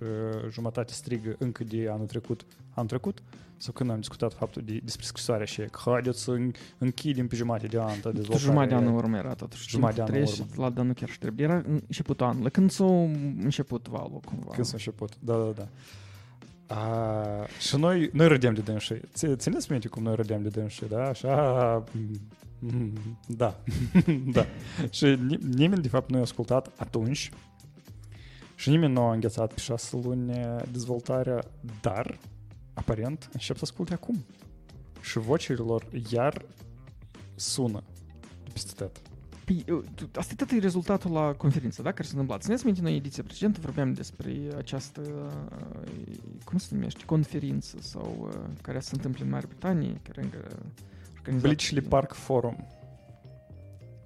jumătate 0.49 0.93
strigă 0.93 1.35
încă 1.39 1.63
de 1.63 1.87
anul 1.91 2.05
trecut, 2.05 2.45
anul 2.69 2.89
trecut, 2.89 3.21
sau 3.57 3.73
când 3.73 3.89
am 3.89 3.97
discutat 3.99 4.33
faptul 4.33 4.61
de, 4.65 4.79
despre 4.83 5.05
scrisoarea 5.05 5.45
și 5.45 5.61
că 5.61 5.79
haideți 5.91 6.21
să 6.21 6.31
în- 6.31 6.51
închidem 6.77 7.27
pe 7.27 7.35
jumătate 7.35 7.67
de 7.67 7.79
an 7.79 7.99
tot 7.99 8.13
dezvoltarea 8.13 8.37
Jumătate 8.39 8.69
de 8.69 8.75
an 8.75 8.81
AI. 8.83 8.87
în 8.89 8.95
urmă 8.95 9.17
era 9.17 9.33
totuși. 9.33 9.69
Jumătate 9.69 9.95
de 9.95 10.01
an 10.01 10.07
în 10.07 10.13
Timpul 10.25 10.33
trece 10.35 10.51
urmă. 10.53 10.63
La 10.67 10.69
dar 10.73 10.85
nu 10.85 10.93
chiar 10.93 11.09
și 11.09 11.19
trebuie. 11.19 11.45
Era 11.45 11.61
începutul 11.65 12.25
anului. 12.25 12.51
Când 12.51 12.71
s-a 12.71 12.85
început 12.85 13.87
valul 13.87 14.19
cumva. 14.25 14.51
Când 14.51 14.65
s-a 14.65 14.73
început, 14.73 15.13
da, 15.19 15.37
da, 15.37 15.51
da. 15.55 15.67
A, 16.73 17.45
și 17.59 17.75
noi, 17.77 18.09
noi 18.13 18.27
râdeam 18.27 18.53
de 18.53 18.61
dânsii. 18.61 19.01
Ți- 19.13 19.35
Țineți 19.35 19.71
minte 19.71 19.87
cum 19.87 20.03
noi 20.03 20.15
râdeam 20.15 20.41
de 20.41 20.49
dânsii, 20.49 20.87
da? 20.87 21.03
Așa, 21.07 21.83
mm, 22.59 23.17
da, 23.27 23.59
da. 24.31 24.45
Și 24.89 25.05
ni- 25.05 25.39
nimeni, 25.55 25.81
de 25.81 25.87
fapt, 25.87 26.09
nu 26.09 26.15
i-a 26.17 26.21
ascultat 26.23 26.71
atunci 26.77 27.29
și 28.55 28.69
nimeni 28.69 28.93
nu 28.93 29.01
a 29.01 29.13
înghețat 29.13 29.53
pe 29.53 29.59
șase 29.59 29.99
luni 30.03 30.31
dezvoltarea, 30.71 31.43
dar, 31.81 32.17
aparent, 32.73 33.29
încep 33.33 33.55
să 33.55 33.61
asculte 33.63 33.93
acum. 33.93 34.25
Și 35.01 35.19
vocile 35.19 35.63
lor 35.63 35.87
iar 36.11 36.45
sună 37.35 37.83
de 38.43 38.49
peste 38.53 38.73
tot. 38.83 39.01
Păi, 39.45 39.65
uh, 39.69 39.83
tu- 39.95 40.09
asta 40.15 40.33
tot 40.37 40.51
e 40.51 40.57
rezultatul 40.59 41.11
la 41.11 41.33
conferință, 41.33 41.81
da, 41.81 41.89
care 41.91 42.03
s-a 42.03 42.09
întâmplat. 42.11 42.41
Țineți 42.41 42.65
minte, 42.65 42.81
noi 42.81 42.95
ediția 42.95 43.23
precedentă 43.23 43.59
vorbeam 43.61 43.93
despre 43.93 44.35
această, 44.57 45.01
uh, 45.01 46.15
cum 46.43 46.57
se 46.57 46.67
numește, 46.75 47.05
conferință 47.05 47.77
sau 47.79 48.17
uh, 48.33 48.49
care 48.61 48.79
se 48.79 48.89
întâmplă 48.95 49.23
în 49.23 49.29
Marea 49.29 49.47
Britanie, 49.49 49.99
care 50.03 50.21
încă 50.23 50.37
organizat- 51.19 51.41
Bletchley 51.41 51.81
Park 51.81 52.13
Forum. 52.13 52.67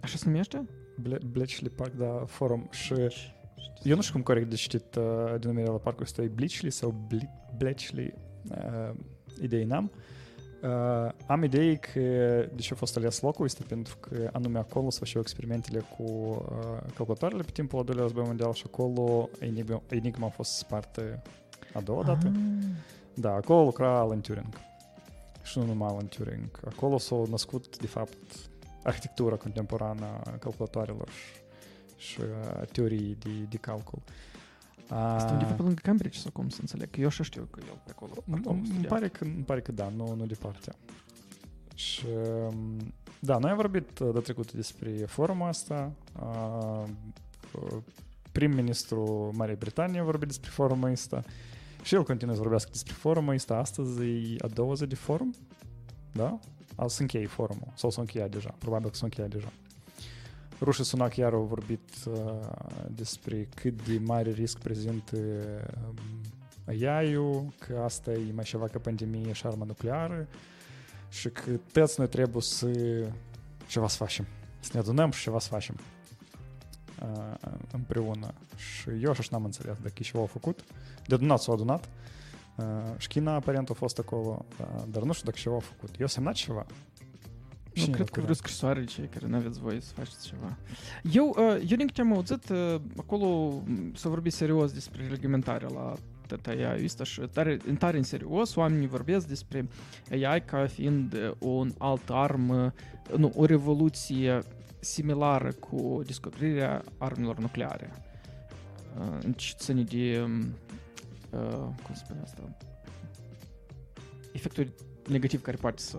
Așa 0.01 0.17
se 0.17 0.23
numește? 0.29 0.65
Ble- 1.01 1.19
Bletchley 1.31 1.69
Park, 1.75 1.93
da, 1.93 2.23
forum. 2.27 2.67
Și 2.71 2.93
eu 3.83 3.95
nu 3.95 4.01
știu 4.01 4.13
cum 4.13 4.21
corect 4.21 4.49
de 4.49 4.55
citit 4.55 4.95
uh, 4.95 5.03
denumirea 5.39 5.71
la 5.71 5.77
parcul 5.77 6.03
ăsta, 6.03 6.21
e 6.21 6.27
Bleachley 6.27 6.71
sau 6.71 7.05
Ble- 7.07 7.29
Bletchley, 7.57 8.13
uh, 8.49 8.95
idei 9.41 9.63
n-am. 9.65 9.91
uh, 9.93 10.01
am 11.25 11.43
idei 11.43 11.77
că 11.77 11.99
de 12.53 12.61
ce 12.61 12.73
a 12.73 12.75
fost 12.75 12.97
ales 12.97 13.21
locul 13.21 13.45
este 13.45 13.63
pentru 13.67 13.97
că 13.97 14.29
anume 14.31 14.59
acolo 14.59 14.89
se 14.89 14.99
făceau 14.99 15.21
experimentele 15.21 15.79
cu 15.97 16.03
uh, 16.03 16.91
calculatoarele 16.95 17.43
pe 17.43 17.51
timpul 17.51 17.79
al 17.79 17.85
doilea 17.85 18.03
război 18.03 18.23
mondial 18.25 18.53
și 18.53 18.63
acolo 18.65 19.29
Enigma, 19.39 19.81
Enigma 19.89 20.25
a 20.25 20.29
fost 20.29 20.51
spartă 20.51 21.21
a 21.73 21.81
doua 21.81 22.03
dată. 22.03 22.31
Da, 23.13 23.33
acolo 23.33 23.63
lucra 23.63 23.99
Alan 23.99 24.21
Turing. 24.21 24.59
Și 25.43 25.59
nu 25.59 25.65
numai 25.65 25.89
Alan 25.89 26.07
Turing. 26.07 26.59
Acolo 26.65 26.97
s-a 26.97 27.21
născut, 27.29 27.77
de 27.77 27.87
fapt, 27.87 28.17
arhitectura 28.83 29.35
contemporană 29.35 30.05
a 30.25 30.29
calculatoarelor 30.39 31.09
și, 31.09 31.41
și 31.97 32.19
uh, 32.21 32.67
teorii 32.71 33.17
de, 33.19 33.29
de 33.49 33.57
calcul. 33.57 34.01
Asta 34.89 35.31
undeva 35.31 35.51
pe 35.51 35.61
lângă 35.61 35.81
Cambridge 35.83 36.19
sau 36.19 36.31
cum 36.31 36.49
să 36.49 36.57
înțeleg? 36.61 36.89
Că 36.89 36.99
eu 36.99 37.07
așa 37.07 37.23
știu 37.23 37.47
că 37.51 37.59
el 37.67 37.81
pe 37.85 37.91
acolo. 37.91 38.11
acolo 38.31 38.55
Îmi 38.55 38.65
studia. 38.65 38.87
pare, 38.87 39.07
că, 39.07 39.23
îmi 39.23 39.43
pare 39.43 39.61
că 39.61 39.71
da, 39.71 39.89
nu, 39.95 40.15
nu 40.15 40.25
departe. 40.25 40.71
Și 41.75 42.05
um, 42.47 42.93
da, 43.19 43.37
noi 43.37 43.49
am 43.49 43.55
vorbit 43.55 43.99
uh, 43.99 44.13
de 44.13 44.19
trecut 44.19 44.53
despre 44.53 44.89
forumul 44.89 45.47
asta. 45.47 45.91
Uh, 46.21 46.83
uh, 47.53 47.77
Prim-ministru 48.31 49.31
Marii 49.35 49.55
Britanii 49.55 49.99
a 49.99 50.03
vorbit 50.03 50.27
despre 50.27 50.49
forumul 50.49 50.89
ăsta. 50.89 51.23
Și 51.83 51.95
el 51.95 52.03
continuă 52.03 52.35
să 52.35 52.41
vorbească 52.41 52.69
despre 52.71 52.93
forumul 52.93 53.33
ăsta. 53.33 53.57
Astăzi 53.57 54.03
e 54.03 54.35
a 54.37 54.47
doua 54.47 54.73
zi 54.73 54.85
de 54.85 54.95
forum. 54.95 55.33
Da? 56.11 56.39
A, 56.75 56.87
să 56.87 57.01
încheie 57.01 57.27
forumul. 57.27 57.67
Sau 57.75 57.89
s-a 57.89 58.01
încheiat 58.01 58.29
deja. 58.29 58.55
Probabil 58.57 58.89
că 58.89 58.95
s-a 58.95 59.05
încheiat 59.05 59.29
deja. 59.29 59.51
Rușii 60.59 60.83
Sunak 60.83 61.15
iar 61.15 61.33
au 61.33 61.43
vorbit 61.43 61.89
uh, 62.07 62.15
despre 62.87 63.47
cât 63.55 63.85
de 63.85 64.01
mare 64.03 64.31
risc 64.31 64.57
prezintă 64.57 65.17
um, 65.87 65.95
AI-ul, 66.67 67.53
că 67.59 67.81
asta 67.83 68.11
e 68.11 68.31
mai 68.33 68.43
ceva 68.43 68.67
ca 68.67 68.79
pandemie 68.79 69.33
și 69.33 69.45
armă 69.45 69.65
nucleară 69.65 70.27
și 71.09 71.29
că 71.29 71.51
toți 71.71 71.99
noi 71.99 72.07
trebuie 72.07 72.41
să 72.41 72.67
ceva 73.67 73.87
să 73.87 73.97
facem. 73.97 74.25
Să 74.59 74.69
ne 74.73 74.79
adunăm 74.79 75.11
și 75.11 75.21
ceva 75.21 75.39
să 75.39 75.47
facem 75.47 75.75
uh, 77.01 77.51
împreună. 77.71 78.33
Și 78.55 78.89
eu 79.01 79.09
așa 79.09 79.21
și 79.21 79.29
n-am 79.31 79.43
înțeles 79.43 79.75
dacă 79.81 80.01
ceva 80.01 80.19
au 80.19 80.25
făcut. 80.25 80.63
De 81.07 81.13
adunat 81.15 81.39
s-au 81.39 81.53
adunat. 81.53 81.89
Uh, 82.55 82.65
și 82.97 83.07
China 83.07 83.33
aparent 83.33 83.69
a 83.69 83.73
fost 83.73 83.99
acolo, 83.99 84.45
uh, 84.59 84.83
dar 84.87 85.03
nu 85.03 85.13
știu 85.13 85.25
dacă 85.25 85.37
ceva 85.41 85.55
au 85.55 85.61
făcut. 85.61 85.99
Eu 85.99 86.07
semnat 86.07 86.33
ceva. 86.33 86.65
Nu, 87.75 87.81
Cine 87.81 87.95
cred 87.95 88.05
l-a 88.05 88.11
că 88.11 88.21
vreo 88.21 88.23
creat? 88.23 88.37
scrisoare 88.37 88.83
cei 88.83 89.07
care 89.07 89.27
nu 89.27 89.35
aveți 89.35 89.59
voie 89.59 89.79
să 89.79 89.93
faceți 89.93 90.27
ceva. 90.27 90.57
Eu, 91.11 91.35
uh, 91.37 91.69
eu 91.69 91.77
din 91.77 91.87
câte 91.87 92.01
am 92.01 92.13
auzit, 92.13 92.49
uh, 92.49 92.75
acolo 92.97 93.49
m, 93.65 93.91
s-a 93.95 94.09
vorbit 94.09 94.33
serios 94.33 94.71
despre 94.71 95.07
reglementarea 95.07 95.67
la 95.67 95.93
TTIA 96.27 96.75
ăsta 96.83 97.03
și 97.03 97.21
tare, 97.21 97.57
în 97.67 97.75
tare 97.75 97.97
în 97.97 98.03
serios 98.03 98.55
oamenii 98.55 98.87
vorbesc 98.87 99.27
despre 99.27 99.67
AI 100.11 100.45
ca 100.45 100.67
fiind 100.67 101.13
uh, 101.13 101.31
un 101.39 101.73
alt 101.77 102.09
armă, 102.09 102.73
nu, 103.17 103.31
o 103.35 103.45
revoluție 103.45 104.43
similară 104.79 105.51
cu 105.51 106.01
descoperirea 106.05 106.83
armelor 106.97 107.37
nucleare. 107.37 107.91
Uh, 108.99 109.17
în 109.23 109.33
ce 109.33 109.53
ține 109.57 109.81
de, 109.81 110.21
um, 110.23 110.39
uh, 111.29 111.69
cum 111.83 111.93
se 111.93 112.01
spune 112.03 112.19
asta, 112.23 112.55
efectul 114.31 114.73
negativ 115.07 115.41
care 115.41 115.57
poate 115.57 115.81
să, 115.81 115.97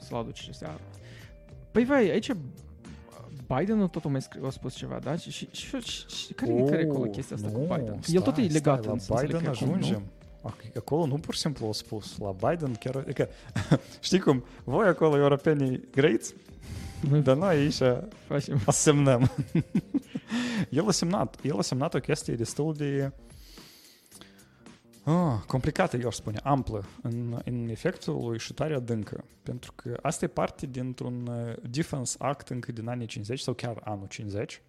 să-l 0.00 0.16
aduce 0.16 0.40
aceste 0.42 0.64
arme. 0.64 0.86
Păi 1.70 1.84
vai, 1.84 2.10
aici 2.10 2.30
Biden 3.56 3.88
tot 3.88 4.04
mai 4.04 4.22
scrie, 4.22 4.46
a 4.46 4.50
spus 4.50 4.74
ceva, 4.74 4.98
da? 5.02 5.16
Și, 5.16 5.30
și, 5.30 5.48
și, 5.50 5.76
și, 5.80 6.04
și 6.08 6.32
care, 6.32 6.52
oh, 6.52 6.68
care 6.70 6.82
e 6.82 6.88
acolo 6.90 7.10
chestia 7.10 7.36
asta 7.36 7.48
cu 7.48 7.58
nu, 7.58 7.64
Biden? 7.64 8.00
Că 8.00 8.10
el 8.12 8.20
tot 8.20 8.36
e 8.36 8.40
stai, 8.40 8.52
legat 8.52 8.82
stai, 8.82 8.92
în 8.92 8.98
la 8.98 8.98
sensul 8.98 9.26
Biden 9.26 9.42
că 9.42 9.48
acum, 9.48 9.66
nu? 9.68 9.74
ajungem. 9.74 10.02
Ac- 10.50 10.76
Acolo 10.76 11.06
nu 11.06 11.14
pur 11.14 11.34
și 11.34 11.40
simplu 11.40 11.66
a 11.68 11.72
spus. 11.72 12.18
La 12.18 12.30
Biden 12.50 12.74
chiar... 12.74 12.96
Adică, 12.96 13.28
știi 14.00 14.18
cum? 14.18 14.44
Voi 14.64 14.86
acolo, 14.86 15.16
europenii, 15.16 15.80
grăiți, 15.92 16.34
Noi 17.10 17.20
dar 17.20 17.36
noi 17.36 17.48
aici 17.56 17.78
facem. 18.26 18.60
asemnăm. 18.66 19.30
el 20.70 20.88
a 20.88 20.90
semnat. 20.90 21.36
El 21.42 21.58
a 21.58 21.62
semnat 21.62 21.94
o 21.94 21.98
chestie 21.98 22.34
destul 22.34 22.74
de 22.74 23.12
ah, 25.10 25.40
complicată, 25.46 25.96
eu 25.96 26.06
aș 26.06 26.14
spune, 26.14 26.38
amplă, 26.42 26.84
în, 27.02 27.40
în 27.44 27.68
efectul 27.68 28.24
lui 28.28 28.38
și 28.38 28.52
tare 28.52 28.74
adâncă. 28.74 29.24
Pentru 29.42 29.72
că 29.74 29.98
asta 30.02 30.24
e 30.24 30.28
parte 30.28 30.66
dintr-un 30.66 31.26
uh, 31.26 31.70
Defense 31.70 32.16
Act 32.18 32.48
încă 32.48 32.72
din 32.72 32.88
anii 32.88 33.06
50 33.06 33.40
sau 33.40 33.54
chiar 33.54 33.80
anul 33.84 34.06
50, 34.06 34.62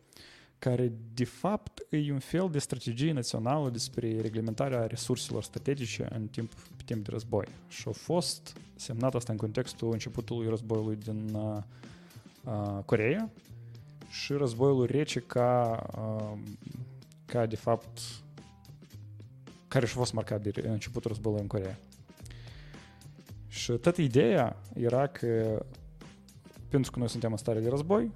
care 0.59 0.91
de 1.13 1.23
fapt 1.23 1.85
e 1.89 2.11
un 2.11 2.19
fel 2.19 2.49
de 2.51 2.59
strategie 2.59 3.11
națională 3.11 3.69
despre 3.69 4.21
reglementarea 4.21 4.85
resurselor 4.85 5.43
strategice 5.43 6.07
în 6.11 6.27
timp, 6.27 6.53
pe 6.53 6.83
timp 6.85 7.03
de 7.05 7.11
război. 7.11 7.45
Și 7.67 7.87
a 7.87 7.91
fost 7.91 8.57
semnat 8.75 9.15
asta 9.15 9.31
în 9.31 9.37
contextul 9.37 9.91
începutului 9.91 10.49
războiului 10.49 10.95
din 10.95 11.33
uh, 11.33 11.57
uh, 12.43 12.83
Coreea 12.85 13.29
și 14.09 14.33
războiul 14.33 14.85
rece 14.85 15.19
ca, 15.19 15.83
uh, 15.97 16.37
ca 17.25 17.45
de 17.45 17.55
fapt 17.55 17.99
care 19.69 19.85
și-a 19.85 19.97
fost 19.97 20.13
marcat 20.13 20.41
de 20.41 20.67
începutul 20.67 21.11
războiului 21.11 21.43
în 21.43 21.47
Coreea. 21.47 21.79
Și 23.47 23.71
toată 23.71 24.01
ideea 24.01 24.61
era 24.73 25.07
că 25.07 25.63
pentru 26.69 26.91
că 26.91 26.99
noi 26.99 27.09
suntem 27.09 27.31
în 27.31 27.37
stare 27.37 27.59
de 27.59 27.69
război, 27.69 28.11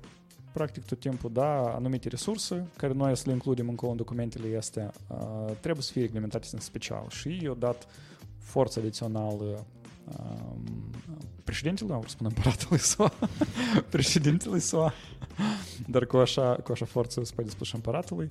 practic 0.51 0.85
tot 0.85 0.99
timpul, 0.99 1.31
da, 1.33 1.73
anumite 1.75 2.09
resurse 2.09 2.67
care 2.77 2.93
noi 2.93 3.17
să 3.17 3.23
le 3.25 3.31
includem 3.31 3.69
încă 3.69 3.85
în 3.85 3.95
documentele 3.95 4.57
astea, 4.57 4.91
uh, 5.07 5.51
trebuie 5.59 5.83
să 5.83 5.91
fie 5.91 6.01
reglementate 6.01 6.47
în 6.51 6.59
special. 6.59 7.05
Și 7.09 7.39
i-au 7.43 7.55
dat 7.55 7.87
forță 8.37 8.79
adițională 8.79 9.65
um, 10.17 10.63
președintelui, 11.43 11.93
am 11.93 12.03
spun 12.07 12.25
împăratului 12.25 12.79
SUA, 12.79 13.13
președintelui 13.89 14.59
SUA, 14.59 14.93
dar 15.87 16.05
cu 16.05 16.17
așa, 16.17 16.55
cu 16.63 16.71
așa 16.71 16.85
forță 16.85 17.23
se 17.23 17.31
poate 17.35 17.49
spune 17.49 17.69
și 17.69 17.75
împăratului. 17.75 18.29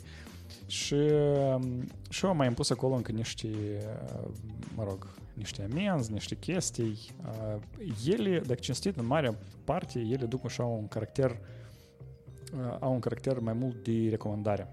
Și, 0.66 0.94
um, 0.94 1.88
și 2.08 2.24
eu 2.24 2.30
am 2.30 2.36
mai 2.36 2.46
impus 2.46 2.70
acolo 2.70 2.94
încă 2.94 3.12
niște, 3.12 3.48
uh, 3.48 4.30
mă 4.74 4.84
rog, 4.84 5.14
niște 5.34 5.68
amenzi, 5.70 6.12
niște 6.12 6.34
chestii. 6.34 6.98
Uh, 7.24 7.62
Ele, 8.06 8.38
dacă 8.38 8.60
cinstit, 8.60 8.96
în 8.96 9.06
marea 9.06 9.34
parte, 9.64 9.98
ele 9.98 10.26
duc 10.26 10.44
așa 10.44 10.64
un 10.64 10.88
caracter 10.88 11.30
uh, 11.30 12.76
au 12.80 12.92
un 12.92 13.00
caracter 13.00 13.38
mai 13.38 13.52
mult 13.52 13.84
de 13.84 14.08
recomandare. 14.08 14.68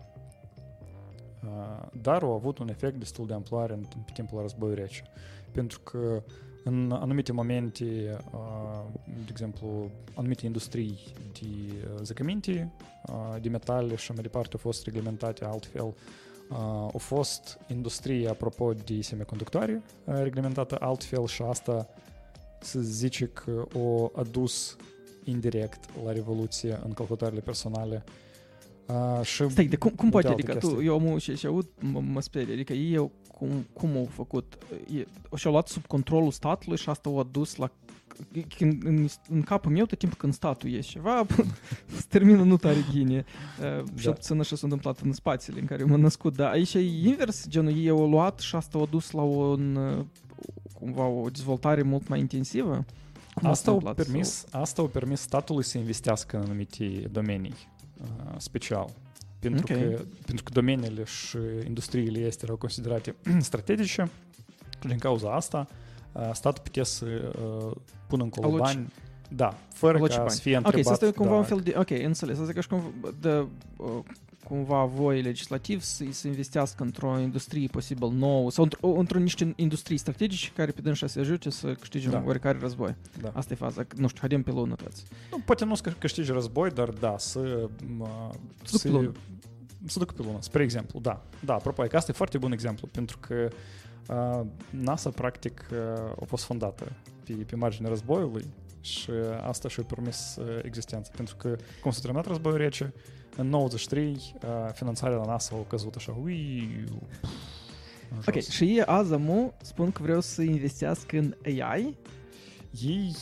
Uh, 1.44 1.88
Dar 2.02 2.22
au 2.22 2.34
avut 2.34 2.58
un 2.58 2.70
efect 2.70 2.96
destul 2.96 3.28
de 3.28 3.34
amploare 3.34 3.74
în, 3.74 3.86
în 3.96 4.02
timpul 4.14 4.42
războiului 4.42 4.82
rece. 4.82 5.04
Pentru 5.52 5.80
că 5.80 6.24
în 6.64 6.92
anumite 6.92 7.32
momente, 7.32 8.18
uh, 8.34 9.00
de 9.06 9.30
exemplu, 9.30 9.90
anumite 10.14 10.46
industrii 10.46 10.98
de 11.34 11.48
uh, 11.48 12.00
zăcăminte, 12.04 12.72
uh, 13.08 13.42
de 13.42 13.50
metale 13.50 13.96
și 13.96 14.12
mai 14.12 14.22
departe 14.22 14.50
au 14.54 14.60
fost 14.60 14.84
reglementate 14.86 15.46
altfel. 15.46 15.84
Uh, 16.50 16.58
Au 16.94 16.98
fost 16.98 17.58
industrie, 17.68 18.30
apropo 18.30 18.74
de 18.74 19.02
semiconductoare, 19.02 19.82
uh, 20.04 20.14
reglementată 20.22 20.78
altfel 20.80 21.28
și 21.28 21.42
asta 21.42 21.88
să 22.62 22.80
zice 22.80 23.26
că 23.26 23.68
o 23.74 24.10
adus 24.16 24.76
indirect 25.24 25.80
la 26.06 26.12
revoluție 26.12 26.80
în 26.84 26.94
calculatoarele 26.94 27.42
personale. 27.42 28.04
Uh, 28.88 29.22
și 29.26 29.50
Stai, 29.50 29.66
de 29.66 29.76
cum, 29.76 29.90
cum 29.90 30.10
multe 30.10 30.28
poate? 30.28 30.28
alte 30.28 30.42
Adică 30.42 30.52
chestii. 30.52 30.76
tu, 30.76 30.84
eu 30.84 30.94
am 30.94 31.18
și, 31.18 31.36
și 31.36 31.46
aud, 31.46 31.68
mă, 31.80 32.00
mă 32.00 32.22
sperie, 32.22 32.54
adică 32.54 32.74
ei 32.74 32.98
au, 32.98 33.12
cum, 33.40 33.66
cum 33.74 33.98
au 33.98 34.08
făcut? 34.12 34.58
E, 34.96 35.06
și-au 35.36 35.52
luat 35.52 35.68
sub 35.68 35.86
controlul 35.86 36.32
statului 36.32 36.78
și 36.78 36.90
asta 36.90 37.10
au 37.10 37.20
adus 37.20 37.56
la 37.56 37.72
când, 38.58 38.86
în, 38.86 39.08
în 39.30 39.42
capul 39.42 39.72
meu, 39.72 39.86
tot 39.86 39.98
timpul 39.98 40.18
când 40.18 40.34
statul 40.34 40.74
e 40.74 40.80
ceva, 40.80 41.26
se 41.98 42.04
termină 42.08 42.44
nu 42.44 42.58
tare 42.58 42.86
bine. 42.94 43.26
Uh, 43.80 43.84
Și 43.96 44.06
Da. 44.06 44.12
puțin 44.12 44.40
așa 44.40 44.56
s-a 44.56 44.62
întâmplat 44.64 45.00
în 45.00 45.14
spațiile 45.14 45.60
în 45.60 45.66
care 45.66 45.84
m-am 45.84 46.00
născut. 46.00 46.36
Dar 46.36 46.52
aici 46.52 46.74
e 46.74 46.80
invers, 47.08 47.48
genul 47.48 47.78
ei 47.78 47.90
au 47.90 48.10
luat 48.10 48.40
și 48.40 48.56
asta 48.56 48.78
au 48.78 48.86
dus 48.86 49.12
la 49.12 49.22
un, 49.22 49.76
uh, 49.76 50.06
cumva 50.80 51.06
o 51.06 51.30
dezvoltare 51.30 51.82
mult 51.82 52.08
mai 52.08 52.20
intensivă. 52.20 52.86
Cum 53.34 53.48
a 53.48 53.50
Asta 53.50 53.70
au, 53.70 53.78
întâmplat? 53.78 54.06
permis, 54.08 54.46
asta 54.52 54.82
au 54.82 54.88
permis 54.88 55.20
statului 55.20 55.64
să 55.64 55.78
investească 55.78 56.38
în 56.38 56.44
anumite 56.44 56.86
domenii 57.12 57.56
uh, 58.02 58.34
special. 58.38 58.90
Pentru, 59.40 59.74
Ok. 59.76 59.80
că, 59.80 60.02
pentru 60.26 60.44
că 60.44 60.52
domeniile 60.54 61.04
și 61.04 61.38
industriile 61.66 62.20
este 62.20 62.44
erau 62.44 62.56
considerate 62.56 63.16
strategice 63.40 64.10
și 64.82 64.88
din 64.88 64.98
cauza 64.98 65.34
asta 65.36 65.68
uh, 66.12 66.30
statul 66.34 66.64
putea 66.64 66.84
să 66.84 67.06
uh, 67.66 67.72
pună 68.08 68.24
în 68.24 68.30
Aloci- 68.44 68.58
bani 68.58 68.94
da, 69.30 69.58
fără 69.74 69.98
Aloci 69.98 70.10
ca 70.12 70.18
bani. 70.18 70.30
să 70.30 70.40
fie 70.42 70.58
Ok, 70.58 70.66
întrebat. 70.66 70.86
să 70.86 70.92
asta 70.92 71.06
e 71.06 71.12
cumva 71.12 71.32
da, 71.32 71.38
un 71.38 71.44
fel 71.44 71.60
de... 71.60 71.74
Ok, 71.78 71.90
înțeles. 71.90 72.40
Asta 72.40 72.52
e 72.52 72.54
ca 72.54 72.62
și 72.62 72.68
cum 72.68 72.94
de, 73.20 73.46
uh, 73.78 74.04
cumva 74.44 74.84
voi 74.84 75.22
legislativ 75.22 75.82
să, 75.82 76.04
să 76.10 76.28
investească 76.28 76.84
într-o 76.84 77.20
industrie 77.20 77.68
posibil 77.68 78.10
nouă 78.10 78.52
sau 78.52 78.64
într-o, 78.64 78.88
într-o 78.90 79.20
niște 79.20 79.54
industrii 79.56 79.98
strategice 79.98 80.52
care 80.56 80.72
pe 80.72 80.82
dânsa 80.82 81.08
să 81.08 81.20
ajute 81.20 81.50
să 81.50 81.74
câștige 81.74 82.10
Da. 82.10 82.18
un 82.18 82.26
oarecare 82.26 82.58
război. 82.62 82.96
da. 83.22 83.32
Asta 83.34 83.54
e 83.54 83.56
faza. 83.56 83.86
Nu 83.96 84.08
știu, 84.08 84.20
haidem 84.20 84.44
pe 84.44 84.52
lună 84.52 84.76
toți. 84.76 85.04
Nu, 85.32 85.40
poate 85.46 85.66
nu 85.66 85.76
să 85.76 85.94
câștigi 85.98 86.32
război, 86.32 86.70
dar 86.70 86.90
da, 86.90 87.16
să, 87.18 87.70
mă, 87.98 88.30
Duc 88.58 88.80
să 88.80 88.88
plun. 88.88 89.16
să 89.86 90.00
ducă 90.00 90.14
pe 90.18 90.22
lună, 90.26 90.38
spre 90.42 90.64
exemplu, 90.64 91.00
da. 91.00 91.26
Da, 91.46 91.54
apropo, 91.54 91.84
că 91.84 91.98
asta 91.98 92.12
e 92.12 92.16
foarte 92.16 92.38
bun 92.38 92.52
exemplu, 92.52 92.88
pentru 92.92 93.18
că 93.20 93.48
uh, 94.08 94.46
NASA, 94.70 95.10
practic, 95.10 95.70
uh, 95.72 96.12
a 96.22 96.26
fost 96.26 96.44
fondată 96.44 96.92
pe, 97.26 97.34
pe 97.34 97.56
marginea 97.56 97.90
războiului 97.90 98.46
și 98.82 99.10
asta 99.42 99.68
și-a 99.68 99.84
permis 99.84 100.36
uh, 100.40 100.60
existența, 100.64 101.12
pentru 101.16 101.36
că, 101.36 101.56
cum 101.82 101.92
s-a 101.92 102.00
terminat 102.02 102.28
războiul 102.28 102.58
rece, 102.58 102.94
în 103.40 103.50
93 103.50 104.10
uh, 104.12 104.50
finanțarea 104.74 105.18
la 105.18 105.26
NASA 105.26 105.56
a 105.56 105.70
căzut 105.70 105.96
așa, 105.96 106.18
ui, 106.24 106.70
Ok, 108.28 108.42
și 108.42 108.64
ei 108.64 108.82
azi 108.82 109.14
amu 109.14 109.54
spun 109.62 109.92
că 109.92 110.02
vreau 110.04 110.22
să 110.22 110.42
investească 110.42 111.18
în 111.18 111.36
AI? 111.46 111.98
Ei 112.82 113.16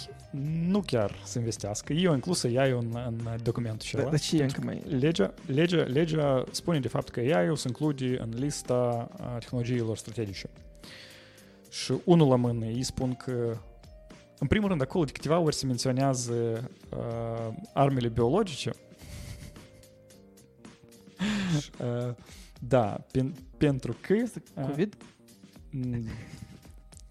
nu 0.67 0.81
chiar 0.85 1.15
să 1.23 1.39
investească. 1.39 1.93
Eu 1.93 2.13
inclus 2.13 2.43
AI 2.43 2.71
în, 2.71 2.97
în 3.07 3.19
documentul 3.43 3.87
acela. 3.87 4.03
Dar 4.03 4.11
de 4.11 4.17
ce 4.17 4.43
încă 4.43 4.61
mai... 4.63 4.81
Legea, 4.99 5.33
legea, 5.45 5.81
legea 5.81 6.43
spune 6.51 6.79
de 6.79 6.87
fapt 6.87 7.09
că 7.09 7.19
AI-ul 7.19 7.55
se 7.55 7.67
include 7.67 8.17
în 8.19 8.33
lista 8.35 9.09
tehnologiilor 9.39 9.97
strategice. 9.97 10.49
Și 11.69 11.93
unul 12.03 12.27
la 12.27 12.35
mână 12.35 12.65
ei 12.65 12.83
spun 12.83 13.15
că 13.15 13.57
în 14.39 14.47
primul 14.47 14.67
rând, 14.67 14.81
acolo 14.81 15.03
de 15.03 15.11
câteva 15.11 15.39
ori 15.39 15.55
se 15.55 15.65
menționează 15.65 16.33
uh, 16.89 17.53
armele 17.73 18.07
biologice. 18.07 18.71
uh, 22.07 22.13
da, 22.59 23.05
pen, 23.11 23.33
pentru 23.57 23.97
că... 24.01 24.15
COVID? 24.67 24.95
Uh, 24.95 25.97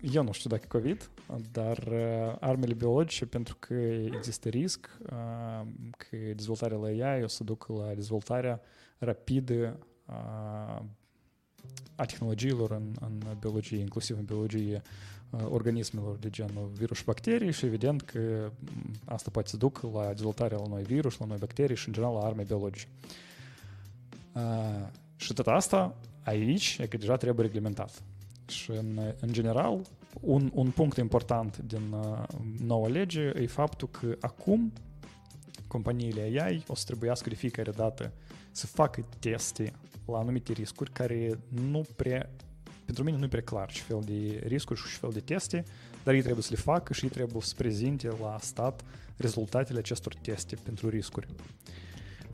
eu 0.00 0.22
nu 0.22 0.32
știu 0.32 0.50
dacă 0.50 0.64
COVID, 0.68 1.10
dar 1.52 1.78
uh, 1.78 2.36
armele 2.40 2.74
biologice, 2.74 3.26
pentru 3.26 3.56
că 3.58 3.74
există 4.16 4.48
risc 4.48 4.98
uh, 5.10 5.66
că 5.90 6.16
dezvoltarea 6.34 6.76
la 6.76 6.86
AI 6.86 7.22
o 7.22 7.26
să 7.26 7.44
ducă 7.44 7.72
la 7.72 7.94
dezvoltarea 7.94 8.60
rapidă 8.98 9.78
uh, 10.06 10.82
a 11.94 12.04
tehnologiilor 12.06 12.70
în, 12.70 12.94
în 13.00 13.22
biologie, 13.40 13.78
inclusiv 13.78 14.18
în 14.18 14.24
biologie 14.24 14.82
organismelor 15.48 16.16
de 16.16 16.30
genul 16.30 16.70
virus 16.74 16.96
și 16.96 17.04
bacterii 17.04 17.52
și 17.52 17.64
evident 17.64 18.02
că 18.02 18.50
asta 19.04 19.30
poate 19.30 19.48
să 19.48 19.56
ducă 19.56 19.90
la 19.94 20.08
dezvoltarea 20.08 20.58
la 20.58 20.66
noi 20.66 20.82
virus, 20.82 21.18
la 21.18 21.26
noi 21.26 21.36
bacterii 21.38 21.76
și 21.76 21.86
în 21.86 21.94
general 21.94 22.14
la 22.14 22.20
arme 22.20 22.42
biologice. 22.42 22.86
Și 25.16 25.32
tot 25.32 25.46
asta 25.46 25.96
aici 26.22 26.78
e 26.80 26.86
că 26.86 26.96
deja 26.96 27.16
trebuie 27.16 27.46
reglementat. 27.46 28.02
Și 28.46 28.70
în, 28.70 29.14
în 29.20 29.32
general, 29.32 29.80
un, 30.20 30.50
un 30.54 30.70
punct 30.70 30.96
important 30.96 31.56
din 31.56 31.92
uh, 31.92 32.22
noua 32.66 32.88
lege 32.88 33.32
e 33.34 33.46
faptul 33.46 33.88
că 33.88 34.16
acum 34.20 34.72
companiile 35.66 36.20
AI 36.20 36.64
o 36.66 36.74
să 36.74 36.84
trebuiască 36.86 37.28
de 37.28 37.34
fiecare 37.34 37.70
dată 37.70 38.12
să 38.50 38.66
facă 38.66 39.06
teste 39.18 39.72
la 40.06 40.18
anumite 40.18 40.52
riscuri 40.52 40.90
care 40.92 41.38
nu 41.48 41.84
prea, 41.96 42.30
pentru 42.84 43.04
mine 43.04 43.16
nu 43.16 43.24
e 43.24 43.28
prea 43.28 43.42
clar 43.42 43.72
ce 43.72 43.82
fel 43.82 44.02
de 44.04 44.42
riscuri 44.46 44.80
și 44.80 44.86
ce 44.86 44.98
fel 44.98 45.10
de 45.12 45.20
teste, 45.20 45.64
dar 46.04 46.14
ei 46.14 46.22
trebuie 46.22 46.42
să 46.42 46.50
le 46.52 46.60
facă 46.60 46.92
și 46.92 47.04
ei 47.04 47.10
trebuie 47.10 47.42
să 47.42 47.54
prezinte 47.56 48.08
la 48.20 48.36
stat 48.40 48.84
rezultatele 49.16 49.78
acestor 49.78 50.14
teste 50.14 50.56
pentru 50.64 50.88
riscuri. 50.88 51.26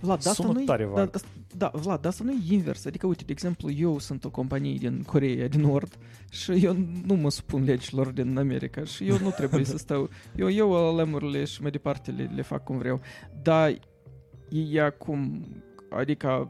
Vlad, 0.02 0.26
asta 0.26 0.46
nu 0.46 0.52
tare 0.64 0.88
da, 0.94 1.04
da, 1.04 1.18
da, 1.56 1.70
Vlad, 1.74 2.04
asta 2.04 2.24
nu 2.24 2.30
e 2.30 2.54
invers. 2.54 2.84
Adică, 2.84 3.06
uite, 3.06 3.22
de 3.26 3.32
exemplu, 3.32 3.70
eu 3.70 3.98
sunt 3.98 4.24
o 4.24 4.30
companie 4.30 4.76
din 4.78 5.02
Coreea 5.02 5.48
din 5.48 5.60
Nord 5.60 5.98
și 6.30 6.64
eu 6.64 6.76
nu 7.06 7.14
mă 7.14 7.30
supun 7.30 7.64
legilor 7.64 8.06
din 8.06 8.38
America 8.38 8.84
și 8.84 9.08
eu 9.08 9.18
nu 9.18 9.30
trebuie 9.30 9.64
să 9.64 9.78
stau. 9.78 10.08
Eu, 10.36 10.50
eu 10.50 10.96
lemurile 10.96 11.44
și 11.44 11.62
mai 11.62 11.70
departe 11.70 12.10
le, 12.10 12.30
le 12.34 12.42
fac 12.42 12.64
cum 12.64 12.78
vreau. 12.78 13.00
Dar 13.42 13.78
e 14.48 14.82
acum, 14.82 15.46
adică 15.90 16.48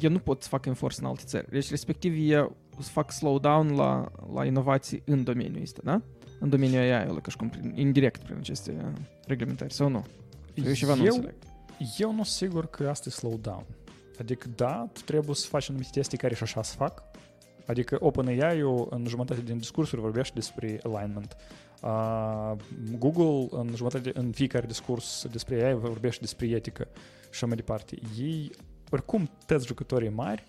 eu 0.00 0.10
nu 0.10 0.18
pot 0.18 0.42
să 0.42 0.48
fac 0.48 0.66
enforce 0.66 0.96
în 1.00 1.06
alte 1.06 1.22
țări. 1.24 1.50
Deci, 1.50 1.70
respectiv, 1.70 2.30
eu 2.30 2.56
să 2.78 2.90
fac 2.90 3.12
slowdown 3.12 3.74
la, 3.74 4.12
la 4.34 4.44
inovații 4.44 5.02
în 5.04 5.24
domeniul 5.24 5.62
ăsta, 5.62 5.80
da? 5.84 6.02
În 6.40 6.48
domeniul 6.48 6.80
AI-ului, 6.80 7.20
ca 7.20 7.30
și 7.30 7.36
cum 7.36 7.48
prin, 7.48 7.72
indirect 7.76 8.22
prin 8.22 8.36
aceste 8.36 8.92
reglementări, 9.26 9.72
sau 9.72 9.88
nu? 9.88 10.06
Eu 10.54 10.72
ceva 10.72 10.94
nu 10.94 11.04
înțeleg. 11.04 11.34
Eu 11.98 12.12
nu 12.12 12.24
sigur 12.24 12.66
că 12.66 12.88
asta 12.88 13.08
e 13.08 13.12
slowdown. 13.12 13.64
Adică, 14.18 14.48
da, 14.56 14.88
tu 14.92 15.00
trebuie 15.00 15.34
să 15.34 15.46
faci 15.46 15.68
anumite 15.68 15.90
teste 15.92 16.16
care 16.16 16.34
și 16.34 16.42
așa 16.42 16.62
se 16.62 16.74
fac. 16.76 17.02
Adică 17.66 17.96
OpenAI-ul 18.00 18.86
în 18.90 19.06
jumătate 19.08 19.40
din 19.40 19.58
discursuri 19.58 20.00
vorbește 20.00 20.32
despre 20.34 20.80
alignment. 20.82 21.36
Uh, 21.82 22.52
Google 22.98 23.58
în 23.58 23.72
jumătate, 23.74 24.10
în 24.14 24.32
fiecare 24.32 24.66
discurs 24.66 25.26
despre 25.30 25.64
AI 25.64 25.74
vorbește 25.74 26.20
despre 26.20 26.46
etică 26.46 26.88
și 27.30 27.44
mai 27.44 27.56
departe. 27.56 27.98
Ei, 28.18 28.50
oricum, 28.90 29.30
toți 29.46 29.66
jucătorii 29.66 30.08
mari 30.08 30.44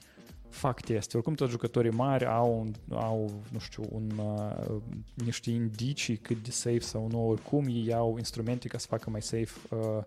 fac 0.54 0.82
teste. 0.82 1.18
Oricum, 1.18 1.34
toți 1.34 1.52
jucătorii 1.52 1.92
mari 1.92 2.26
au, 2.26 2.72
au 2.90 3.42
nu 3.52 3.60
știu, 3.60 3.84
un, 3.90 4.12
uh, 4.18 4.82
niște 5.14 5.50
indicii 5.50 6.18
cât 6.18 6.44
de 6.44 6.52
safe 6.52 6.80
sau 6.80 7.08
nu. 7.12 7.30
Oricum, 7.30 7.66
ei 7.68 7.94
au 7.94 8.18
instrumente 8.18 8.68
ca 8.68 8.78
să 8.78 8.88
facă 8.90 9.10
mai 9.10 9.22
safe 9.22 9.52
uh, 9.70 10.04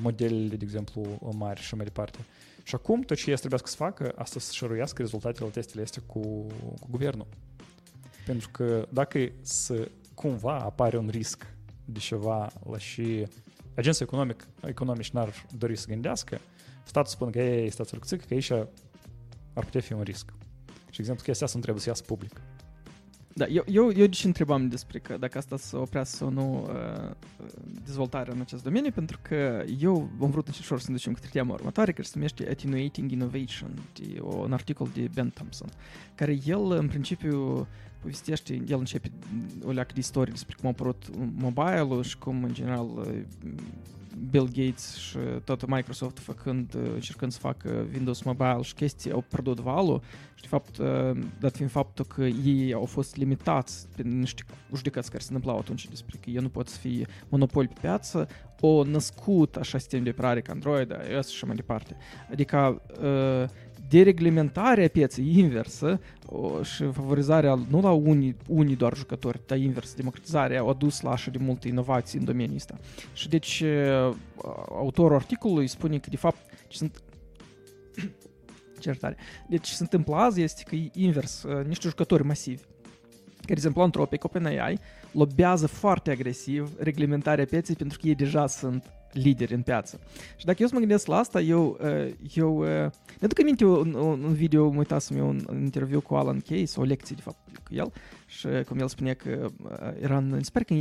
modelele, 0.00 0.56
de 0.56 0.64
exemplu, 0.64 1.18
mari 1.36 1.60
și 1.60 1.74
mai 1.74 1.84
departe. 1.84 2.18
Și 2.62 2.74
acum 2.74 3.00
tot 3.00 3.16
ce 3.16 3.30
ei 3.30 3.36
trebuie 3.36 3.60
să 3.64 3.76
facă, 3.76 4.12
asta 4.16 4.40
să 4.40 4.52
șăruiască 4.52 5.02
rezultatele 5.02 5.48
testele 5.48 5.82
astea 5.82 6.02
cu, 6.06 6.20
cu 6.80 6.86
guvernul. 6.90 7.26
Pentru 8.26 8.48
că 8.50 8.86
dacă 8.90 9.32
să 9.40 9.88
cumva 10.14 10.58
apare 10.58 10.96
un 10.96 11.08
risc 11.08 11.46
de 11.84 11.98
ceva 11.98 12.50
la 12.70 12.78
și 12.78 13.26
agenții 13.74 14.04
economic, 14.04 14.46
economici 14.66 15.10
n-ar 15.10 15.46
dori 15.58 15.76
să 15.76 15.86
gândească, 15.88 16.40
statul 16.84 17.10
spune 17.12 17.30
că 17.30 17.42
ei, 17.42 17.70
stați 17.70 17.96
că 17.96 18.16
aici 18.30 18.50
ar 18.50 19.64
putea 19.64 19.80
fi 19.80 19.92
un 19.92 20.02
risc. 20.02 20.32
Și 20.90 21.00
exemplu, 21.00 21.24
chestia 21.24 21.46
asta 21.46 21.58
nu 21.58 21.62
trebuie 21.62 21.82
să 21.82 21.88
iasă 21.88 22.02
public. 22.02 22.40
Da, 23.36 23.46
eu, 23.46 23.64
eu, 23.66 23.84
eu 23.84 24.06
deci 24.06 24.24
întrebam 24.24 24.68
despre 24.68 24.98
că 24.98 25.16
dacă 25.16 25.38
asta 25.38 25.56
să 25.56 25.76
oprească 25.76 26.16
sau 26.16 26.30
nu 26.30 26.68
uh, 26.68 27.10
dezvoltarea 27.84 28.34
în 28.34 28.40
acest 28.40 28.62
domeniu, 28.62 28.90
pentru 28.90 29.18
că 29.22 29.64
eu 29.80 30.10
am 30.20 30.30
vrut 30.30 30.48
ușor 30.48 30.78
să 30.80 30.86
ne 30.88 30.94
ducem 30.94 31.12
către 31.12 31.28
tema 31.32 31.52
următoare, 31.52 31.92
care 31.92 32.02
se 32.02 32.12
numește 32.14 32.48
Attenuating 32.50 33.10
Innovation, 33.10 33.78
de, 33.94 34.20
un 34.20 34.52
articol 34.52 34.90
de 34.94 35.08
Ben 35.14 35.30
Thompson, 35.30 35.68
care 36.14 36.38
el, 36.44 36.70
în 36.70 36.88
principiu, 36.88 37.66
povestește, 38.04 38.62
el 38.68 38.78
începe 38.78 39.10
o 39.64 39.70
leacă 39.70 39.90
de 39.92 40.00
istorie 40.00 40.32
despre 40.32 40.56
cum 40.60 40.66
a 40.66 40.72
apărut 40.72 41.04
mobile-ul 41.36 42.02
și 42.02 42.18
cum, 42.18 42.44
în 42.44 42.52
general, 42.52 42.88
Bill 44.30 44.48
Gates 44.52 44.96
și 44.96 45.16
tot 45.44 45.66
Microsoft 45.66 46.18
făcând, 46.18 46.74
încercând 46.94 47.32
să 47.32 47.38
facă 47.38 47.86
Windows 47.92 48.22
Mobile 48.22 48.62
și 48.62 48.74
chestii, 48.74 49.12
au 49.12 49.24
pierdut 49.28 49.60
valul 49.60 50.02
și 50.34 50.42
de 50.42 50.48
fapt, 50.48 50.78
dat 51.40 51.56
fiind 51.56 51.70
faptul 51.70 52.04
că 52.04 52.24
ei 52.24 52.72
au 52.72 52.84
fost 52.84 53.16
limitați 53.16 53.86
pe 53.96 54.02
niște 54.02 54.44
judecăți 54.74 55.10
care 55.10 55.22
se 55.22 55.28
întâmplau 55.32 55.58
atunci 55.58 55.88
despre 55.88 56.18
că 56.20 56.30
ei 56.30 56.36
nu 56.40 56.48
pot 56.48 56.68
să 56.68 56.78
fie 56.78 57.06
monopol 57.28 57.66
pe 57.66 57.74
piață, 57.80 58.28
o 58.60 58.84
născut 58.84 59.56
așa 59.56 59.78
sistem 59.78 60.02
de 60.02 60.10
operare 60.10 60.40
ca 60.40 60.52
Android, 60.52 60.96
iOS 61.10 61.28
și 61.28 61.44
mai 61.44 61.56
departe. 61.56 61.96
Adică 62.30 62.82
dereglementarea 63.88 64.88
pieței 64.88 65.38
inversă 65.38 66.00
o, 66.26 66.62
și 66.62 66.84
favorizarea 66.92 67.58
nu 67.68 67.80
la 67.80 67.90
unii, 67.90 68.36
unii 68.48 68.76
doar 68.76 68.96
jucători, 68.96 69.40
dar 69.46 69.58
invers, 69.58 69.94
democratizarea 69.94 70.60
au 70.60 70.68
adus 70.68 71.00
la 71.00 71.10
așa 71.10 71.30
de 71.30 71.38
multe 71.40 71.68
inovații 71.68 72.18
în 72.18 72.24
domeniul 72.24 72.56
ăsta. 72.56 72.78
Și 73.12 73.28
deci 73.28 73.64
autorul 74.68 75.16
articolului 75.16 75.66
spune 75.66 75.98
că 75.98 76.10
de 76.10 76.16
fapt 76.16 76.38
ce 76.68 76.76
sunt 76.76 77.02
certare. 78.80 79.16
Deci 79.48 79.66
ce 79.66 79.74
se 79.74 79.82
întâmplă 79.82 80.14
azi 80.14 80.42
este 80.42 80.62
că 80.66 80.74
e 80.74 80.90
invers, 80.92 81.44
niște 81.66 81.88
jucători 81.88 82.24
masivi 82.24 82.62
care, 83.44 83.60
de 83.60 83.66
exemplu, 83.66 83.82
Anthropic, 83.82 84.24
OpenAI, 84.24 84.78
lobează 85.12 85.66
foarte 85.66 86.10
agresiv 86.10 86.72
reglementarea 86.78 87.44
pieței 87.44 87.74
pentru 87.74 87.98
că 88.00 88.06
ei 88.06 88.14
deja 88.14 88.46
sunt 88.46 88.84
lideri 89.14 89.54
în 89.54 89.62
piață. 89.62 90.00
Și 90.36 90.44
dacă 90.44 90.58
eu 90.60 90.66
să 90.66 90.74
mă 90.74 90.80
gândesc 90.80 91.06
la 91.06 91.16
asta, 91.16 91.40
eu, 91.40 91.78
eu 92.34 92.62
ne 92.62 92.90
aduc 93.20 93.40
aminte 93.40 93.64
un, 93.64 93.94
un, 93.94 94.22
un 94.22 94.32
video, 94.32 94.70
mă 94.70 94.78
uitasem 94.78 95.16
eu 95.16 95.28
un, 95.28 95.46
un 95.50 95.62
interviu 95.62 96.00
cu 96.00 96.14
Alan 96.14 96.40
Case, 96.40 96.80
o 96.80 96.82
lecție, 96.82 97.14
de 97.16 97.22
fapt, 97.22 97.38
cu 97.62 97.74
el, 97.74 97.92
și 98.26 98.46
cum 98.68 98.78
el 98.78 98.88
spunea 98.88 99.14
că 99.14 99.50
era 100.00 100.16
în, 100.16 100.42
sper 100.42 100.64
că 100.64 100.74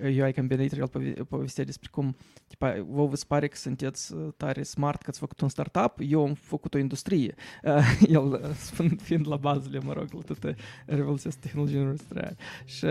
UI 0.00 0.32
Combinator, 0.34 0.78
el 0.78 1.24
povestea 1.24 1.64
despre 1.64 1.88
cum, 1.92 2.16
tipa, 2.46 2.84
vă 2.88 3.04
vă 3.06 3.16
pare 3.28 3.48
că 3.48 3.56
sunteți 3.56 4.14
tare 4.36 4.62
smart, 4.62 5.02
că 5.02 5.10
ați 5.10 5.18
făcut 5.18 5.40
un 5.40 5.48
startup, 5.48 5.94
eu 5.98 6.26
am 6.26 6.34
făcut 6.34 6.74
o 6.74 6.78
industrie. 6.78 7.34
El, 8.08 8.54
spun, 8.56 8.96
fiind 9.02 9.28
la 9.28 9.36
bazele, 9.36 9.78
mă 9.78 9.92
rog, 9.92 10.08
la 10.12 10.20
toată 10.20 10.54
revoluția 10.86 11.30
tehnologiei 11.40 11.80
industriale. 11.80 12.36
Și 12.64 12.86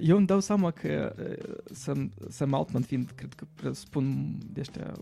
eu 0.00 0.16
îmi 0.16 0.26
dau 0.26 0.40
seama 0.40 0.70
că 0.70 1.14
Sam, 1.72 2.12
Sam 2.28 2.54
Altman, 2.54 2.82
fiind, 2.82 3.10
cred 3.14 3.32
că 3.34 3.72
spun 3.72 4.36
de 4.52 4.60
ăștia 4.60 4.92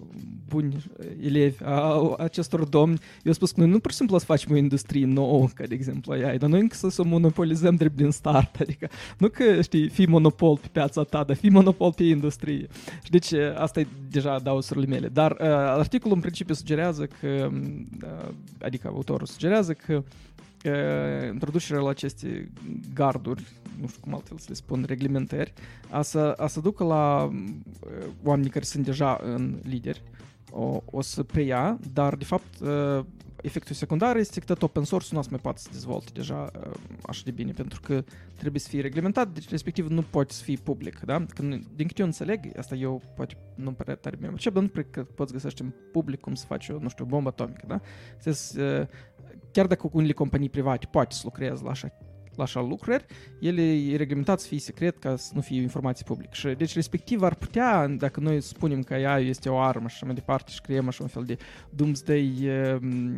buni 0.48 0.84
elevi 1.20 1.64
a 1.64 2.14
acestor 2.18 2.64
domni, 2.64 2.98
eu 3.00 3.22
am 3.24 3.32
spus 3.32 3.50
că 3.50 3.60
noi 3.60 3.68
nu 3.68 3.78
pur 3.78 3.90
și 3.90 3.96
simplu 3.96 4.18
să 4.18 4.24
facem 4.24 4.52
o 4.52 4.56
industrie 4.56 5.06
nouă, 5.06 5.48
ca 5.54 5.66
de 5.66 5.74
exemplu 5.74 6.12
aia, 6.12 6.36
dar 6.36 6.48
noi 6.48 6.60
încă 6.60 6.74
să, 6.74 6.88
să 6.88 7.02
monopolizăm 7.12 7.74
drept 7.74 7.96
din 7.96 8.10
start, 8.10 8.60
adică 8.60 8.88
nu 9.18 9.28
că, 9.28 9.60
știi, 9.60 9.88
fii 9.88 10.06
monopol 10.06 10.58
pe 10.58 10.68
piața 10.72 11.02
ta, 11.02 11.24
dar 11.24 11.36
fii 11.36 11.50
monopol 11.50 11.92
pe 11.92 12.02
industrie. 12.02 12.66
Și 13.02 13.10
deci 13.10 13.32
asta 13.56 13.80
e 13.80 13.86
deja 14.10 14.38
dausurile 14.38 14.86
mele. 14.86 15.08
Dar 15.08 15.30
uh, 15.30 15.46
articolul 15.48 16.14
în 16.14 16.20
principiu 16.20 16.54
sugerează 16.54 17.06
că, 17.20 17.50
uh, 18.02 18.34
adică 18.62 18.88
autorul 18.88 19.26
sugerează 19.26 19.72
că 19.72 20.02
introducerea 21.32 21.82
la 21.82 21.88
aceste 21.88 22.50
garduri, 22.94 23.44
nu 23.80 23.86
știu 23.86 24.00
cum 24.00 24.14
altfel 24.14 24.38
să 24.38 24.46
le 24.48 24.54
spun, 24.54 24.84
reglementări, 24.86 25.52
a 25.90 26.02
să, 26.02 26.18
a 26.18 26.46
să 26.46 26.60
ducă 26.60 26.84
la 26.84 27.30
oamenii 28.22 28.50
care 28.50 28.64
sunt 28.64 28.84
deja 28.84 29.20
în 29.22 29.58
lideri, 29.62 30.02
o, 30.50 30.82
o 30.90 31.00
să 31.00 31.22
preia, 31.22 31.78
dar 31.92 32.14
de 32.14 32.24
fapt 32.24 32.58
efectul 33.42 33.74
secundar 33.74 34.16
este 34.16 34.40
că 34.40 34.46
tot 34.46 34.62
open 34.62 34.84
source 34.84 35.08
nu 35.12 35.18
o 35.18 35.22
să 35.22 35.28
mai 35.30 35.38
poate 35.38 35.58
să 35.58 35.68
dezvolte 35.72 36.10
deja 36.12 36.50
așa 37.06 37.22
de 37.24 37.30
bine, 37.30 37.52
pentru 37.52 37.80
că 37.80 38.04
trebuie 38.36 38.60
să 38.60 38.68
fie 38.68 38.80
reglementat, 38.80 39.28
deci 39.28 39.48
respectiv 39.48 39.86
nu 39.86 40.02
poate 40.02 40.32
să 40.32 40.42
fie 40.42 40.56
public, 40.62 41.00
da? 41.00 41.24
Când, 41.34 41.64
din 41.74 41.86
câte 41.86 42.00
eu 42.00 42.06
înțeleg, 42.06 42.58
asta 42.58 42.74
eu 42.74 43.02
poate 43.16 43.36
nu 43.54 43.72
prea 43.72 43.94
tare 43.94 44.16
bine 44.16 44.32
dar 44.52 44.62
nu 44.62 44.68
cred 44.68 44.86
că 44.90 45.04
poți 45.04 45.32
găsești 45.32 45.62
în 45.62 45.72
public 45.92 46.20
cum 46.20 46.34
să 46.34 46.46
faci 46.46 46.68
o, 46.68 46.78
nu 46.78 46.88
știu, 46.88 47.04
bombă 47.04 47.28
atomică, 47.28 47.64
da? 47.66 47.80
Să 48.18 48.88
chiar 49.52 49.66
dacă 49.66 49.88
unele 49.92 50.12
companii 50.12 50.48
private 50.48 50.86
poate 50.90 51.14
să 51.14 51.20
lucreze 51.24 51.62
la 51.62 51.70
așa, 51.70 51.92
la 52.36 52.42
așa 52.42 52.60
lucruri, 52.60 53.04
ele 53.40 53.62
e 53.62 53.96
reglementat 53.96 54.40
să 54.40 54.46
fie 54.46 54.58
secret 54.58 54.98
ca 54.98 55.16
să 55.16 55.30
nu 55.34 55.40
fie 55.40 55.60
informații 55.60 56.04
public. 56.04 56.32
Și 56.32 56.48
deci 56.48 56.74
respectiv 56.74 57.22
ar 57.22 57.34
putea, 57.34 57.86
dacă 57.86 58.20
noi 58.20 58.40
spunem 58.40 58.82
că 58.82 58.94
ea 58.94 59.18
este 59.18 59.48
o 59.48 59.58
armă 59.58 59.88
și 59.88 59.94
așa 59.94 60.06
mai 60.06 60.14
departe 60.14 60.50
și 60.50 60.60
creăm 60.60 60.88
așa 60.88 61.02
un 61.02 61.08
fel 61.08 61.24
de 61.24 61.36
doomsday 61.70 62.38
ehm, 62.42 63.16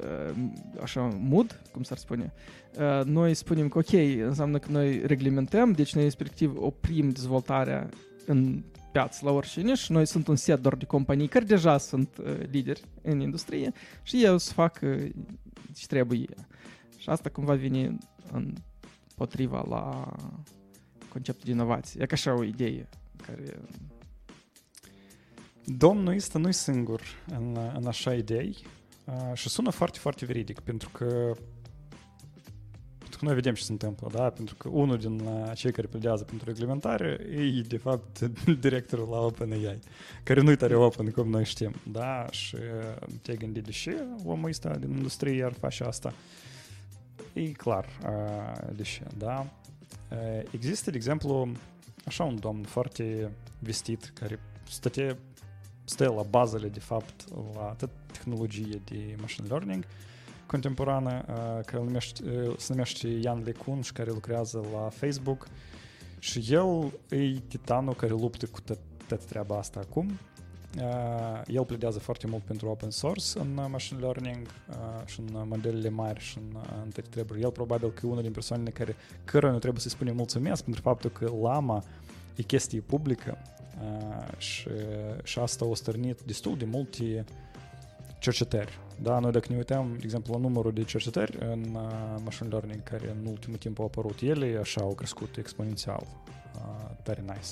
ehm, 0.00 0.52
așa 0.82 1.08
mood, 1.20 1.60
cum 1.72 1.82
s-ar 1.82 1.96
spune, 1.96 2.32
eh, 2.78 3.00
noi 3.04 3.34
spunem 3.34 3.68
că 3.68 3.78
ok, 3.78 3.92
înseamnă 4.26 4.58
că 4.58 4.68
noi 4.70 5.06
reglementăm, 5.06 5.72
deci 5.72 5.94
noi 5.94 6.04
respectiv 6.04 6.52
oprim 6.56 7.08
dezvoltarea 7.08 7.88
în 8.26 8.62
piață 8.92 9.20
la 9.24 9.30
oricine 9.30 9.74
și 9.74 9.92
noi 9.92 10.06
sunt 10.06 10.28
un 10.28 10.36
set 10.36 10.60
doar 10.60 10.74
de 10.74 10.84
companii 10.84 11.28
care 11.28 11.44
deja 11.44 11.78
sunt 11.78 12.08
uh, 12.18 12.26
lideri 12.50 12.82
în 13.02 13.20
industrie 13.20 13.72
și 14.02 14.24
eu 14.24 14.38
să 14.38 14.52
fac 14.52 14.80
uh, 14.82 15.08
ce 15.76 15.86
trebuie. 15.86 16.26
Și 17.00 17.08
asta 17.08 17.28
cumva 17.28 17.54
vine 17.54 17.98
în 18.32 18.54
potriva 19.16 19.64
la 19.68 20.12
conceptul 21.08 21.44
de 21.44 21.50
inovație. 21.50 22.02
E 22.02 22.06
ca 22.06 22.14
așa 22.14 22.34
o 22.34 22.44
idee 22.44 22.88
care... 23.26 23.60
Domnul 25.64 26.14
ăsta 26.14 26.38
nu-i 26.38 26.52
singur 26.52 27.02
în, 27.26 27.58
în 27.74 27.86
așa 27.86 28.14
idei 28.14 28.56
uh, 29.04 29.34
și 29.34 29.48
sună 29.48 29.70
foarte, 29.70 29.98
foarte 29.98 30.24
veridic, 30.24 30.60
pentru 30.60 30.88
că 30.88 31.36
că 33.20 33.26
noi 33.26 33.34
vedem 33.34 33.54
ce 33.54 33.62
se 33.62 33.72
întâmplă, 33.72 34.08
da? 34.12 34.30
Pentru 34.30 34.54
că 34.54 34.68
unul 34.68 34.98
din 34.98 35.20
uh, 35.20 35.50
cei 35.54 35.72
care 35.72 35.86
pledează 35.86 36.24
pentru 36.24 36.48
reglementare 36.48 37.26
e, 37.30 37.62
de 37.68 37.76
fapt, 37.76 38.20
directorul 38.66 39.08
la 39.08 39.18
OpenAI, 39.18 39.78
care 40.22 40.40
nu-i 40.40 40.56
tare 40.56 40.74
open, 40.74 41.10
cum 41.10 41.30
noi 41.30 41.44
știm, 41.44 41.74
da? 41.92 42.26
Și 42.30 42.54
uh, 42.54 43.06
te 43.22 43.34
gândi 43.34 43.60
de 43.60 43.70
ce 43.70 44.04
omul 44.24 44.48
ăsta 44.48 44.76
din 44.76 44.90
industrie 44.90 45.44
ar 45.44 45.52
face 45.52 45.84
asta? 45.84 46.14
E 47.32 47.52
clar 47.52 47.86
uh, 48.04 48.74
de 48.76 48.82
ce, 48.82 49.02
da? 49.16 49.46
Există, 50.50 50.90
de 50.90 50.96
exemplu, 50.96 51.48
așa 52.04 52.24
un 52.24 52.38
domn 52.40 52.62
foarte 52.62 53.30
vestit 53.58 54.12
care 54.14 54.40
stătea 54.68 55.16
stă 55.84 56.12
la 56.16 56.22
bazele, 56.22 56.68
de 56.68 56.80
fapt, 56.80 57.24
la 57.54 57.76
tehnologie 58.12 58.80
de 58.84 59.16
machine 59.20 59.46
learning, 59.48 59.84
contemporană 60.46 61.24
care 61.66 61.82
numește, 61.82 62.22
se 62.56 62.72
numește 62.72 63.08
Ian 63.08 63.42
Lecunș 63.42 63.86
și 63.86 63.92
care 63.92 64.10
lucrează 64.10 64.64
la 64.72 64.88
Facebook 64.88 65.48
și 66.18 66.44
el 66.48 66.92
e 67.08 67.40
titanul 67.48 67.94
care 67.94 68.12
luptă 68.12 68.46
cu 68.46 68.60
toată 68.60 69.24
treaba 69.24 69.58
asta 69.58 69.80
acum. 69.80 70.18
El 71.46 71.64
pledează 71.64 71.98
foarte 71.98 72.26
mult 72.26 72.42
pentru 72.42 72.68
open 72.68 72.90
source 72.90 73.38
în 73.38 73.66
machine 73.70 74.00
learning 74.00 74.46
și 75.04 75.20
în 75.20 75.42
modelele 75.48 75.88
mari 75.88 76.20
și 76.20 76.38
în, 76.38 76.56
în 76.82 76.90
toate 76.90 77.08
treburi. 77.10 77.40
El 77.40 77.50
probabil 77.50 77.90
că 77.90 78.00
e 78.04 78.08
unul 78.08 78.22
din 78.22 78.32
persoanele 78.32 78.70
care 78.70 78.96
cărora 79.24 79.52
nu 79.52 79.58
trebuie 79.58 79.80
să-i 79.80 79.90
spunem 79.90 80.16
mulțumesc 80.16 80.62
pentru 80.64 80.82
faptul 80.82 81.10
că 81.10 81.32
Lama 81.42 81.82
e 82.36 82.42
chestie 82.42 82.80
publică 82.80 83.38
și, 84.38 84.68
și 85.22 85.38
asta 85.38 85.64
o 85.64 85.74
stărnit 85.74 86.20
destul 86.20 86.56
de 86.56 86.64
multe 86.64 87.24
cercetări 88.18 88.78
da, 89.02 89.18
noi 89.18 89.32
dacă 89.32 89.46
ne 89.50 89.56
uităm, 89.56 89.92
de 89.92 90.00
exemplu, 90.02 90.32
la 90.32 90.38
numărul 90.38 90.72
de 90.72 90.82
cercetări 90.82 91.36
în 91.40 91.64
uh, 91.74 92.20
machine 92.24 92.48
learning 92.48 92.82
care 92.82 93.16
în 93.20 93.26
ultimul 93.26 93.58
timp 93.58 93.78
au 93.78 93.84
apărut, 93.84 94.20
ele 94.20 94.58
așa 94.60 94.80
au 94.80 94.94
crescut 94.94 95.36
exponențial. 95.36 96.06
Uh, 96.54 96.90
tare 97.02 97.20
nice. 97.20 97.48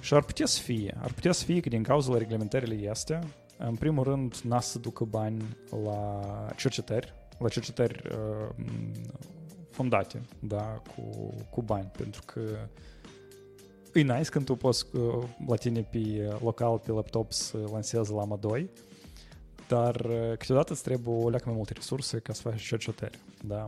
Și 0.00 0.14
ar 0.14 0.22
putea 0.22 0.46
să 0.46 0.60
fie, 0.60 0.96
ar 1.00 1.12
putea 1.12 1.32
să 1.32 1.44
fie 1.44 1.60
că 1.60 1.68
din 1.68 1.82
cauza 1.82 2.12
la 2.12 2.18
reglementările 2.18 2.74
este, 2.74 3.18
în 3.58 3.74
primul 3.74 4.04
rând, 4.04 4.36
n-a 4.36 4.60
să 4.60 4.78
ducă 4.78 5.04
bani 5.04 5.56
la 5.84 6.20
cercetări, 6.56 7.14
la 7.38 7.48
cercetări 7.48 8.02
uh, 8.10 8.64
fondate, 9.70 10.22
da, 10.38 10.82
cu, 10.94 11.34
cu 11.50 11.62
bani, 11.62 11.90
pentru 11.96 12.22
că 12.24 12.40
e 13.92 14.00
nice 14.00 14.30
când 14.30 14.44
tu 14.44 14.56
poți 14.56 14.86
uh, 14.92 15.24
la 15.46 15.56
tine 15.56 15.82
pe 15.82 16.36
local, 16.42 16.78
pe 16.78 16.92
laptop 16.92 17.32
să 17.32 17.58
lansezi 17.72 18.12
Lama 18.12 18.36
2, 18.36 18.70
dar 19.68 19.94
uh, 19.94 20.36
câteodată 20.38 20.72
îți 20.72 20.82
trebuie 20.82 21.16
o 21.16 21.28
leacă 21.28 21.44
mai 21.46 21.56
multe 21.56 21.72
resurse 21.72 22.18
ca 22.18 22.32
să 22.32 22.40
faci 22.42 22.62
cercetări, 22.62 23.18
da? 23.44 23.64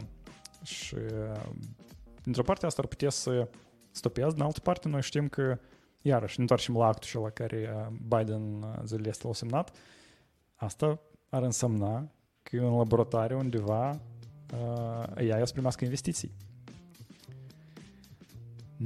Și 0.62 0.94
uh, 0.94 1.40
dintr-o 2.22 2.42
parte 2.42 2.66
asta 2.66 2.82
ar 2.82 2.88
putea 2.88 3.10
să 3.10 3.48
stopeze, 3.90 4.30
din 4.32 4.42
altă 4.42 4.60
parte 4.60 4.88
noi 4.88 5.02
știm 5.02 5.28
că 5.28 5.58
iarăși 6.02 6.34
ne 6.36 6.42
întoarcem 6.42 6.76
la 6.76 6.86
actul 6.86 7.20
la 7.20 7.30
care 7.30 7.70
uh, 7.74 7.96
Biden 8.18 8.64
zilele 8.84 9.08
astea 9.08 9.28
l-a 9.28 9.34
semnat, 9.34 9.76
asta 10.54 11.00
ar 11.28 11.42
însemna 11.42 12.08
că 12.42 12.56
în 12.56 12.76
laboratoare 12.76 13.34
undeva 13.34 13.90
uh, 13.90 15.26
ea 15.26 15.40
o 15.40 15.44
să 15.44 15.52
primească 15.52 15.84
investiții 15.84 16.32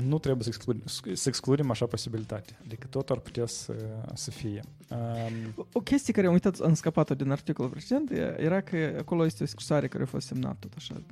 nu 0.04 0.18
trebuie 0.18 0.44
să 0.44 0.48
excludem, 0.54 0.82
să 1.14 1.28
excludem 1.28 1.70
așa 1.70 1.86
posibilitate. 1.86 2.58
Adică 2.64 2.86
tot 2.86 3.10
ar 3.10 3.18
putea 3.18 3.46
să, 3.46 3.74
să 4.14 4.30
fie. 4.30 4.62
Um, 4.90 5.66
o 5.72 5.80
chestie 5.80 6.12
care 6.12 6.26
am 6.26 6.32
uitat, 6.32 6.58
am 6.58 6.74
scăpat-o 6.74 7.14
din 7.14 7.30
articolul 7.30 7.70
precedent, 7.70 8.10
era 8.36 8.60
că 8.60 8.96
acolo 8.98 9.24
este 9.24 9.42
o 9.42 9.46
scrisoare 9.46 9.88
care 9.88 10.02
a 10.02 10.06
fost 10.06 10.26
semnată 10.26 10.56
tot 10.60 10.72
așa, 10.76 11.02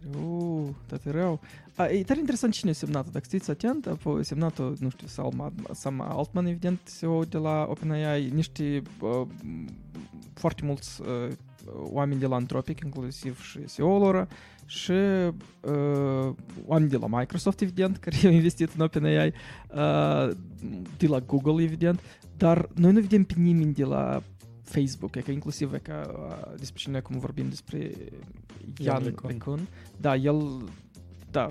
care, 0.00 0.24
uh, 0.24 0.68
tăte 0.86 1.10
rău. 1.10 1.40
A, 1.74 1.88
e 1.88 2.02
tare 2.02 2.18
interesant 2.18 2.52
cine 2.52 2.70
a 2.70 2.74
semnat 2.74 3.10
dacă 3.10 3.24
știți 3.24 3.50
atent, 3.50 3.86
a 3.86 3.98
semnat-o, 4.20 4.72
nu 4.78 4.88
știu, 4.88 5.06
Salma, 5.06 5.52
Sam 5.72 6.00
Altman, 6.00 6.46
evident, 6.46 6.80
CEO 6.98 7.24
de 7.24 7.38
la 7.38 7.66
OpenAI, 7.68 8.30
niște 8.34 8.82
uh, 9.00 9.26
foarte 10.34 10.64
mulți 10.64 11.00
uh, 11.00 11.32
oameni 11.74 12.20
de 12.20 12.26
la 12.26 12.34
Anthropic, 12.34 12.80
inclusiv 12.84 13.42
și 13.42 13.58
CEO-ul 13.74 14.00
lor, 14.00 14.28
și 14.66 14.92
uh, 14.92 16.34
oameni 16.66 16.90
de 16.90 16.96
la 16.96 17.06
Microsoft, 17.06 17.60
evident, 17.60 17.96
care 17.96 18.16
au 18.26 18.32
investit 18.32 18.72
în 18.76 18.84
OpenAI, 18.84 19.26
uh, 19.26 20.30
de 20.96 21.06
la 21.06 21.20
Google, 21.20 21.62
evident, 21.62 22.00
dar 22.36 22.68
noi 22.74 22.92
nu 22.92 23.00
vedem 23.00 23.24
pe 23.24 23.34
nimeni 23.36 23.72
de 23.72 23.84
la 23.84 24.22
Facebook, 24.70 25.14
e 25.14 25.20
ca 25.20 25.32
inclusiv 25.32 25.72
e 25.74 25.78
ca 25.78 26.10
uh, 26.12 26.58
despre 26.58 26.80
cine 26.82 26.96
acum 26.96 27.18
vorbim 27.18 27.48
despre 27.48 27.90
Ian 28.78 29.02
LeCun. 29.02 29.68
Da, 29.96 30.14
el, 30.14 30.64
da, 31.30 31.46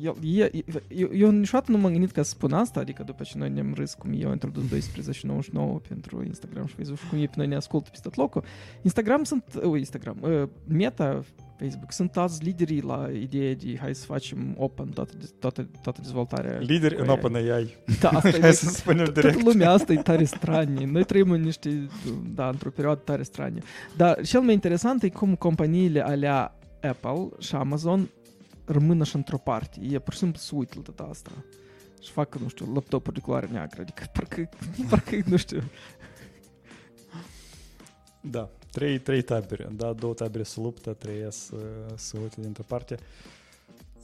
el, 0.00 0.16
e, 0.22 0.64
eu, 0.88 1.08
eu 1.12 1.30
niciodată 1.30 1.70
nu 1.70 1.78
m-am 1.78 1.92
gândit 1.92 2.10
ca 2.10 2.22
să 2.22 2.30
spun 2.30 2.52
asta, 2.52 2.80
adică 2.80 3.02
după 3.02 3.22
ce 3.22 3.38
noi 3.38 3.50
ne-am 3.50 3.74
râs 3.74 3.94
cum 3.94 4.12
eu 4.18 4.30
introdus 4.30 4.64
12,99 4.72 5.88
pentru 5.88 6.24
Instagram 6.24 6.66
și 6.66 6.74
Facebook 6.74 6.98
și 6.98 7.08
cum 7.08 7.18
ei 7.18 7.28
pe 7.28 7.34
noi 7.36 7.46
ne 7.46 7.54
ascultă 7.54 7.88
pe 7.92 7.98
tot 8.02 8.14
locul. 8.14 8.44
Instagram 8.82 9.24
sunt, 9.24 9.44
uh, 9.64 9.78
Instagram, 9.78 10.16
uh, 10.20 10.48
Meta, 10.66 11.24
Facebook. 11.58 11.92
Sunt 11.92 12.16
alți 12.16 12.44
liderii 12.44 12.80
la 12.80 13.08
ideea 13.12 13.54
de 13.54 13.78
hai 13.80 13.94
să 13.94 14.04
facem 14.04 14.54
open 14.58 14.86
toată, 14.86 15.12
toată, 15.38 15.68
toată 15.82 16.00
dezvoltarea. 16.02 16.58
Lideri 16.58 17.00
în 17.00 17.08
OpenAI. 17.08 17.76
Da, 18.00 18.08
asta 18.08 18.30
hai 18.40 18.48
e, 18.48 18.52
să 18.52 18.68
spunem 18.68 19.04
direct. 19.04 19.32
Toată 19.34 19.50
lumea 19.50 19.70
asta 19.70 19.92
e 19.92 19.96
tare 19.96 20.24
stranie. 20.24 20.86
Noi 20.86 21.04
trăim 21.04 21.30
în 21.30 21.40
niște, 21.40 21.88
da, 22.34 22.48
într-o 22.48 22.70
perioadă 22.70 23.00
tare 23.04 23.22
stranie. 23.22 23.62
Dar 23.96 24.20
cel 24.22 24.40
mai 24.40 24.54
interesant 24.54 25.02
e 25.02 25.08
cum 25.08 25.34
companiile 25.34 26.00
alea 26.00 26.58
Apple 26.82 27.28
și 27.38 27.54
Amazon 27.54 28.10
rămân 28.64 29.00
așa 29.00 29.18
într-o 29.18 29.38
parte. 29.38 29.80
E 29.90 29.98
pur 29.98 30.12
și 30.12 30.18
simplu 30.18 30.38
să 30.38 30.50
uită 30.54 30.72
la 30.76 30.82
tot 30.82 31.08
asta. 31.10 31.30
Și 32.02 32.12
fac, 32.12 32.38
nu 32.38 32.48
știu, 32.48 32.72
laptopuri 32.74 33.14
de 33.14 33.20
culoare 33.20 33.48
neagră. 33.52 33.80
Adică 33.80 34.04
parcă, 34.12 34.48
parcă 34.90 35.16
nu 35.24 35.36
știu. 35.36 35.62
Da, 38.20 38.50
trei, 38.76 38.98
trei 38.98 39.22
tabere, 39.22 39.68
da, 39.72 39.92
două 39.92 40.14
tabere 40.14 40.42
se 40.42 40.60
luptă, 40.60 40.92
trei 40.92 41.26
să, 41.28 41.56
să 41.94 42.18
uite 42.18 42.40
dintr-o 42.40 42.64
parte. 42.66 42.96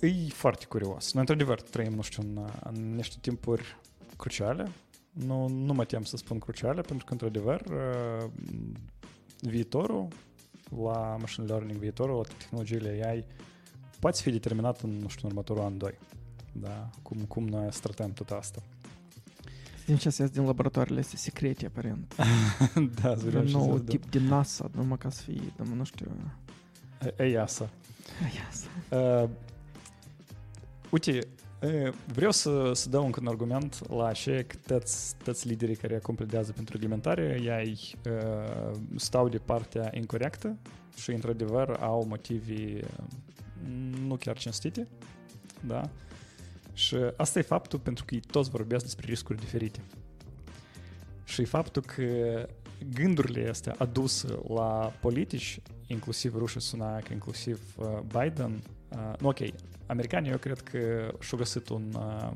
E 0.00 0.28
foarte 0.28 0.64
curios. 0.64 1.12
Noi, 1.12 1.20
într-adevăr, 1.20 1.60
trăim, 1.60 1.92
nu 1.92 2.02
știu, 2.02 2.22
în, 2.22 2.48
în 2.64 2.94
niște 2.94 3.16
timpuri 3.20 3.76
cruciale 4.16 4.70
nu, 5.12 5.48
nu 5.48 5.72
mă 5.72 5.84
tem 5.84 6.02
să 6.02 6.16
spun 6.16 6.38
cruciale, 6.38 6.80
pentru 6.80 7.04
că, 7.04 7.12
într-adevăr, 7.12 7.60
uh, 7.60 8.30
viitorul 9.40 10.08
la 10.82 11.16
machine 11.20 11.46
learning, 11.46 11.78
viitorul 11.78 12.16
la 12.16 12.34
tehnologiile 12.38 13.02
AI 13.04 13.24
poate 14.00 14.20
fi 14.22 14.30
determinat 14.30 14.80
în, 14.80 14.90
nu 14.90 15.08
știu, 15.08 15.28
în 15.28 15.30
următorul 15.30 15.62
an, 15.62 15.78
doi. 15.78 15.98
Da, 16.52 16.90
cum, 17.02 17.16
cum 17.28 17.48
noi 17.48 17.72
stratăm 17.72 18.12
tot 18.12 18.30
asta. 18.30 18.62
Din 19.86 19.96
ce 19.96 20.10
să 20.10 20.24
din 20.24 20.44
laboratoarele 20.44 21.00
astea 21.00 21.18
secrete, 21.18 21.66
aparent. 21.66 22.14
da, 23.02 23.14
Un 23.34 23.44
nou 23.44 23.78
tip 23.78 24.10
din 24.10 24.24
NASA, 24.24 24.70
numai 24.74 24.98
ca 24.98 25.10
să 25.10 25.22
fie, 25.22 25.52
nu 25.76 25.84
știu... 25.84 26.10
EIASA. 27.16 27.68
EIASA. 28.22 28.68
Uh, 29.22 29.28
uite, 30.90 31.18
Vreau 32.14 32.30
să, 32.30 32.70
să 32.74 32.88
dau 32.88 33.04
încă 33.04 33.20
un 33.20 33.26
argument 33.26 33.88
la 33.90 34.06
aceea 34.06 34.44
că 34.44 34.56
toți, 34.66 35.16
toți 35.24 35.48
liderii 35.48 35.76
care 35.76 35.94
acum 35.94 36.14
pledează 36.14 36.52
pentru 36.52 36.74
reglementare, 36.74 37.40
ei 37.42 37.94
uh, 38.06 38.78
stau 38.96 39.28
de 39.28 39.38
partea 39.38 39.90
incorrectă 39.94 40.56
și, 40.96 41.10
într-adevăr, 41.10 41.76
au 41.80 42.04
motivi 42.08 42.80
nu 44.06 44.16
chiar 44.16 44.38
cinstite, 44.38 44.88
da? 45.66 45.90
Și 46.72 46.96
asta 47.16 47.38
e 47.38 47.42
faptul 47.42 47.78
pentru 47.78 48.04
că 48.04 48.14
ei 48.14 48.22
toți 48.30 48.50
vorbesc 48.50 48.84
despre 48.84 49.06
riscuri 49.08 49.38
diferite. 49.38 49.80
Și 51.24 51.44
faptul 51.44 51.82
că 51.82 52.04
gândurile 52.94 53.48
astea 53.48 53.74
aduse 53.78 54.26
la 54.54 54.92
politici, 55.00 55.60
inclusiv 55.86 56.36
Rușa 56.36 56.60
Sunak, 56.60 57.08
inclusiv 57.08 57.60
uh, 57.76 57.98
Biden, 58.00 58.62
uh, 58.88 59.18
nu 59.18 59.28
ok, 59.28 59.38
americanii 59.86 60.30
eu 60.30 60.36
cred 60.36 60.60
că 60.60 60.78
și-au 61.20 61.38
găsit 61.38 61.68
un... 61.68 61.94
Uh, 61.96 62.30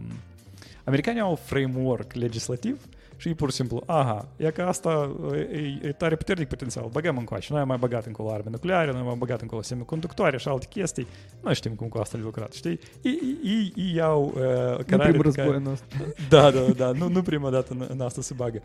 americanii 0.85 1.21
au 1.21 1.35
framework 1.35 2.13
legislativ 2.13 2.87
și 3.17 3.29
e 3.29 3.35
pur 3.35 3.51
și 3.51 3.57
simplu, 3.57 3.83
aha, 3.87 4.29
e 4.37 4.51
că 4.51 4.63
asta 4.63 5.17
e, 5.53 5.79
e 5.83 5.93
tare 5.93 6.17
puternic 6.17 6.49
potențial, 6.49 6.89
băgăm 6.93 7.17
încoace. 7.19 7.53
Noi 7.53 7.61
am 7.61 7.69
mai 7.69 7.77
băgat 7.77 8.07
încolo 8.07 8.33
arme 8.33 8.51
nucleare, 8.51 8.91
noi 8.91 9.01
am 9.01 9.07
mai 9.07 9.17
băgat 9.19 9.41
încolo 9.41 9.63
semiconductoare 9.63 10.39
și 10.39 10.49
alte 10.49 10.67
chestii. 10.71 11.07
Noi 11.43 11.55
știm 11.55 11.75
cum 11.75 11.89
cu 11.89 11.99
asta 11.99 12.17
de 12.17 12.25
lucrat, 12.25 12.53
știi? 12.53 12.79
Ei, 13.03 13.21
ei, 13.45 13.73
ei 13.77 13.95
iau 13.95 14.35
uh, 14.79 14.85
Nu 14.87 14.99
primul 14.99 15.23
război 15.23 15.61
nostru. 15.63 15.89
Da, 16.29 16.51
da, 16.51 16.61
da, 16.61 16.91
nu, 16.91 17.09
nu 17.09 17.23
prima 17.23 17.51
dată 17.51 17.73
în, 17.73 17.87
în 17.89 18.01
asta 18.01 18.23
se 18.23 18.35
bagă. 18.35 18.63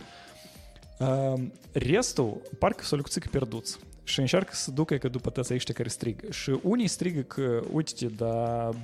Uh, 0.99 1.43
restul, 1.71 2.41
parcă 2.59 2.83
s-o 2.83 2.95
lucruțică 2.95 3.27
pierduți 3.31 3.79
și 4.03 4.19
încearcă 4.19 4.51
să 4.53 4.71
ducă 4.71 4.95
că 4.95 5.07
după 5.07 5.29
tăți 5.29 5.53
ăștia 5.53 5.73
care 5.73 5.89
strigă. 5.89 6.31
Și 6.31 6.59
unii 6.63 6.87
strigă 6.87 7.21
că, 7.21 7.61
uite 7.71 8.05
dar 8.05 8.75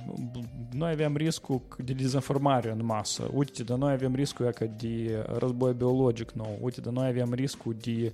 noi 0.72 0.90
avem 0.90 1.16
riscul 1.16 1.62
de 1.84 1.92
dezinformare 1.92 2.70
în 2.70 2.84
masă, 2.84 3.30
uite 3.32 3.62
dar 3.62 3.78
noi 3.78 3.92
avem 3.92 4.14
riscul 4.14 4.50
că 4.50 4.64
de 4.64 5.24
război 5.38 5.72
biologic 5.72 6.30
nou, 6.30 6.58
uite 6.60 6.80
dar 6.80 6.92
noi 6.92 7.06
avem 7.06 7.32
riscul 7.32 7.76
de 7.80 8.12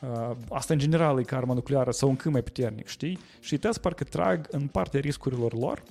uh, 0.00 0.36
asta 0.48 0.72
în 0.72 0.78
general 0.78 1.18
e 1.18 1.22
ca 1.22 1.36
arma 1.36 1.54
nucleară 1.54 1.90
sau 1.90 2.08
încă 2.08 2.30
mai 2.30 2.42
puternic, 2.42 2.86
știi? 2.86 3.18
Și 3.40 3.58
tăți 3.58 3.80
parcă 3.80 4.04
trag 4.04 4.46
în 4.50 4.66
partea 4.66 5.00
riscurilor 5.00 5.54
lor 5.54 5.82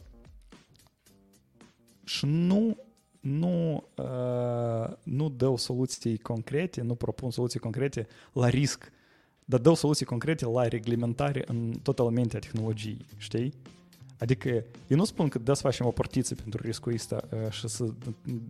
și 2.03 2.25
nu 2.25 2.77
nu, 3.19 3.83
uh, 3.95 4.93
nu 5.03 5.29
dau 5.29 5.57
soluții 5.57 6.17
concrete, 6.17 6.81
nu 6.81 6.95
propun 6.95 7.31
soluții 7.31 7.59
concrete 7.59 8.07
la 8.33 8.49
risc 8.49 8.91
dar 9.44 9.60
dau 9.60 9.74
soluții 9.74 10.06
concrete 10.06 10.46
la 10.46 10.68
reglementare 10.68 11.42
în 11.46 11.72
tot 11.82 11.98
elemente 11.98 12.36
a 12.36 12.38
tehnologiei, 12.38 13.06
știi? 13.16 13.52
Adică 14.18 14.48
eu 14.86 14.96
nu 14.96 15.04
spun 15.04 15.28
că 15.28 15.38
da 15.38 15.54
să 15.54 15.62
facem 15.62 15.86
o 15.86 15.90
portiță 15.90 16.34
pentru 16.34 16.60
riscul 16.62 16.92
ăsta 16.92 17.24
și 17.50 17.68
să 17.68 17.84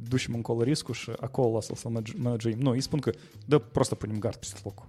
ducem 0.08 0.34
încolo 0.34 0.62
riscul 0.62 0.94
și 0.94 1.10
acolo 1.20 1.60
să-l 1.60 2.02
managerăm. 2.16 2.58
Nu, 2.58 2.70
îi 2.70 2.80
spun 2.80 2.98
că 2.98 3.12
da, 3.46 3.58
просто 3.58 3.94
punem 3.94 4.18
gard 4.18 4.36
peste 4.36 4.60
locul. 4.64 4.86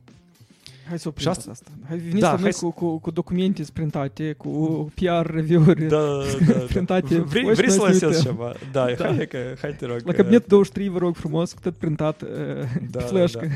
Hai 0.88 1.00
să 1.00 1.08
oprim 1.08 1.30
asta. 1.30 1.52
asta. 1.52 1.72
Hai 1.88 1.98
veniți 1.98 2.20
da, 2.20 2.32
la 2.32 2.40
noi 2.40 2.52
cu, 2.52 2.72
cu, 2.72 2.98
cu 2.98 3.12
documente 3.12 3.64
sprintate, 3.64 4.34
cu 4.34 4.92
PR 4.96 5.32
review-uri 5.32 5.88
da, 5.88 5.98
da, 5.98 6.54
da. 6.54 6.60
printate. 6.60 7.20
Vrei, 7.20 7.54
vrei 7.54 7.70
să 7.70 7.82
lansezi 7.82 8.24
ceva? 8.24 8.54
Da, 8.72 8.86
da. 8.98 9.06
Hai, 9.16 9.28
că, 9.28 9.38
hai 9.62 9.76
te 9.76 9.86
rog. 9.86 10.02
La 10.04 10.14
cabinet 10.14 10.48
23, 10.48 10.90
vă 10.90 10.98
rog 10.98 11.16
frumos, 11.16 11.54
cu 11.54 11.60
tot 11.60 11.76
printat 11.76 12.24
da, 12.90 13.00
flash 13.00 13.34
da, 13.34 13.40
da. 13.40 13.48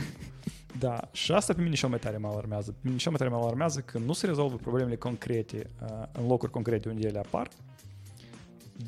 Da, 0.78 1.08
și 1.12 1.32
asta 1.32 1.54
pe 1.54 1.62
mine 1.62 1.74
cel 1.74 1.88
mai 1.88 1.98
tare 1.98 2.16
mă 2.16 2.28
alarmează. 2.28 2.70
Pe 2.70 2.78
mine 2.82 2.96
cel 2.96 3.10
mai 3.10 3.20
tare 3.20 3.30
mă 3.30 3.42
alarmează 3.42 3.80
că 3.80 3.98
nu 3.98 4.12
se 4.12 4.26
rezolvă 4.26 4.56
problemele 4.56 4.96
concrete 4.96 5.70
uh, 5.82 6.02
în 6.12 6.26
locuri 6.26 6.50
concrete 6.50 6.88
unde 6.88 7.06
ele 7.06 7.18
apar, 7.18 7.48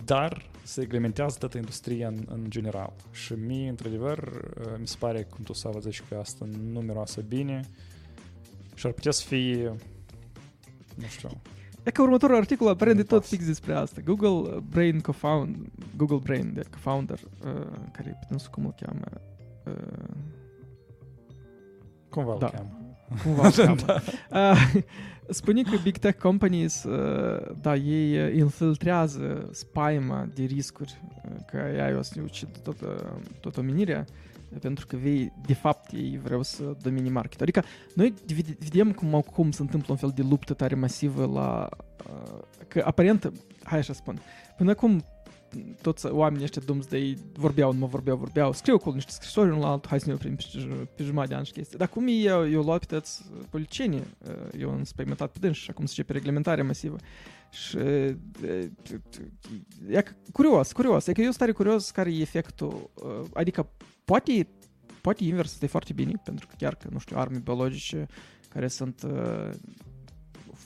dar 0.04 0.42
se 0.62 0.80
reglementează 0.80 1.36
toată 1.38 1.56
industria 1.58 2.08
în, 2.08 2.24
în 2.28 2.44
general. 2.48 2.92
Și 3.12 3.32
mie, 3.32 3.68
într-adevăr, 3.68 4.18
uh, 4.18 4.64
mi 4.78 4.86
se 4.86 4.96
pare, 4.98 5.22
cum 5.22 5.44
tu 5.44 5.52
să 5.52 5.70
zici, 5.80 6.02
că 6.08 6.14
asta 6.14 6.48
nu 6.72 6.80
miroase 6.80 7.20
bine 7.20 7.60
și 8.74 8.86
ar 8.86 8.92
putea 8.92 9.12
să 9.12 9.24
fie, 9.26 9.74
nu 10.94 11.06
știu, 11.08 11.28
E 11.82 11.90
că 11.90 12.02
următorul 12.02 12.36
articol 12.36 12.68
aparent 12.68 12.96
de 12.96 13.02
tot 13.02 13.26
fix 13.26 13.46
despre 13.46 13.74
asta. 13.74 14.00
Google 14.04 14.62
Brain 14.70 15.00
co-founder, 15.00 15.56
Google 15.96 16.18
Brain 16.22 16.52
de 16.54 16.60
co-founder, 16.60 17.20
uh, 17.20 17.66
care 17.92 18.18
nu 18.28 18.38
știu 18.38 18.50
cum 18.50 18.64
îl 18.64 18.74
cheamă, 18.80 19.06
uh, 19.64 20.30
Cumva 22.10 22.36
da. 22.38 22.46
îl 22.46 22.52
cheamă. 22.52 22.70
Cumva 23.22 23.46
îl 23.46 23.52
cheamă. 23.64 23.76
da. 23.86 24.02
uh, 24.50 24.82
spune 25.28 25.62
că 25.62 25.76
big 25.82 25.96
tech 25.96 26.18
companies, 26.18 26.84
uh, 26.84 27.56
da, 27.60 27.74
ei 27.74 28.38
infiltrează 28.38 29.48
spaima 29.52 30.28
de 30.34 30.44
riscuri, 30.44 31.00
uh, 31.24 31.36
că 31.46 31.56
ea 31.56 31.98
o 31.98 32.02
să 32.02 32.20
ucid 32.22 32.58
tot, 32.62 32.76
tot 33.40 33.56
omenirea, 33.56 34.04
pentru 34.60 34.86
că 34.86 34.96
vei, 34.96 35.32
de 35.46 35.54
fapt, 35.54 35.92
ei 35.92 36.20
vreau 36.22 36.42
să 36.42 36.76
domini 36.82 37.08
market. 37.08 37.40
Adică 37.40 37.62
noi 37.94 38.14
vedem 38.58 38.92
cum 38.92 39.14
acum 39.14 39.50
se 39.50 39.62
întâmplă 39.62 39.92
un 39.92 39.98
fel 39.98 40.12
de 40.14 40.22
luptă 40.28 40.54
tare 40.54 40.74
masivă 40.74 41.26
la... 41.26 41.68
Uh, 42.06 42.38
că 42.68 42.82
aparent, 42.84 43.32
hai 43.62 43.78
așa 43.78 43.92
spun, 43.92 44.20
până 44.56 44.70
acum 44.70 45.04
toți 45.80 46.06
oamenii 46.06 46.44
ăștia 46.44 46.62
Doomsday 46.64 47.16
vorbeau, 47.32 47.72
nu 47.72 47.86
vorbeau, 47.86 48.16
vorbeau, 48.16 48.52
scriu 48.52 48.74
acolo 48.74 48.94
niște 48.94 49.10
scrisori 49.10 49.48
unul 49.48 49.60
la 49.60 49.70
altul, 49.70 49.88
hai 49.90 50.00
să 50.00 50.06
ne 50.08 50.14
oprim 50.14 50.36
pe, 50.36 50.44
pe 50.96 51.02
jumătate 51.02 51.28
de 51.28 51.34
ani 51.34 51.46
și 51.46 51.52
chestii. 51.52 51.78
Dar 51.78 51.88
cum 51.88 52.06
eu, 52.08 52.50
eu 52.50 52.62
luat 52.62 52.84
pe 52.84 52.94
toți 52.94 53.24
policienii, 53.50 54.02
eu 54.58 54.70
am 54.70 54.84
spăimătat 54.84 55.32
pe 55.32 55.38
dânsi 55.40 55.60
și 55.60 55.70
acum 55.70 55.86
se 55.86 56.02
pe 56.02 56.12
reglementare 56.12 56.62
masivă. 56.62 56.96
Și 57.50 57.76
e 59.88 60.04
curios, 60.32 60.72
curios, 60.72 61.06
e 61.06 61.12
că 61.12 61.20
eu 61.20 61.30
stare 61.30 61.52
curios 61.52 61.90
care 61.90 62.12
e 62.12 62.20
efectul, 62.20 62.90
adică 63.32 63.68
poate, 64.04 64.48
poate 65.00 65.24
invers 65.24 65.52
este 65.52 65.66
foarte 65.66 65.92
bine, 65.92 66.12
pentru 66.24 66.46
că 66.46 66.54
chiar 66.58 66.74
că, 66.74 66.88
nu 66.90 66.98
știu, 66.98 67.16
arme 67.18 67.38
biologice 67.38 68.06
care 68.48 68.68
sunt 68.68 69.06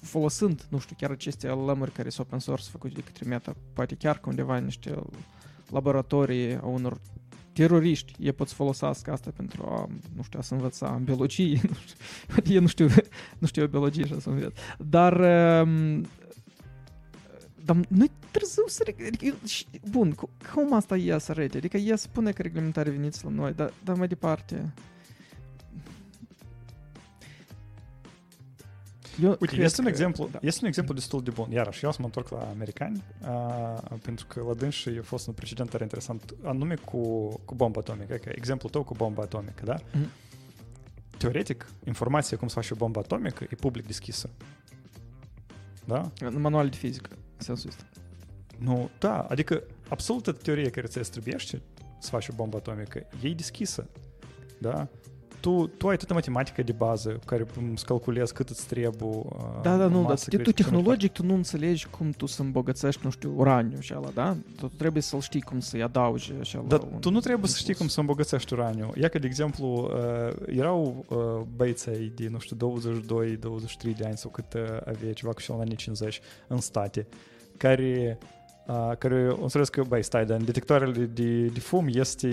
folosind, 0.02 0.66
nu 0.68 0.78
știu, 0.78 0.96
chiar 0.98 1.10
aceste 1.10 1.48
lămuri 1.48 1.92
care 1.92 2.08
sunt 2.08 2.26
open 2.26 2.38
source 2.38 2.70
făcute 2.70 2.94
de 2.94 3.00
către 3.00 3.28
Meta, 3.28 3.56
poate 3.72 3.94
chiar 3.94 4.18
că 4.18 4.28
undeva 4.28 4.56
în 4.56 4.64
niște 4.64 4.94
laboratorii 5.70 6.56
a 6.56 6.66
unor 6.66 7.00
teroriști, 7.52 8.12
ei 8.18 8.32
pot 8.32 8.48
să 8.48 8.54
folosească 8.54 9.12
asta 9.12 9.30
pentru 9.36 9.62
a, 9.62 9.88
nu 10.16 10.22
știu, 10.22 10.38
a 10.38 10.42
să 10.42 10.54
învăța 10.54 11.00
biologie, 11.04 11.60
nu 11.70 12.34
știu, 12.36 12.54
eu 12.54 12.60
nu 12.60 12.66
știu, 12.66 12.88
nu 13.38 13.46
știu 13.46 13.66
biologie 13.66 14.06
și 14.06 14.20
să 14.20 14.28
învăț. 14.28 14.52
Dar, 14.78 15.12
um, 15.62 16.06
dar 17.64 17.76
nu 17.88 18.06
târziu 18.30 18.62
să... 18.66 18.84
Adică, 19.06 19.36
bun, 19.90 20.14
cum 20.54 20.74
asta 20.74 20.96
e 20.96 21.18
să 21.18 21.30
arate? 21.30 21.56
Adică 21.56 21.76
ea 21.76 21.96
spune 21.96 22.32
că 22.32 22.42
reglementarea 22.42 22.92
veniți 22.92 23.24
la 23.24 23.30
noi, 23.30 23.52
dar, 23.52 23.72
dar 23.84 23.96
mai 23.96 24.08
departe... 24.08 24.72
Eu 29.22 29.36
Uite, 29.40 29.56
este 29.56 29.80
un, 29.80 29.86
exemplu, 29.86 30.28
da. 30.32 30.38
este 30.42 30.60
un 30.62 30.68
exemplu 30.68 30.94
destul 30.94 31.22
de 31.22 31.30
bun. 31.30 31.50
Iarăși, 31.50 31.84
eu 31.84 31.92
să 31.92 31.96
mă 32.00 32.04
întorc 32.04 32.28
la 32.28 32.48
americani, 32.48 33.02
uh, 33.22 33.98
pentru 34.02 34.26
că 34.26 34.44
la 34.48 34.54
dânsi 34.54 34.88
a 34.88 35.02
fost 35.02 35.26
un 35.26 35.32
precedent 35.32 35.70
tare 35.70 35.82
interesant, 35.82 36.34
anume 36.42 36.74
cu, 36.74 37.28
cu 37.44 37.54
bomba 37.54 37.80
atomică. 37.80 38.14
Okay, 38.14 38.32
exemplul 38.36 38.70
tău 38.70 38.82
cu 38.82 38.94
bomba 38.94 39.22
atomică, 39.22 39.64
da? 39.64 39.76
Mm-hmm. 39.76 40.22
Teoretic, 41.18 41.66
informația 41.84 42.36
cum 42.36 42.48
să 42.48 42.54
faci 42.54 42.70
o 42.70 42.74
bombă 42.74 42.98
atomică 42.98 43.44
e 43.50 43.54
public 43.54 43.86
deschisă. 43.86 44.30
Da? 45.84 46.10
În 46.20 46.40
manual 46.40 46.68
de 46.68 46.76
fizică, 46.76 47.10
în 47.12 47.44
sensul 47.44 47.68
ăsta. 47.68 47.84
Nu, 48.58 48.90
da, 48.98 49.20
adică 49.20 49.62
absolut 49.88 50.42
teoria 50.42 50.70
care 50.70 50.86
ți 50.86 51.10
trebuie 51.10 51.36
să 51.98 52.08
faci 52.10 52.28
o 52.28 52.32
bombă 52.34 52.56
atomică, 52.56 53.06
e 53.22 53.28
deschisă. 53.34 53.88
Da? 54.58 54.88
Tu, 55.44 55.66
tu 55.66 55.88
ai 55.88 55.96
toată 55.96 56.14
matematica 56.14 56.62
de 56.62 56.72
bază 56.72 57.18
care 57.26 57.46
îți 57.72 57.84
calculezi 57.84 58.32
cât 58.32 58.48
îți 58.48 58.66
trebuie 58.66 59.22
Da, 59.62 59.76
da, 59.76 59.86
nu, 59.86 60.04
dar 60.04 60.18
tu 60.42 60.52
tehnologic 60.52 61.12
tu 61.12 61.24
nu 61.24 61.34
înțelegi 61.34 61.86
cum 61.86 62.10
tu 62.10 62.26
să 62.26 62.42
îmbogățești, 62.42 63.00
nu 63.04 63.10
știu, 63.10 63.32
uraniu 63.36 63.80
și 63.80 63.92
ala, 63.92 64.10
da? 64.14 64.36
Tu 64.56 64.66
trebuie 64.66 65.02
să-l 65.02 65.20
știi 65.20 65.40
cum 65.40 65.60
să-i 65.60 65.82
adaugi 65.82 66.32
și 66.40 66.56
ala. 66.56 66.66
Dar 66.66 66.78
tu 66.78 67.10
nu 67.10 67.20
trebuie 67.20 67.48
să 67.48 67.56
știi 67.58 67.74
cum 67.74 67.88
să 67.88 68.00
îmbogățești 68.00 68.52
uraniu. 68.52 68.92
Ia 69.00 69.08
că, 69.08 69.18
de 69.18 69.26
exemplu, 69.26 69.90
erau 70.46 71.04
băieții 71.56 72.12
de, 72.14 72.28
nu 72.28 72.38
știu, 72.38 72.80
22-23 73.92 73.96
de 73.96 74.04
ani 74.04 74.16
sau 74.16 74.30
cât 74.30 74.54
avea 74.84 75.12
ceva 75.12 75.32
cu 75.32 75.40
și 75.40 75.50
la 75.50 75.56
anii 75.56 75.76
50 75.76 76.20
în 76.46 76.60
state, 76.60 77.06
care 77.56 78.18
uh, 78.66 78.92
care 78.98 79.28
o 79.28 79.42
înțeles 79.42 79.68
că, 79.68 79.82
băi, 79.82 80.02
stai, 80.02 80.26
dar 80.26 80.38
în 80.38 80.44
detectoarele 80.44 81.04
de, 81.04 81.46
de 81.46 81.60
fum 81.60 81.86
este 81.88 82.28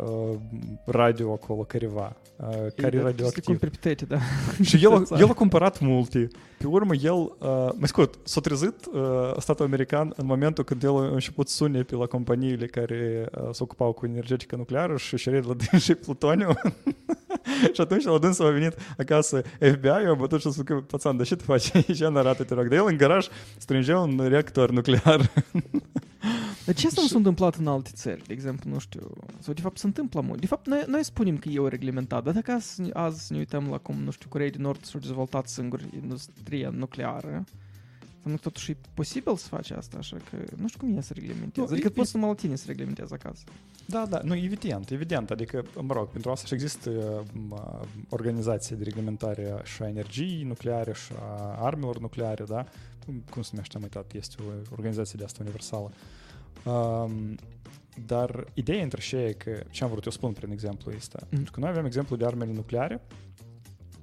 uh, 0.00 0.38
radio 0.84 1.32
acolo 1.32 1.62
careva, 1.62 2.16
uh, 2.36 2.46
care 2.76 2.96
e 2.96 3.00
radioactiv. 3.00 3.44
cumperi 3.44 3.70
pe 3.70 3.76
tete, 3.80 4.04
da. 4.04 4.18
Și 4.62 4.84
el, 4.84 5.06
el 5.18 5.28
a 5.28 5.32
cumpărat 5.32 5.80
multe. 5.80 6.28
Pe 6.58 6.66
urmă, 6.66 6.94
el, 6.94 7.12
uh, 7.12 7.68
mai 7.74 7.88
scurt, 7.88 8.18
s-a 8.22 8.40
trezit 8.40 8.74
uh, 8.92 9.00
statul 9.38 9.64
american 9.64 10.12
în 10.16 10.26
momentul 10.26 10.64
când 10.64 10.82
el 10.82 10.96
a 10.96 11.06
început 11.06 11.48
sune 11.48 11.82
pe 11.82 11.94
la 11.94 12.06
companiile 12.06 12.66
care 12.66 13.28
uh, 13.34 13.48
se 13.52 13.62
ocupau 13.62 13.92
cu 13.92 14.06
energetică 14.06 14.56
nucleară 14.56 14.96
și 14.96 15.16
și 15.16 15.30
la 15.30 15.78
și 15.78 15.94
plutoniu. 15.94 16.48
și 17.74 17.80
atunci 17.80 18.04
la 18.04 18.18
dânsul 18.18 18.46
a 18.46 18.50
venit 18.50 18.74
acasă 18.98 19.42
FBI-ul, 19.58 20.10
a 20.10 20.14
bătut 20.14 20.40
și 20.40 20.46
a 20.46 20.50
spus 20.50 20.64
că, 20.64 20.74
pațan, 20.74 21.16
dar 21.16 21.26
ce 21.26 21.36
tu 21.36 21.44
faci 21.44 21.74
aici? 21.74 22.02
arată, 22.02 22.44
te 22.44 22.54
rog. 22.54 22.68
Dar 22.68 22.78
el 22.78 22.86
în 22.86 22.96
garaj 22.96 23.26
strângea 23.56 23.98
un 23.98 24.26
reactor 24.28 24.70
nuclear. 24.70 25.30
Dar 26.66 26.74
ce 26.74 26.86
asta 26.86 27.00
nu 27.00 27.06
s-a 27.06 27.16
întâmplat 27.16 27.54
în 27.54 27.66
alte 27.66 27.90
țări, 27.92 28.26
de 28.26 28.32
exemplu, 28.32 28.70
nu 28.70 28.78
știu, 28.78 29.10
sau 29.38 29.54
de 29.54 29.60
fapt 29.60 29.78
se 29.78 29.86
întâmplă 29.86 30.20
mult. 30.20 30.40
De 30.40 30.46
fapt, 30.46 30.66
noi, 30.66 30.84
noi 30.86 31.04
spunem 31.04 31.38
că 31.38 31.48
e 31.48 31.58
o 31.58 31.68
reglementat, 31.68 32.24
dar 32.24 32.34
dacă 32.34 32.52
azi, 32.52 32.82
azi 32.92 33.32
ne 33.32 33.38
uităm 33.38 33.68
la 33.70 33.78
cum, 33.78 34.02
nu 34.02 34.10
știu, 34.10 34.28
Coreea 34.28 34.50
de 34.50 34.58
Nord 34.58 34.84
s-a 34.84 34.98
dezvoltat 34.98 35.48
singur 35.48 35.80
industria 35.94 36.70
nucleară, 36.70 37.44
înseamnă 38.26 38.36
că 38.36 38.48
totuși 38.48 38.70
e 38.70 38.76
posibil 38.94 39.36
să 39.36 39.48
faci 39.48 39.70
asta, 39.70 39.96
așa 39.98 40.16
că 40.30 40.36
nu 40.56 40.68
știu 40.68 40.78
cum 40.78 40.96
e 40.96 41.00
să 41.00 41.12
reglementezi. 41.12 41.72
Adică 41.72 41.88
poți 41.88 42.10
să 42.10 42.18
la 42.18 42.34
tine 42.34 42.56
să 42.56 42.64
reglementezi 42.66 43.12
acasă. 43.12 43.42
Da, 43.86 44.06
da, 44.08 44.20
nu, 44.24 44.36
evident, 44.36 44.90
evident. 44.90 45.30
Adică, 45.30 45.64
mă 45.80 45.94
rog, 45.94 46.08
pentru 46.08 46.30
asta 46.30 46.46
și 46.46 46.54
există 46.54 46.90
uh, 46.90 47.80
organizații 48.08 48.76
de 48.76 48.84
reglementare 48.84 49.54
și 49.64 49.82
a 49.82 49.88
energiei 49.88 50.42
nucleare 50.42 50.92
și 50.92 51.12
a 51.20 51.64
armelor 51.64 51.98
nucleare, 51.98 52.44
da? 52.44 52.66
Cum 53.30 53.42
se 53.42 53.50
numește, 53.52 53.76
am 53.76 53.82
uitat, 53.82 54.12
este 54.14 54.36
o 54.42 54.72
organizație 54.72 55.14
de 55.18 55.24
asta 55.24 55.38
universală. 55.42 55.92
Um, 56.66 57.36
dar 58.06 58.44
ideea 58.54 58.82
între 58.82 59.00
și 59.00 59.16
e 59.16 59.32
că, 59.32 59.62
ce 59.70 59.84
am 59.84 59.90
vrut 59.90 60.04
eu 60.04 60.12
spun 60.12 60.32
prin 60.32 60.50
exemplu 60.50 60.92
ăsta, 60.96 61.18
mm. 61.22 61.28
pentru 61.28 61.52
că 61.52 61.60
noi 61.60 61.68
avem 61.68 61.84
exemplu 61.84 62.16
de 62.16 62.26
armele 62.26 62.52
nucleare 62.52 63.00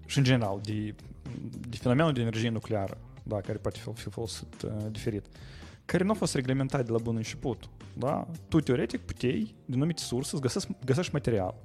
și 0.05 0.17
în 0.17 0.23
general 0.23 0.59
de, 0.63 0.95
de 1.69 1.77
fenomenul 1.77 2.13
de 2.13 2.21
energie 2.21 2.49
nucleară, 2.49 2.97
da, 3.23 3.41
care 3.41 3.57
poate 3.57 3.79
fi, 3.79 3.91
fi 3.93 4.09
folosit 4.09 4.61
uh, 4.61 4.71
diferit, 4.91 5.25
care 5.85 6.03
nu 6.03 6.11
a 6.11 6.13
fost 6.13 6.35
reglementat 6.35 6.85
de 6.85 6.91
la 6.91 6.97
bun 6.97 7.15
început. 7.15 7.69
Da? 7.93 8.27
Tu, 8.47 8.59
teoretic, 8.59 8.99
puteai, 8.99 9.55
din 9.65 9.75
anumite 9.75 10.01
surse, 10.01 10.29
să 10.29 10.41
găsești, 10.41 10.75
găsești 10.85 11.13
material. 11.13 11.55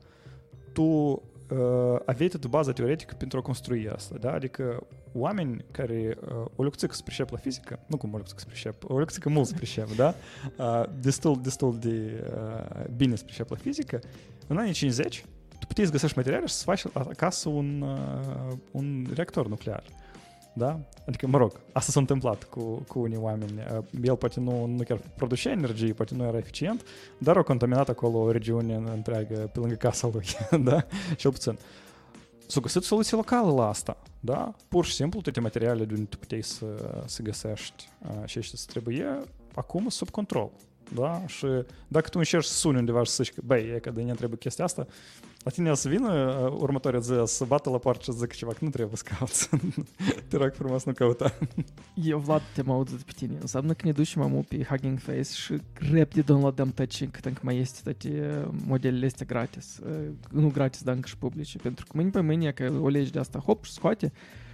Tu 0.72 1.22
uh, 1.50 2.00
aveai 2.04 2.28
de 2.28 2.46
bază 2.48 2.72
teoretică 2.72 3.14
pentru 3.18 3.38
a 3.38 3.42
construi 3.42 3.88
asta. 3.88 4.14
Da? 4.20 4.32
Adică 4.32 4.86
oameni 5.12 5.64
care 5.70 6.18
uh, 6.20 6.44
o 6.56 6.62
lecțică 6.62 6.94
să 6.94 7.02
pricep 7.02 7.30
la 7.30 7.36
fizică, 7.36 7.78
nu 7.86 7.96
cum 7.96 8.14
o 8.14 8.16
lecțică 8.16 8.38
să 8.38 8.46
pricep, 8.46 8.90
o 8.90 8.98
lecțică 8.98 9.28
mult 9.28 9.46
să 9.46 9.54
pricep, 9.54 9.94
da? 9.94 10.14
Uh, 10.58 10.82
destul, 11.00 11.40
destul 11.42 11.78
de 11.78 12.24
uh, 12.34 12.84
bine 12.96 13.16
să 13.16 13.24
pricep 13.24 13.50
la 13.50 13.56
fizică, 13.56 14.00
în 14.46 14.56
anii 14.56 14.72
50 14.72 15.24
tu 15.58 15.66
puteai 15.66 15.86
să 15.86 15.92
găsești 15.92 16.16
materiale 16.16 16.46
și 16.46 16.54
să 16.54 16.64
faci 16.64 16.84
acasă 16.92 17.48
un, 17.48 17.80
uh, 17.80 18.56
un 18.70 19.06
reactor 19.14 19.48
nuclear. 19.48 19.82
Da? 20.58 20.80
Adică, 21.06 21.26
mă 21.26 21.38
rog, 21.38 21.60
asta 21.72 21.92
s-a 21.92 22.00
întâmplat 22.00 22.44
cu, 22.44 22.60
cu 22.88 22.98
unii 22.98 23.16
oameni. 23.16 23.52
El 24.02 24.16
poate 24.16 24.40
nu, 24.40 24.66
nu 24.66 24.82
chiar 24.82 25.00
producea 25.16 25.52
energie, 25.52 25.92
poate 25.92 26.14
nu 26.14 26.24
era 26.24 26.36
eficient, 26.36 26.84
dar 27.18 27.36
a 27.36 27.42
contaminat 27.42 27.88
acolo 27.88 28.18
o 28.18 28.30
regiune 28.30 28.74
întreagă 28.74 29.50
pe 29.52 29.58
lângă 29.58 29.74
casa 29.74 30.10
lui, 30.12 30.24
da? 30.70 30.86
Cel 31.16 31.30
puțin. 31.30 31.58
S-a 32.46 32.60
găsit 32.60 32.82
soluție 32.82 33.16
locală 33.16 33.52
la 33.52 33.68
asta, 33.68 33.96
da? 34.20 34.54
Pur 34.68 34.84
și 34.84 34.94
simplu 34.94 35.20
toate 35.20 35.40
materialele 35.40 35.84
de 35.84 35.94
unde 35.94 36.06
tu 36.06 36.18
puteai 36.18 36.42
să, 36.42 36.66
să 37.06 37.22
găsești 37.22 37.88
ce 38.26 38.40
să 38.40 38.64
trebuie, 38.66 39.18
acum 39.54 39.88
sub 39.88 40.10
control. 40.10 40.50
Da? 40.94 41.26
Și 41.26 41.46
dacă 41.88 42.08
tu 42.08 42.18
încerci 42.18 42.44
să 42.44 42.54
suni 42.54 42.78
undeva 42.78 43.02
și 43.02 43.10
să 43.10 43.22
zici 43.22 43.34
că, 43.34 43.40
băi, 43.44 43.72
e 43.74 43.78
că 43.78 43.90
de 43.90 44.02
ne 44.02 44.12
trebuie 44.12 44.38
chestia 44.38 44.64
asta, 44.64 44.86
la 45.42 45.50
tine 45.50 45.74
să 45.74 45.88
vină 45.88 46.10
următoarea 46.58 47.00
zi 47.00 47.12
să 47.24 47.44
bată 47.44 47.70
la 47.70 47.78
poartă 47.78 48.02
și 48.02 48.10
să 48.10 48.16
zică 48.18 48.34
ceva, 48.36 48.52
că 48.52 48.58
nu 48.60 48.70
trebuie 48.70 48.96
să 48.96 49.04
cauți. 49.18 49.48
Te 50.28 50.36
rog 50.36 50.52
frumos, 50.54 50.84
nu 50.84 50.92
căuta. 50.92 51.38
Eu, 51.94 52.18
Vlad, 52.18 52.42
te-am 52.54 52.70
auzit 52.70 53.02
pe 53.02 53.12
tine. 53.16 53.36
Înseamnă 53.40 53.72
că 53.72 53.86
ne 53.86 53.92
ducem 53.92 54.22
amu 54.22 54.44
pe 54.48 54.64
Hugging 54.64 54.98
Face 54.98 55.22
și 55.22 55.60
repede 55.90 56.20
downloadăm 56.20 56.70
tăci 56.70 57.08
cât 57.08 57.24
încă 57.24 57.40
mai 57.44 57.58
este 57.58 57.80
toate 57.82 58.44
modelele 58.66 59.06
astea 59.06 59.26
gratis. 59.26 59.80
Nu 60.30 60.50
gratis, 60.50 60.82
dar 60.82 60.94
încă 60.94 61.08
și 61.08 61.16
publice. 61.16 61.58
Pentru 61.58 61.84
că 61.84 61.92
mâine 61.94 62.10
pe 62.10 62.20
mâine, 62.20 62.50
că 62.50 62.72
o 62.80 62.88
lege 62.88 63.10
de 63.10 63.18
asta, 63.18 63.38
hop, 63.38 63.64
și 63.64 63.72
scoate 63.72 64.12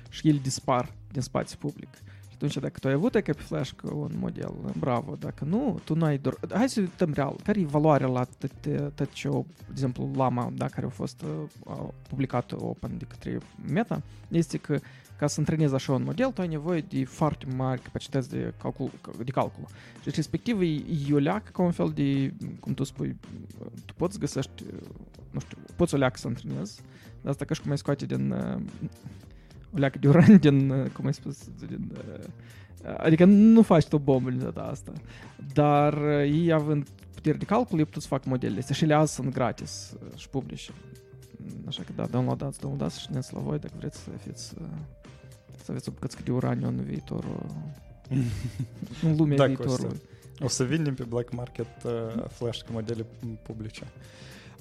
și 0.09 0.28
ele 0.28 0.39
dispar 0.43 0.95
din 1.12 1.20
spațiu 1.20 1.57
public. 1.61 1.89
Și 2.35 2.41
atunci, 2.41 2.62
dacă 2.62 2.78
tu 2.78 2.89
ai 2.89 2.95
avut 2.95 3.12
ca 3.12 3.20
pe 3.20 3.32
flash 3.32 3.72
un 3.82 4.11
model, 4.18 4.55
bravo. 4.78 5.16
Dacă 5.18 5.45
nu, 5.45 5.80
tu 5.85 5.95
nu 5.95 6.05
ai 6.05 6.18
doar... 6.18 6.37
Hai 6.51 6.68
să 6.68 6.80
uităm 6.80 7.12
real. 7.12 7.37
Care 7.45 7.61
e 7.61 7.64
valoarea 7.64 8.07
la 8.07 8.24
tot 8.24 9.12
ce, 9.12 9.28
de 9.28 9.45
exemplu, 9.70 10.11
Lama, 10.14 10.53
da, 10.57 10.68
care 10.68 10.87
a 10.87 10.89
fost 10.89 11.22
uh, 11.66 11.89
publicat 12.09 12.53
open 12.53 12.99
de 12.99 13.05
către 13.09 13.39
Meta, 13.72 14.03
este 14.28 14.59
că 14.59 14.78
ca 15.18 15.26
să 15.26 15.35
antrenezi 15.39 15.74
așa 15.74 15.93
un 15.93 16.03
model, 16.03 16.30
tu 16.30 16.41
ai 16.41 16.49
nevoie 16.49 16.80
de 16.80 17.05
foarte 17.05 17.47
mari 17.57 17.80
capacități 17.80 18.30
de 18.30 18.55
calcul. 18.62 18.91
De 19.24 19.30
calcul. 19.30 19.64
Și 20.03 20.11
respectiv 20.11 20.61
e, 20.61 20.64
e 21.09 21.14
o 21.14 21.18
leacă 21.18 21.51
ca 21.53 21.62
un 21.62 21.70
fel 21.70 21.93
de, 21.95 22.35
cum 22.61 22.74
tu 22.74 22.85
spui, 22.85 23.16
tu 23.85 23.95
poți 23.97 24.18
găsești, 24.18 24.64
nu 25.30 25.41
știu, 25.41 25.59
poți 25.76 25.95
o 25.95 25.97
leacă 25.97 26.16
să 26.16 26.26
antrenezi, 26.26 26.80
dar 27.20 27.30
asta 27.32 27.45
ca 27.45 27.55
și 27.55 27.61
cum 27.61 27.70
ai 27.70 27.78
scoate 27.78 28.07
din 28.07 28.35
o 29.75 29.79
leacă 29.79 29.99
de 29.99 30.09
uran 30.09 30.37
din, 30.37 30.89
cum 30.93 31.07
ai 31.07 31.14
spus, 31.14 31.49
din, 31.59 31.93
adică 32.97 33.25
nu 33.25 33.62
faci 33.62 33.87
tu 33.87 33.99
bombă 33.99 34.31
din 34.31 34.39
data 34.39 34.61
asta, 34.61 34.93
dar 35.53 35.99
ei 36.20 36.53
având 36.53 36.89
putere 37.14 37.37
de 37.37 37.45
calcul, 37.45 37.79
ei 37.79 37.85
pot 37.85 38.03
să 38.03 38.09
fac 38.09 38.25
modelele 38.25 38.59
astea 38.59 38.75
și 38.75 38.85
le 38.85 38.95
azi 38.95 39.14
sunt 39.14 39.33
gratis 39.33 39.97
și 40.16 40.29
publice. 40.29 40.70
Așa 41.66 41.83
că 41.83 41.93
da, 41.97 42.07
downloadați, 42.07 42.61
downloadați 42.61 43.01
și 43.01 43.07
ne 43.11 43.20
la 43.31 43.41
voi 43.41 43.59
dacă 43.59 43.75
vreți 43.79 43.99
să 43.99 44.11
fiți 44.27 44.55
să 45.64 45.70
aveți 45.70 45.89
o 45.89 45.93
bucățică 45.93 46.22
de 46.25 46.33
uraniu 46.33 46.68
în 46.68 46.85
viitorul 46.85 47.47
în 49.07 49.16
lumea 49.16 49.37
da, 49.37 49.47
viitorului. 49.47 50.01
O 50.41 50.49
să 50.49 50.64
vindem 50.64 50.95
pe 50.95 51.05
black 51.05 51.33
market 51.33 51.83
uh, 51.85 52.25
flash 52.29 52.62
cu 52.62 52.72
modele 52.72 53.07
publice. 53.43 53.85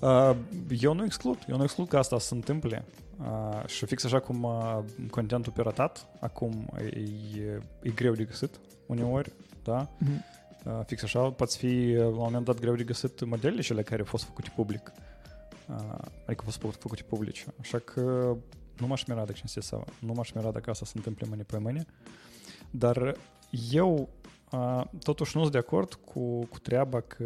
Uh, 0.04 0.36
eu 0.80 0.93
nu 0.93 1.06
exclud, 1.06 1.45
eu 1.49 1.58
nu 1.58 1.64
exclud 1.64 1.88
că 1.88 1.97
asta 1.97 2.20
se 2.20 2.34
întâmple. 2.34 2.86
Uh, 3.20 3.66
și 3.66 3.86
fix 3.86 4.04
așa 4.04 4.20
cum 4.20 4.43
uh, 4.43 4.80
contentul 5.10 5.51
piratat, 5.51 6.08
acum 6.20 6.70
e, 6.78 7.62
e 7.82 7.89
greu 7.89 8.14
de 8.14 8.24
găsit 8.24 8.60
uneori, 8.86 9.32
da? 9.64 9.88
Mm-hmm. 9.88 10.41
Uh, 10.66 10.80
fix 10.86 11.04
așa, 11.04 11.20
poate 11.30 11.56
fi 11.58 11.93
la 11.97 12.06
un 12.06 12.14
moment 12.14 12.45
dat 12.45 12.60
greu 12.60 12.76
de 12.76 12.84
găsit 12.84 13.26
modelele 13.26 13.62
cele 13.62 13.84
care 13.84 13.99
au 13.99 14.06
fost 14.06 14.24
făcute 14.24 14.51
public. 14.56 14.91
Uh, 15.70 15.76
adică 16.26 16.43
au 16.45 16.51
fost 16.51 16.78
făcute 16.80 17.04
publice. 17.04 17.45
Așa 17.60 17.80
că 17.80 18.36
nu 18.78 18.88
m-aș 18.88 19.04
mira 19.04 19.20
dacă 19.20 19.32
cinste 19.32 19.62
să 19.62 19.80
nu 19.99 20.14
m-aș 20.14 20.32
mira 20.32 20.51
dacă 20.51 20.70
asta 20.70 20.86
se 20.86 20.93
întâmple 20.95 21.28
mâine 21.28 21.43
pe 21.43 21.58
mâine. 21.58 21.86
Dar 22.72 23.16
eu 23.72 24.10
uh, 24.51 24.84
totuși 25.04 25.36
nu 25.36 25.41
sunt 25.41 25.54
de 25.54 25.60
acord 25.60 25.93
cu, 25.93 26.45
cu 26.45 26.60
treaba 26.60 26.99
că 26.99 27.26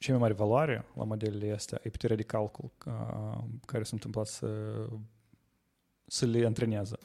cea 0.00 0.12
mai 0.12 0.20
mare 0.20 0.32
valoare 0.32 0.84
la 0.94 1.04
modelele 1.04 1.52
astea 1.52 1.80
e 1.82 1.88
puterea 1.88 2.16
de 2.16 2.22
calcul 2.22 2.70
uh, 2.86 3.38
care 3.66 3.82
s-a 3.82 3.90
întâmplat 3.92 4.26
să, 4.26 4.48
să 6.06 6.26
le 6.26 6.46
antrenează. 6.46 6.98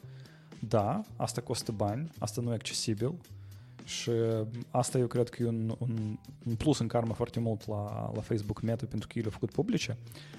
Da, 0.68 1.02
asta 1.16 1.40
costă 1.40 1.72
bani, 1.72 2.10
asta 2.18 2.40
nu 2.40 2.50
e 2.50 2.54
accesibil 2.54 3.14
și 3.84 4.10
asta 4.70 4.98
eu 4.98 5.06
cred 5.06 5.28
că 5.28 5.42
e 5.42 5.46
un, 5.46 5.74
un, 5.78 6.18
un 6.46 6.54
plus 6.54 6.78
în 6.78 6.86
karma 6.86 7.12
foarte 7.12 7.40
mult 7.40 7.66
la, 7.66 8.10
la 8.14 8.20
Facebook 8.20 8.60
Meta 8.60 8.86
pentru 8.86 9.08
că 9.08 9.12
ei 9.16 9.22
le-au 9.22 9.38
făcut 9.38 9.50
publice, 9.50 9.96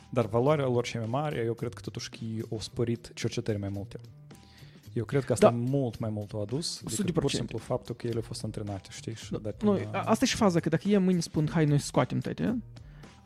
dar 0.10 0.26
valoarea 0.26 0.66
lor 0.66 0.86
cea 0.86 1.00
mai 1.00 1.08
mare, 1.08 1.44
eu 1.46 1.54
cred 1.54 1.74
că 1.74 1.82
totuși 1.82 2.10
că 2.10 2.18
au 2.52 2.60
sporit 2.60 3.12
cercetări 3.14 3.60
mai 3.60 3.70
multe. 3.70 4.00
Eu 4.98 5.06
cred 5.06 5.24
că 5.24 5.32
asta 5.32 5.50
da. 5.50 5.56
mult 5.56 6.00
mai 6.00 6.10
mult 6.10 6.32
a 6.34 6.38
adus 6.38 6.82
decât 6.84 7.12
pur 7.12 7.30
și 7.30 7.36
simplu 7.36 7.58
faptul 7.58 7.96
că 7.96 8.08
ele 8.08 8.16
au 8.16 8.22
fost 8.22 8.44
antrenate, 8.44 8.88
știi? 8.92 9.16
Și 9.16 9.32
da. 9.42 9.52
nu, 9.62 9.80
asta 9.92 10.26
e 10.26 10.28
și 10.28 10.36
faza, 10.36 10.60
că 10.60 10.70
dacă 10.70 10.88
ei 10.88 10.98
mâine 10.98 11.20
spun, 11.20 11.48
hai 11.52 11.66
noi 11.66 11.80
scoatem 11.80 12.20
toate, 12.20 12.58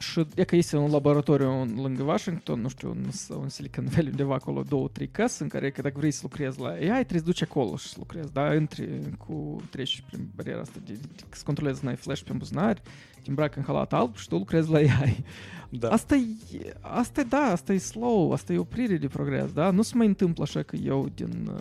și 0.01 0.27
e 0.35 0.43
că 0.43 0.55
este 0.55 0.77
un 0.77 0.91
laboratoriu 0.91 1.65
lângă 1.75 2.03
Washington, 2.03 2.61
nu 2.61 2.69
știu, 2.69 2.89
un, 2.89 3.05
un 3.41 3.49
Silicon 3.49 3.85
Valley 3.85 4.09
undeva 4.09 4.33
acolo, 4.33 4.63
două, 4.63 4.87
trei 4.87 5.07
căsi 5.07 5.41
în 5.41 5.47
care 5.47 5.71
că 5.71 5.81
dacă 5.81 5.95
vrei 5.97 6.11
să 6.11 6.19
lucrezi 6.23 6.59
la 6.59 6.67
AI, 6.67 6.87
trebuie 6.87 7.19
să 7.19 7.25
duci 7.25 7.41
acolo 7.41 7.75
și 7.75 7.87
să 7.87 7.95
lucrezi, 7.97 8.33
da? 8.33 8.55
Intri 8.55 8.89
cu, 9.17 9.61
treci 9.69 10.03
prin 10.07 10.29
bariera 10.35 10.61
asta 10.61 10.79
de, 10.85 10.93
de, 10.93 11.07
de 11.15 11.23
să 11.29 11.41
controlezi 11.45 11.85
n-ai 11.85 11.95
flash 11.95 12.21
pe 12.21 12.33
buzunar, 12.33 12.81
te 13.23 13.29
îmbracă 13.29 13.59
în 13.59 13.65
halat 13.65 13.93
alb 13.93 14.15
și 14.15 14.27
tu 14.27 14.37
lucrezi 14.37 14.69
la 14.69 14.77
AI. 14.77 15.23
Da. 15.69 15.89
Asta 15.89 16.15
e, 16.15 16.75
asta 16.79 17.21
e, 17.21 17.23
da, 17.23 17.37
asta 17.37 17.73
e 17.73 17.77
slow, 17.77 18.31
asta 18.31 18.53
e 18.53 18.57
oprire 18.57 18.97
de 18.97 19.07
progres, 19.07 19.51
da? 19.51 19.69
Nu 19.69 19.81
se 19.81 19.95
mai 19.95 20.07
întâmplă 20.07 20.43
așa 20.43 20.63
că 20.63 20.75
eu 20.75 21.09
din 21.15 21.51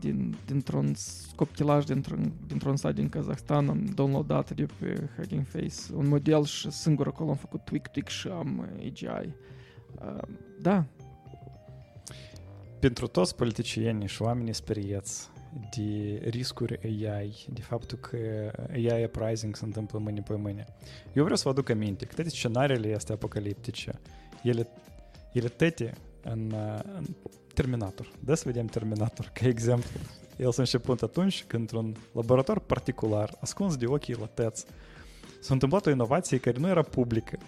din, 0.00 0.36
dintr-un 0.46 0.94
copilaj 1.34 1.84
dintr-un, 1.84 2.32
dintr-un 2.46 2.76
sat 2.76 2.94
din 2.94 3.08
Kazakhstan 3.08 3.68
am 3.68 3.84
downloadat 3.94 4.54
de 4.54 4.66
pe 4.80 5.08
Hugging 5.16 5.46
Face 5.46 5.94
un 5.94 6.08
model 6.08 6.44
și 6.44 6.70
singur 6.70 7.06
acolo 7.06 7.30
am 7.30 7.36
făcut 7.36 7.64
tweak 7.64 7.90
tweak 7.90 8.08
și 8.08 8.28
am 8.28 8.68
AGI. 8.78 9.06
Uh, 9.06 10.22
da. 10.60 10.84
Pentru 12.80 13.06
toți 13.06 13.36
politicienii 13.36 14.08
și 14.08 14.22
oamenii 14.22 14.52
sperieți 14.52 15.28
de 15.76 16.20
riscuri 16.28 16.78
AI, 16.82 17.46
de 17.52 17.60
faptul 17.60 17.98
că 17.98 18.16
AI 18.72 19.04
uprising 19.04 19.56
se 19.56 19.64
întâmplă 19.64 19.98
mâine 19.98 20.20
pe 20.20 20.34
mâine. 20.34 20.64
Eu 21.12 21.22
vreau 21.22 21.36
să 21.36 21.42
vă 21.44 21.50
aduc 21.50 21.70
aminte 21.70 22.04
că 22.04 22.14
toate 22.14 22.30
scenariile 22.30 22.94
astea 22.94 23.14
apocaliptice, 23.14 24.00
ele, 24.42 24.68
ele 25.32 25.48
tete 25.48 25.92
în, 26.22 26.54
în 26.96 27.04
Terminator. 27.56 28.10
Da 28.20 28.34
să 28.34 28.42
vedem 28.46 28.66
Terminator 28.66 29.30
ca 29.32 29.46
exemplu. 29.46 30.00
El 30.36 30.52
s-a 30.52 30.62
început 30.62 31.02
atunci 31.02 31.44
când 31.44 31.62
într-un 31.62 31.96
laborator 32.12 32.58
particular, 32.58 33.36
ascuns 33.40 33.76
de 33.76 33.86
ochii 33.86 34.14
lăteți, 34.14 34.64
s-a 35.40 35.52
întâmplat 35.52 35.86
o 35.86 35.90
inovație 35.90 36.38
care 36.38 36.58
nu 36.58 36.68
era 36.68 36.82
publică, 36.82 37.38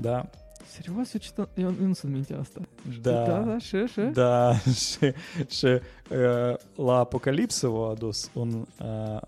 da? 0.00 0.30
Serios? 0.66 1.12
Eu, 1.12 1.20
cită... 1.20 1.48
eu, 1.54 1.74
eu 1.80 1.86
nu 1.86 1.92
sunt 1.92 2.12
mintea 2.12 2.38
asta. 2.38 2.60
Da. 3.00 3.22
Da, 3.22 3.40
da, 3.40 3.58
și, 3.58 3.84
și? 3.86 4.00
Da, 4.00 4.58
și, 4.58 5.12
și 5.48 5.66
uh, 5.66 6.56
la 6.76 6.98
Apocalipsă 6.98 7.66
a 7.66 7.88
adus 7.88 8.30
un, 8.34 8.66
uh, 8.80 9.20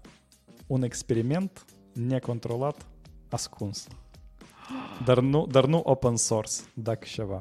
un 0.66 0.82
experiment 0.82 1.64
necontrolat, 1.92 2.86
ascuns. 3.28 3.86
Dar 5.04 5.20
nu, 5.20 5.46
dar 5.46 5.66
nu 5.66 5.80
open 5.84 6.16
source, 6.16 6.52
dacă 6.74 7.06
ceva. 7.10 7.38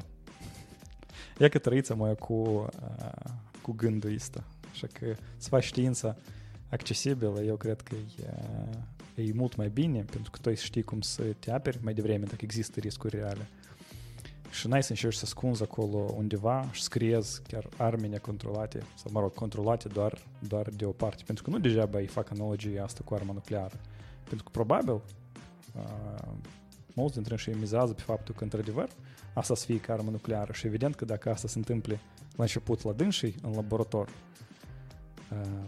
E 1.39 1.49
că 1.49 1.57
trăiți 1.57 1.91
mai 1.91 2.15
cu, 2.15 2.33
uh, 2.33 3.31
cu 3.61 3.71
gândul 3.71 4.13
ăsta. 4.13 4.43
Așa 4.71 4.87
că 4.99 5.15
să 5.37 5.47
faci 5.49 5.63
știința 5.63 6.15
accesibilă, 6.69 7.41
eu 7.45 7.55
cred 7.55 7.81
că 7.81 7.95
e, 9.15 9.23
e 9.23 9.33
mult 9.33 9.55
mai 9.55 9.69
bine, 9.69 10.01
pentru 10.01 10.31
că 10.31 10.39
tu 10.41 10.53
știi 10.53 10.83
cum 10.83 11.01
să 11.01 11.23
te 11.39 11.51
aperi 11.51 11.79
mai 11.81 11.93
devreme 11.93 12.25
dacă 12.25 12.41
există 12.41 12.79
riscuri 12.79 13.15
reale. 13.15 13.47
Și 14.51 14.67
n-ai 14.67 14.83
să 14.83 14.91
încerci 14.91 15.15
să 15.15 15.21
ascunzi 15.25 15.63
acolo 15.63 15.97
undeva 15.97 16.69
și 16.71 16.81
scriezi 16.81 17.41
chiar 17.41 17.67
arme 17.77 18.07
necontrolate, 18.07 18.79
sau 18.95 19.11
mă 19.11 19.19
rog, 19.19 19.33
controlate 19.33 19.87
doar, 19.87 20.17
doar 20.47 20.69
de 20.69 20.85
o 20.85 20.91
parte. 20.91 21.23
Pentru 21.25 21.43
că 21.43 21.49
nu 21.49 21.59
degeaba 21.59 21.97
îi 21.97 22.07
fac 22.07 22.31
analogia 22.31 22.83
asta 22.83 23.01
cu 23.05 23.13
arma 23.13 23.33
nucleară. 23.33 23.79
Pentru 24.23 24.43
că 24.43 24.49
probabil 24.51 24.93
uh, 24.93 25.01
mulți 26.97 27.13
dintre 27.13 27.35
ei 27.47 27.55
mizează 27.59 27.93
pe 27.93 28.01
faptul 28.01 28.35
că, 28.35 28.43
într-adevăr, 28.43 28.87
asta 29.33 29.55
să 29.55 29.65
fie 29.65 29.79
ca 29.79 29.93
armă 29.93 30.11
nucleară. 30.11 30.51
Și 30.53 30.65
evident 30.65 30.95
că 30.95 31.05
dacă 31.05 31.29
asta 31.29 31.47
se 31.47 31.57
întâmple 31.57 31.99
la 32.35 32.43
început 32.43 32.83
la 32.83 32.91
dânsii, 32.91 33.35
în 33.41 33.51
laborator, 33.55 34.07
uh, 35.31 35.63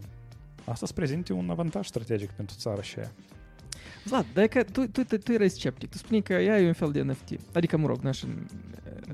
asta 0.66 0.86
să 0.86 0.94
prezinte 0.94 1.34
un 1.34 1.50
avantaj 1.50 1.88
strategic 1.88 2.30
pentru 2.30 2.56
țara 2.60 2.82
și 2.82 3.00
aia. 3.00 3.12
Vlad, 4.04 4.26
dar 4.34 4.44
e 4.44 4.48
că 4.48 4.64
tu, 4.64 4.88
tu, 4.88 5.04
tu, 5.04 5.18
tu 5.18 5.32
erai 5.32 5.50
sceptic. 5.50 5.90
Tu 5.90 5.98
spui 5.98 6.22
că 6.22 6.34
ea 6.34 6.60
e 6.60 6.68
un 6.68 6.74
fel 6.74 6.92
de 6.92 7.02
NFT. 7.02 7.30
Adică, 7.54 7.78
mă 7.78 7.88
rog, 7.88 8.02
n-aș... 8.02 8.24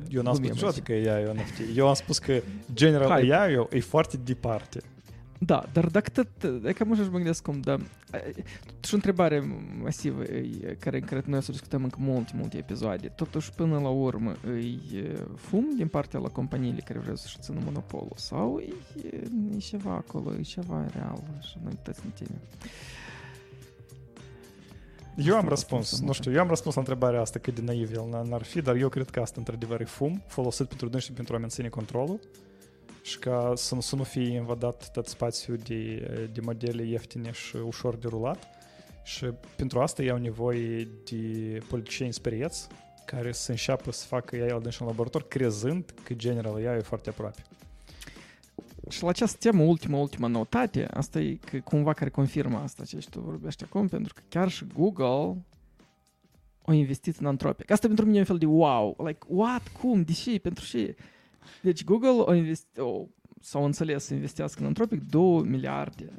Eu 0.09 0.21
n-am 0.21 0.35
spus 0.35 0.49
niciodată 0.49 0.79
că 0.79 0.93
ea 0.93 1.19
e 1.19 1.29
un 1.29 1.35
NFT. 1.35 1.77
Eu 1.77 1.87
am 1.87 1.93
spus 1.93 2.17
că 2.17 2.41
general 2.73 3.09
Hai. 3.09 3.29
AI 3.29 3.67
e 3.71 3.79
foarte 3.79 4.17
departe. 4.17 4.81
Da, 5.39 5.65
dar 5.73 5.85
dacă 5.85 6.09
tot, 6.09 6.27
e 6.65 6.73
că 6.73 6.85
mă 6.85 6.95
să 6.95 7.01
mă 7.03 7.15
gândesc 7.17 7.43
cum, 7.43 7.61
da, 7.61 7.77
și 8.83 8.93
o 8.93 8.95
întrebare 8.95 9.43
masivă 9.81 10.23
e, 10.23 10.77
care 10.79 10.99
cred 10.99 11.23
noi 11.23 11.37
o 11.37 11.41
să 11.41 11.51
discutăm 11.51 11.83
încă 11.83 11.97
multe, 11.99 12.31
multe 12.35 12.57
episoade. 12.57 13.07
Totuși, 13.07 13.51
până 13.51 13.79
la 13.79 13.89
urmă, 13.89 14.35
e 14.95 15.25
fum 15.35 15.65
din 15.77 15.87
partea 15.87 16.19
la 16.19 16.27
companiile 16.27 16.79
care 16.79 16.99
vreau 16.99 17.15
să-și 17.15 17.37
țină 17.39 17.59
monopolul 17.63 18.13
sau 18.15 18.59
e, 18.59 18.73
e 19.53 19.57
ceva 19.57 19.91
acolo, 19.91 20.33
e 20.35 20.41
ceva 20.41 20.85
real 20.93 21.23
și 21.41 21.57
noi 21.63 21.77
toți 21.83 21.99
ne 22.03 22.11
temem. 22.25 22.41
Eu 25.17 25.31
am 25.33 25.37
Asta- 25.37 25.49
răspuns, 25.49 25.91
asta 25.93 26.05
nu 26.05 26.11
știu, 26.11 26.31
eu 26.31 26.39
am 26.39 26.47
răspuns 26.47 26.75
la 26.75 26.81
întrebarea 26.81 27.21
asta 27.21 27.39
cât 27.39 27.55
de 27.55 27.61
naiv 27.61 27.91
el 27.93 28.05
n- 28.07 28.29
n-ar 28.29 28.43
fi, 28.43 28.61
dar 28.61 28.75
eu 28.75 28.89
cred 28.89 29.09
că 29.09 29.19
asta 29.19 29.35
într-adevăr 29.37 29.81
e 29.81 29.83
fum, 29.85 30.21
folosit 30.27 30.67
pentru 30.67 30.87
dânsi 30.89 31.11
pentru 31.11 31.35
a 31.35 31.37
menține 31.37 31.67
controlul 31.69 32.19
și 33.05 33.19
ca 33.19 33.53
să, 33.55 33.75
nu- 33.75 33.81
să 33.81 33.95
nu 33.95 34.03
fie 34.03 34.35
invadat 34.35 34.91
tot 34.91 35.07
spațiul 35.07 35.57
de, 35.57 35.95
de 36.33 36.39
modele 36.41 36.83
ieftine 36.83 37.31
și 37.31 37.55
ușor 37.55 37.95
de 37.95 38.07
rulat. 38.07 38.47
Și 39.03 39.25
pentru 39.55 39.79
asta 39.79 40.03
iau 40.03 40.17
nevoie 40.17 40.87
de 41.09 41.57
politicieni 41.69 42.13
sperieți 42.13 42.67
care 43.05 43.31
să 43.31 43.51
înceapă 43.51 43.91
să 43.91 44.05
facă 44.05 44.35
ea 44.35 44.59
dânsi 44.59 44.81
în 44.81 44.87
laborator, 44.87 45.27
crezând 45.27 45.93
că 46.03 46.13
general 46.13 46.61
ea 46.61 46.75
e 46.75 46.79
foarte 46.79 47.09
aproape. 47.09 47.41
Și 48.89 49.03
la 49.03 49.09
această 49.09 49.37
temă, 49.39 49.63
ultima, 49.63 49.97
ultima 49.97 50.27
noutate, 50.27 50.87
asta 50.93 51.19
e 51.19 51.39
că 51.51 51.59
cumva 51.59 51.93
care 51.93 52.09
confirmă 52.09 52.57
asta 52.57 52.83
ce 52.83 52.99
și 52.99 53.09
tu 53.09 53.19
vorbești 53.19 53.63
acum, 53.63 53.87
pentru 53.87 54.13
că 54.13 54.21
chiar 54.29 54.49
și 54.49 54.65
Google 54.73 55.45
a 56.65 56.73
investit 56.73 57.17
în 57.17 57.25
Anthropic. 57.25 57.71
Asta 57.71 57.87
pentru 57.87 58.05
mine 58.05 58.17
e 58.17 58.19
un 58.19 58.25
fel 58.25 58.37
de 58.37 58.45
wow. 58.45 58.95
Like, 59.05 59.25
what? 59.27 59.67
Cum? 59.67 60.03
De 60.03 60.11
ce? 60.11 60.39
Pentru 60.39 60.65
ce? 60.65 60.95
Deci 61.61 61.83
Google 61.83 62.23
a 62.27 62.35
investit, 62.35 62.77
o, 62.77 63.05
s-au 63.41 63.65
înțeles 63.65 64.05
să 64.05 64.13
investească 64.13 64.61
în 64.61 64.67
Anthropic 64.67 65.01
2 65.09 65.41
miliarde. 65.41 66.09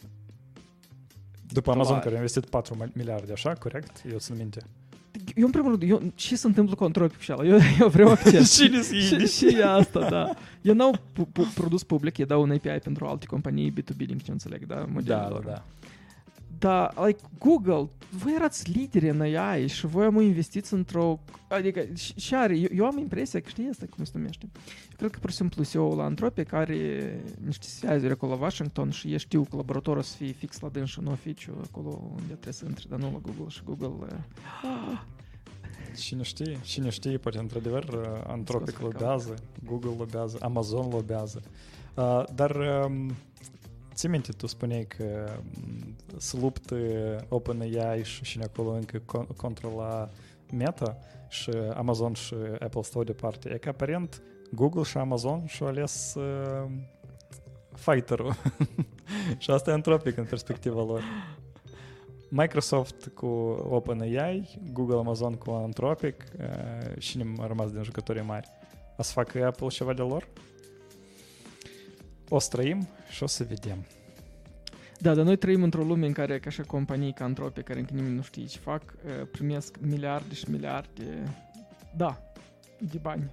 După 1.48 1.70
Amazon, 1.70 1.86
Dolari. 1.92 2.04
care 2.04 2.14
a 2.14 2.18
investit 2.18 2.44
4 2.50 2.90
miliarde, 2.94 3.32
așa, 3.32 3.52
corect? 3.52 4.02
Eu 4.10 4.18
țin 4.18 4.34
minte. 4.36 4.62
Eu, 5.34 5.44
în 5.44 5.50
primul 5.50 5.70
rând, 5.78 5.90
eu, 5.90 6.12
ce 6.14 6.36
se 6.36 6.46
întâmplă 6.46 6.74
cu 6.74 6.84
Anthropic 6.84 7.18
și 7.18 7.30
ala? 7.30 7.44
Eu, 7.44 7.58
eu 7.80 7.88
vreau 7.88 8.10
acces. 8.16 8.54
Cine 8.56 8.82
și, 8.82 9.26
și 9.26 9.46
e 9.58 9.64
asta, 9.64 10.08
da. 10.08 10.34
Eu 10.62 10.74
n-au 10.74 10.94
pu- 11.12 11.24
pu- 11.26 11.52
produs 11.54 11.82
public, 11.82 12.16
ei 12.16 12.26
dau 12.26 12.42
un 12.42 12.50
API 12.50 12.68
pentru 12.82 13.06
alte 13.06 13.26
companii 13.26 13.72
B2B, 13.72 13.96
din 13.96 14.18
ce 14.18 14.30
înțeleg, 14.30 14.66
da? 14.66 14.74
Da, 14.74 14.84
modelele 14.92 15.22
da, 15.22 15.28
lor. 15.28 15.62
Da. 16.58 16.90
Dar, 16.94 17.06
like, 17.06 17.20
Google, 17.38 17.88
voi 18.10 18.34
erați 18.34 18.70
lideri 18.70 19.08
în 19.08 19.20
AI 19.20 19.66
și 19.66 19.86
voi 19.86 20.04
am 20.04 20.20
investiți 20.20 20.74
într-o... 20.74 21.20
Adică, 21.48 21.84
și, 21.94 22.12
și 22.20 22.34
are, 22.34 22.56
eu, 22.56 22.68
eu 22.74 22.84
am 22.84 22.98
impresia 22.98 23.40
că 23.40 23.48
știi 23.48 23.68
asta 23.70 23.86
cum 23.96 24.04
se 24.04 24.10
numește. 24.14 24.48
Eu 24.90 24.96
cred 24.96 25.10
că, 25.10 25.18
pur 25.18 25.30
și 25.30 25.36
simplu, 25.36 25.64
CEO-ul 25.64 25.96
la 25.96 26.04
Anthropic 26.04 26.52
are 26.52 27.20
niște 27.44 27.66
sfiazuri 27.66 28.12
acolo 28.12 28.34
la 28.34 28.40
Washington 28.40 28.90
și 28.90 29.12
ei 29.12 29.18
știu 29.18 29.42
că 29.42 29.56
laboratorul 29.56 30.02
să 30.02 30.16
fie 30.16 30.32
fix 30.32 30.60
la 30.60 30.68
dâns 30.68 30.88
și 30.88 30.98
în 30.98 31.06
oficiu, 31.06 31.52
acolo 31.62 32.10
unde 32.10 32.32
trebuie 32.32 32.52
să 32.52 32.64
intri, 32.68 32.88
dar 32.88 32.98
nu 32.98 33.10
la 33.12 33.18
Google 33.22 33.48
și 33.48 33.60
Google... 33.64 33.88
Uh, 34.64 35.00
Cine 35.96 36.22
știe, 36.22 36.58
cine 36.62 36.88
știe, 36.88 37.18
poate 37.18 37.38
într-adevăr 37.38 37.84
uh, 37.84 38.22
Anthropic 38.26 38.74
Scos 38.74 38.92
pe 38.92 38.98
lobează, 38.98 39.34
Google 39.64 39.94
lobează, 39.98 40.38
Amazon 40.40 40.88
lobează. 40.88 41.42
Uh, 41.94 42.22
dar 42.34 42.56
um, 42.86 43.12
ți 43.96 44.06
minte, 44.06 44.32
tu 44.32 44.46
spuneai 44.46 44.84
că 44.84 45.38
um, 45.62 45.96
se 46.16 46.38
luptă 46.40 46.76
OpenAI 47.28 48.04
și 48.04 48.22
cine 48.22 48.44
acolo 48.44 48.70
încă 48.70 48.98
con- 48.98 49.36
controla 49.36 50.10
Meta 50.52 50.98
și 51.28 51.50
Amazon 51.74 52.12
și 52.12 52.34
Apple 52.58 52.82
stau 52.82 53.04
departe. 53.04 53.50
E 53.52 53.58
că 53.58 53.68
aparent 53.68 54.22
Google 54.52 54.82
și 54.82 54.96
Amazon 54.96 55.46
și-au 55.46 55.68
ales 55.68 56.14
uh, 56.14 56.70
fighterul. 57.74 58.34
și 59.38 59.50
asta 59.50 59.70
e 59.70 59.72
Anthropic 59.72 60.16
în 60.16 60.24
perspectiva 60.24 60.84
lor. 60.84 61.02
Microsoft 62.28 63.10
cu 63.14 63.26
OpenAI, 63.70 64.58
Google, 64.72 64.96
Amazon 64.96 65.34
cu 65.34 65.50
Anthropic 65.50 66.24
uh, 66.38 66.98
și 66.98 67.16
ne 67.16 67.24
a 67.38 67.46
rămas 67.46 67.70
din 67.70 67.82
jucătorii 67.82 68.22
mari. 68.22 68.48
O 68.96 69.02
să 69.02 69.12
facă 69.12 69.46
Apple 69.46 69.66
ceva 69.66 69.92
de 69.92 70.02
lor? 70.02 70.28
O 72.28 72.38
să 72.38 72.48
trăim 72.48 72.88
și 73.10 73.22
o 73.22 73.26
să 73.26 73.44
vedem. 73.44 73.84
Da, 75.00 75.14
dar 75.14 75.24
noi 75.24 75.36
trăim 75.36 75.62
într-o 75.62 75.82
lume 75.82 76.06
în 76.06 76.12
care, 76.12 76.38
ca 76.38 76.50
și 76.50 76.60
companii 76.60 77.12
ca 77.12 77.24
Anthropic, 77.24 77.64
care 77.64 77.78
încă 77.78 77.92
nimeni 77.94 78.14
nu 78.14 78.22
știe 78.22 78.44
ce 78.44 78.58
fac, 78.58 78.82
uh, 78.82 79.26
primesc 79.30 79.76
miliarde 79.80 80.34
și 80.34 80.50
miliarde, 80.50 81.34
da, 81.96 82.20
de 82.78 82.98
bani. 83.02 83.30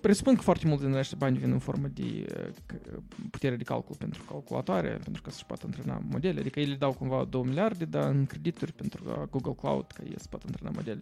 Presupun 0.00 0.34
că 0.34 0.40
foarte 0.40 0.66
multe 0.66 0.84
din 0.84 0.94
acești 0.94 1.16
bani 1.16 1.38
vin 1.38 1.52
în 1.52 1.58
formă 1.58 1.86
de 1.86 2.02
uh, 2.02 2.48
c- 2.48 3.30
putere 3.30 3.56
de 3.56 3.64
calcul 3.64 3.96
pentru 3.98 4.22
calculatoare, 4.28 4.88
pentru 4.88 5.22
că 5.22 5.30
să-și 5.30 5.46
poată 5.46 5.62
antrena 5.66 6.02
modele. 6.10 6.40
Adică 6.40 6.60
ei 6.60 6.66
le 6.66 6.74
dau 6.74 6.92
cumva 6.92 7.24
2 7.24 7.42
miliarde, 7.42 7.84
dar 7.84 8.10
în 8.10 8.26
credituri 8.26 8.72
pentru 8.72 9.04
uh, 9.06 9.22
Google 9.30 9.54
Cloud, 9.60 9.86
ca 9.86 10.02
ei 10.04 10.14
să 10.16 10.26
poată 10.30 10.44
antrena 10.48 10.70
modele. 10.74 11.00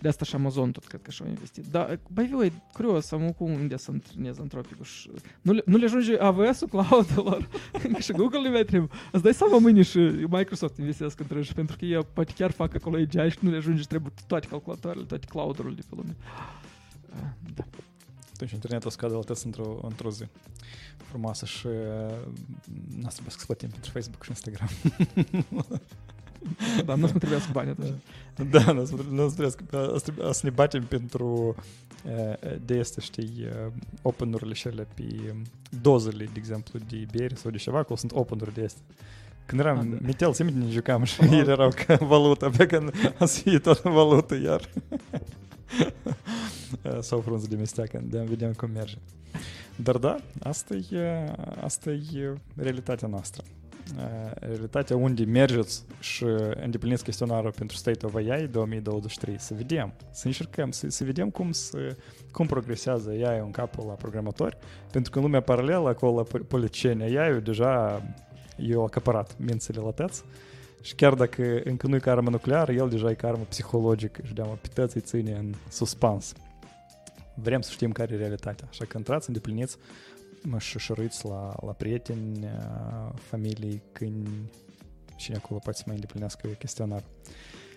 De 0.00 0.08
asta 0.08 0.24
și 0.24 0.34
Amazon 0.34 0.72
tot 0.72 0.86
cred 0.86 1.02
că 1.02 1.10
și-au 1.10 1.28
investit. 1.28 1.66
Dar, 1.66 1.98
băi, 2.12 2.28
voi, 2.32 2.52
curios, 2.72 3.10
am 3.10 3.32
cu 3.32 3.44
unde 3.44 3.76
să 3.76 3.90
antrenez 3.90 4.38
antropicul 4.38 4.84
și 4.84 5.10
nu 5.42 5.52
le, 5.52 5.62
nu 5.66 5.76
le 5.76 5.84
ajunge 5.84 6.18
AWS-ul 6.18 6.68
cloud-ulor, 6.68 7.48
că 7.92 8.00
și 8.00 8.12
Google 8.12 8.40
le 8.40 8.50
mai 8.50 8.64
trebuie. 8.64 8.90
Îți 9.12 9.22
dai 9.22 9.34
seama 9.34 9.58
mâine 9.58 9.82
și 9.82 9.98
Microsoft 10.28 10.78
investesc 10.78 11.20
între 11.20 11.42
și 11.42 11.52
pentru 11.52 11.76
că 11.76 11.84
ei 11.84 12.04
poate 12.12 12.32
chiar 12.32 12.50
fac 12.50 12.74
acolo 12.74 12.96
AGI 12.96 13.30
și 13.30 13.38
nu 13.40 13.50
le 13.50 13.56
ajunge 13.56 13.80
și 13.80 13.86
trebuie 13.86 14.12
toate 14.26 14.46
calculatoarele, 14.46 15.04
toate 15.04 15.26
cloud-urile 15.26 15.74
de 15.74 15.82
pe 15.88 15.94
lume. 15.96 16.16
Ah, 16.36 17.32
Da. 17.54 17.64
Atunci 18.32 18.50
internetul 18.52 18.90
scade 18.90 19.14
la 19.14 19.20
test 19.20 19.44
într-o, 19.44 19.78
într-o 19.82 20.10
zi 20.10 20.24
frumoasă 21.10 21.46
și 21.46 21.66
uh, 21.66 21.72
n-a 23.00 23.08
să 23.08 23.20
trebuie 23.20 23.34
să 23.36 23.44
plătim 23.46 23.68
pentru 23.68 23.90
Facebook 23.90 24.22
și 24.22 24.30
Instagram. 24.30 24.68
Da, 26.86 26.94
nu 26.94 27.06
trebuie 27.06 27.38
să 27.40 27.48
bani 27.52 27.70
atunci. 27.70 27.92
da, 28.50 28.72
nu 28.72 28.80
o 28.80 28.84
să 28.84 28.94
nu 29.10 29.24
o 29.24 29.28
să 29.28 29.34
trebuie 29.34 29.50
să- 29.70 29.90
o 29.94 29.96
să 29.98 30.02
trebuie- 30.02 30.26
o 30.26 30.32
să 30.32 30.40
ne 30.44 30.50
batem 30.50 30.82
pentru 30.84 31.54
uh, 32.04 32.52
de 32.64 32.74
este, 32.74 33.00
știi, 33.00 33.32
uh, 33.66 33.72
open-urile 34.02 34.52
și 34.54 34.66
alea 34.68 34.86
pe 34.94 35.02
um, 35.32 35.42
dozele, 35.82 36.24
de 36.24 36.30
exemplu, 36.36 36.78
de 36.88 37.06
bieri 37.12 37.36
sau 37.36 37.50
de 37.50 37.56
ceva, 37.56 37.78
acolo 37.78 37.96
sunt 37.98 38.12
open-uri 38.14 38.54
de 38.54 38.64
astea. 38.64 38.82
Când 39.46 39.60
eram 39.60 39.78
Ah, 39.78 39.86
da. 39.90 39.96
mitel, 40.02 40.32
ți 40.32 40.42
ne 40.42 40.52
jucam 40.70 41.02
și 41.02 41.20
Ah. 41.20 41.28
ele 41.30 41.50
erau 41.56 41.70
ca 41.86 41.94
valuta, 41.96 42.50
pe 42.56 42.66
când 42.66 42.90
o 43.18 43.24
să 43.24 43.40
fie 43.40 43.58
tot 43.58 43.80
valută 43.82 44.34
iar. 44.42 44.68
sau 47.00 47.20
frunze 47.20 47.46
de 47.46 47.56
mesteacă, 47.56 48.00
de 48.04 48.24
vedem 48.28 48.52
cum 48.52 48.70
merge. 48.70 48.94
Dar 49.76 49.96
da, 49.96 50.16
asta 50.42 50.74
e, 50.74 51.32
asta 51.60 51.90
e 51.90 52.34
realitatea 52.56 53.08
noastră. 53.08 53.42
Realitatea 54.34 54.96
unde 54.96 55.24
mergeți 55.24 55.84
și 56.00 56.24
îndepliniți 56.62 57.04
chestionarul 57.04 57.52
pentru 57.52 57.76
State 57.76 58.06
of 58.06 58.14
AI 58.14 58.46
2023, 58.46 59.38
să 59.38 59.54
vedem, 59.54 59.92
să 60.10 60.26
încercăm, 60.26 60.70
să, 60.70 60.88
să 60.88 61.04
vedem 61.04 61.30
cum, 61.30 61.52
să, 61.52 61.96
cum 62.32 62.46
progresează 62.46 63.10
AI 63.10 63.38
în 63.38 63.50
capul 63.50 63.84
la 63.86 63.92
programatori, 63.92 64.56
pentru 64.90 65.10
că 65.10 65.18
în 65.18 65.24
lumea 65.24 65.40
paralelă, 65.40 65.88
acolo 65.88 66.16
la 66.16 66.38
politicieni, 66.48 67.18
AI 67.18 67.40
deja 67.40 68.02
i-a 68.56 68.80
acaparat 68.80 69.36
mințile 69.38 69.80
la 69.80 69.90
tăți 69.90 70.24
și 70.80 70.94
chiar 70.94 71.14
dacă 71.14 71.60
încă 71.64 71.86
nu 71.86 71.94
e 71.94 71.98
ca 71.98 72.10
armă 72.10 72.30
nucleară, 72.30 72.72
el 72.72 72.88
deja 72.88 73.10
e 73.10 73.14
ca 73.14 73.28
armă 73.28 73.44
psihologică 73.48 74.20
și 74.24 74.32
de-ama 74.32 74.58
pe 74.74 74.88
îi 74.94 75.00
ține 75.00 75.32
în 75.32 75.54
suspans. 75.68 76.32
Vrem 77.34 77.60
să 77.60 77.70
știm 77.70 77.92
care 77.92 78.14
e 78.14 78.16
realitatea, 78.16 78.66
așa 78.70 78.84
că 78.84 78.98
intrați, 78.98 79.28
îndepliniți 79.28 79.76
mă 79.76 80.09
șușuruiți 80.58 81.26
la, 81.26 81.54
la 81.66 81.72
prieteni, 81.72 82.46
familii, 83.14 83.82
câini, 83.92 84.50
și 85.16 85.32
acolo 85.32 85.58
poate 85.58 85.78
să 85.78 85.84
mai 85.86 85.94
îndeplinească 85.94 86.48
chestionar. 86.48 87.04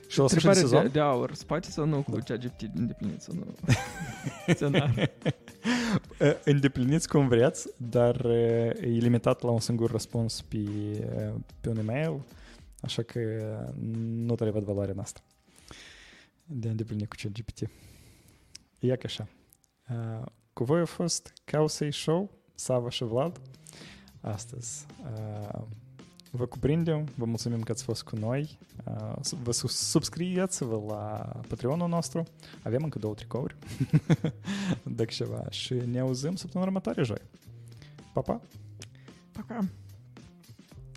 Și 0.07 0.19
la 0.19 0.27
sfârșit 0.27 0.49
de 0.49 0.55
sezon... 0.55 0.81
De, 0.81 0.87
de 0.87 0.99
aur, 0.99 1.33
spate 1.33 1.69
sau 1.69 1.85
nu 1.85 2.01
cu 2.01 2.17
da. 2.17 2.35
GPT 2.35 2.61
îndepliniți 2.75 3.25
sau 3.25 3.35
nu? 3.35 3.45
îndepliniți 6.45 7.07
cum 7.07 7.27
vreți, 7.27 7.67
dar 7.77 8.25
e 8.25 8.73
limitat 8.81 9.41
la 9.41 9.51
un 9.51 9.59
singur 9.59 9.91
răspuns 9.91 10.41
pe, 10.41 10.57
pe 11.61 11.69
un 11.69 11.77
email, 11.77 12.25
așa 12.81 13.01
că 13.01 13.19
nu 13.99 14.35
tare 14.35 14.49
văd 14.49 14.63
valoarea 14.63 14.93
noastră 14.93 15.23
de 16.45 16.67
a 16.67 16.71
îndeplini 16.71 17.07
cu 17.07 17.15
ChatGPT. 17.21 17.69
E 18.79 18.95
ca 18.95 19.01
așa. 19.03 19.27
Cu 20.53 20.63
voi 20.63 20.81
a 20.81 20.85
fost 20.85 21.33
Causei 21.43 21.93
Show, 21.93 22.31
Sava 22.55 22.89
și 22.89 23.03
Vlad. 23.03 23.41
Astăzi 24.21 24.85
vă 26.35 26.45
cuprindem, 26.45 27.07
vă 27.15 27.25
mulțumim 27.25 27.61
că 27.61 27.71
ați 27.71 27.83
fost 27.83 28.03
cu 28.03 28.15
noi. 28.15 28.57
Vă 29.43 29.51
subscrieți-vă 29.51 30.83
la 30.87 31.31
Patreonul 31.47 31.89
nostru. 31.89 32.23
Avem 32.63 32.83
încă 32.83 32.99
două 32.99 33.13
tricouri. 33.13 33.55
Dacă 34.97 35.11
ceva. 35.11 35.45
Și 35.49 35.73
ne 35.73 35.99
auzim 35.99 36.35
săptămâna 36.35 36.69
următoare, 36.69 37.03
joi. 37.03 37.21
Pa, 38.13 38.21
pa! 38.21 38.41
Pa, 39.31 39.59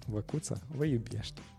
Văcuța 0.07 0.57
vă 0.77 0.85
iubește. 0.85 1.41
Mm. 1.41 1.56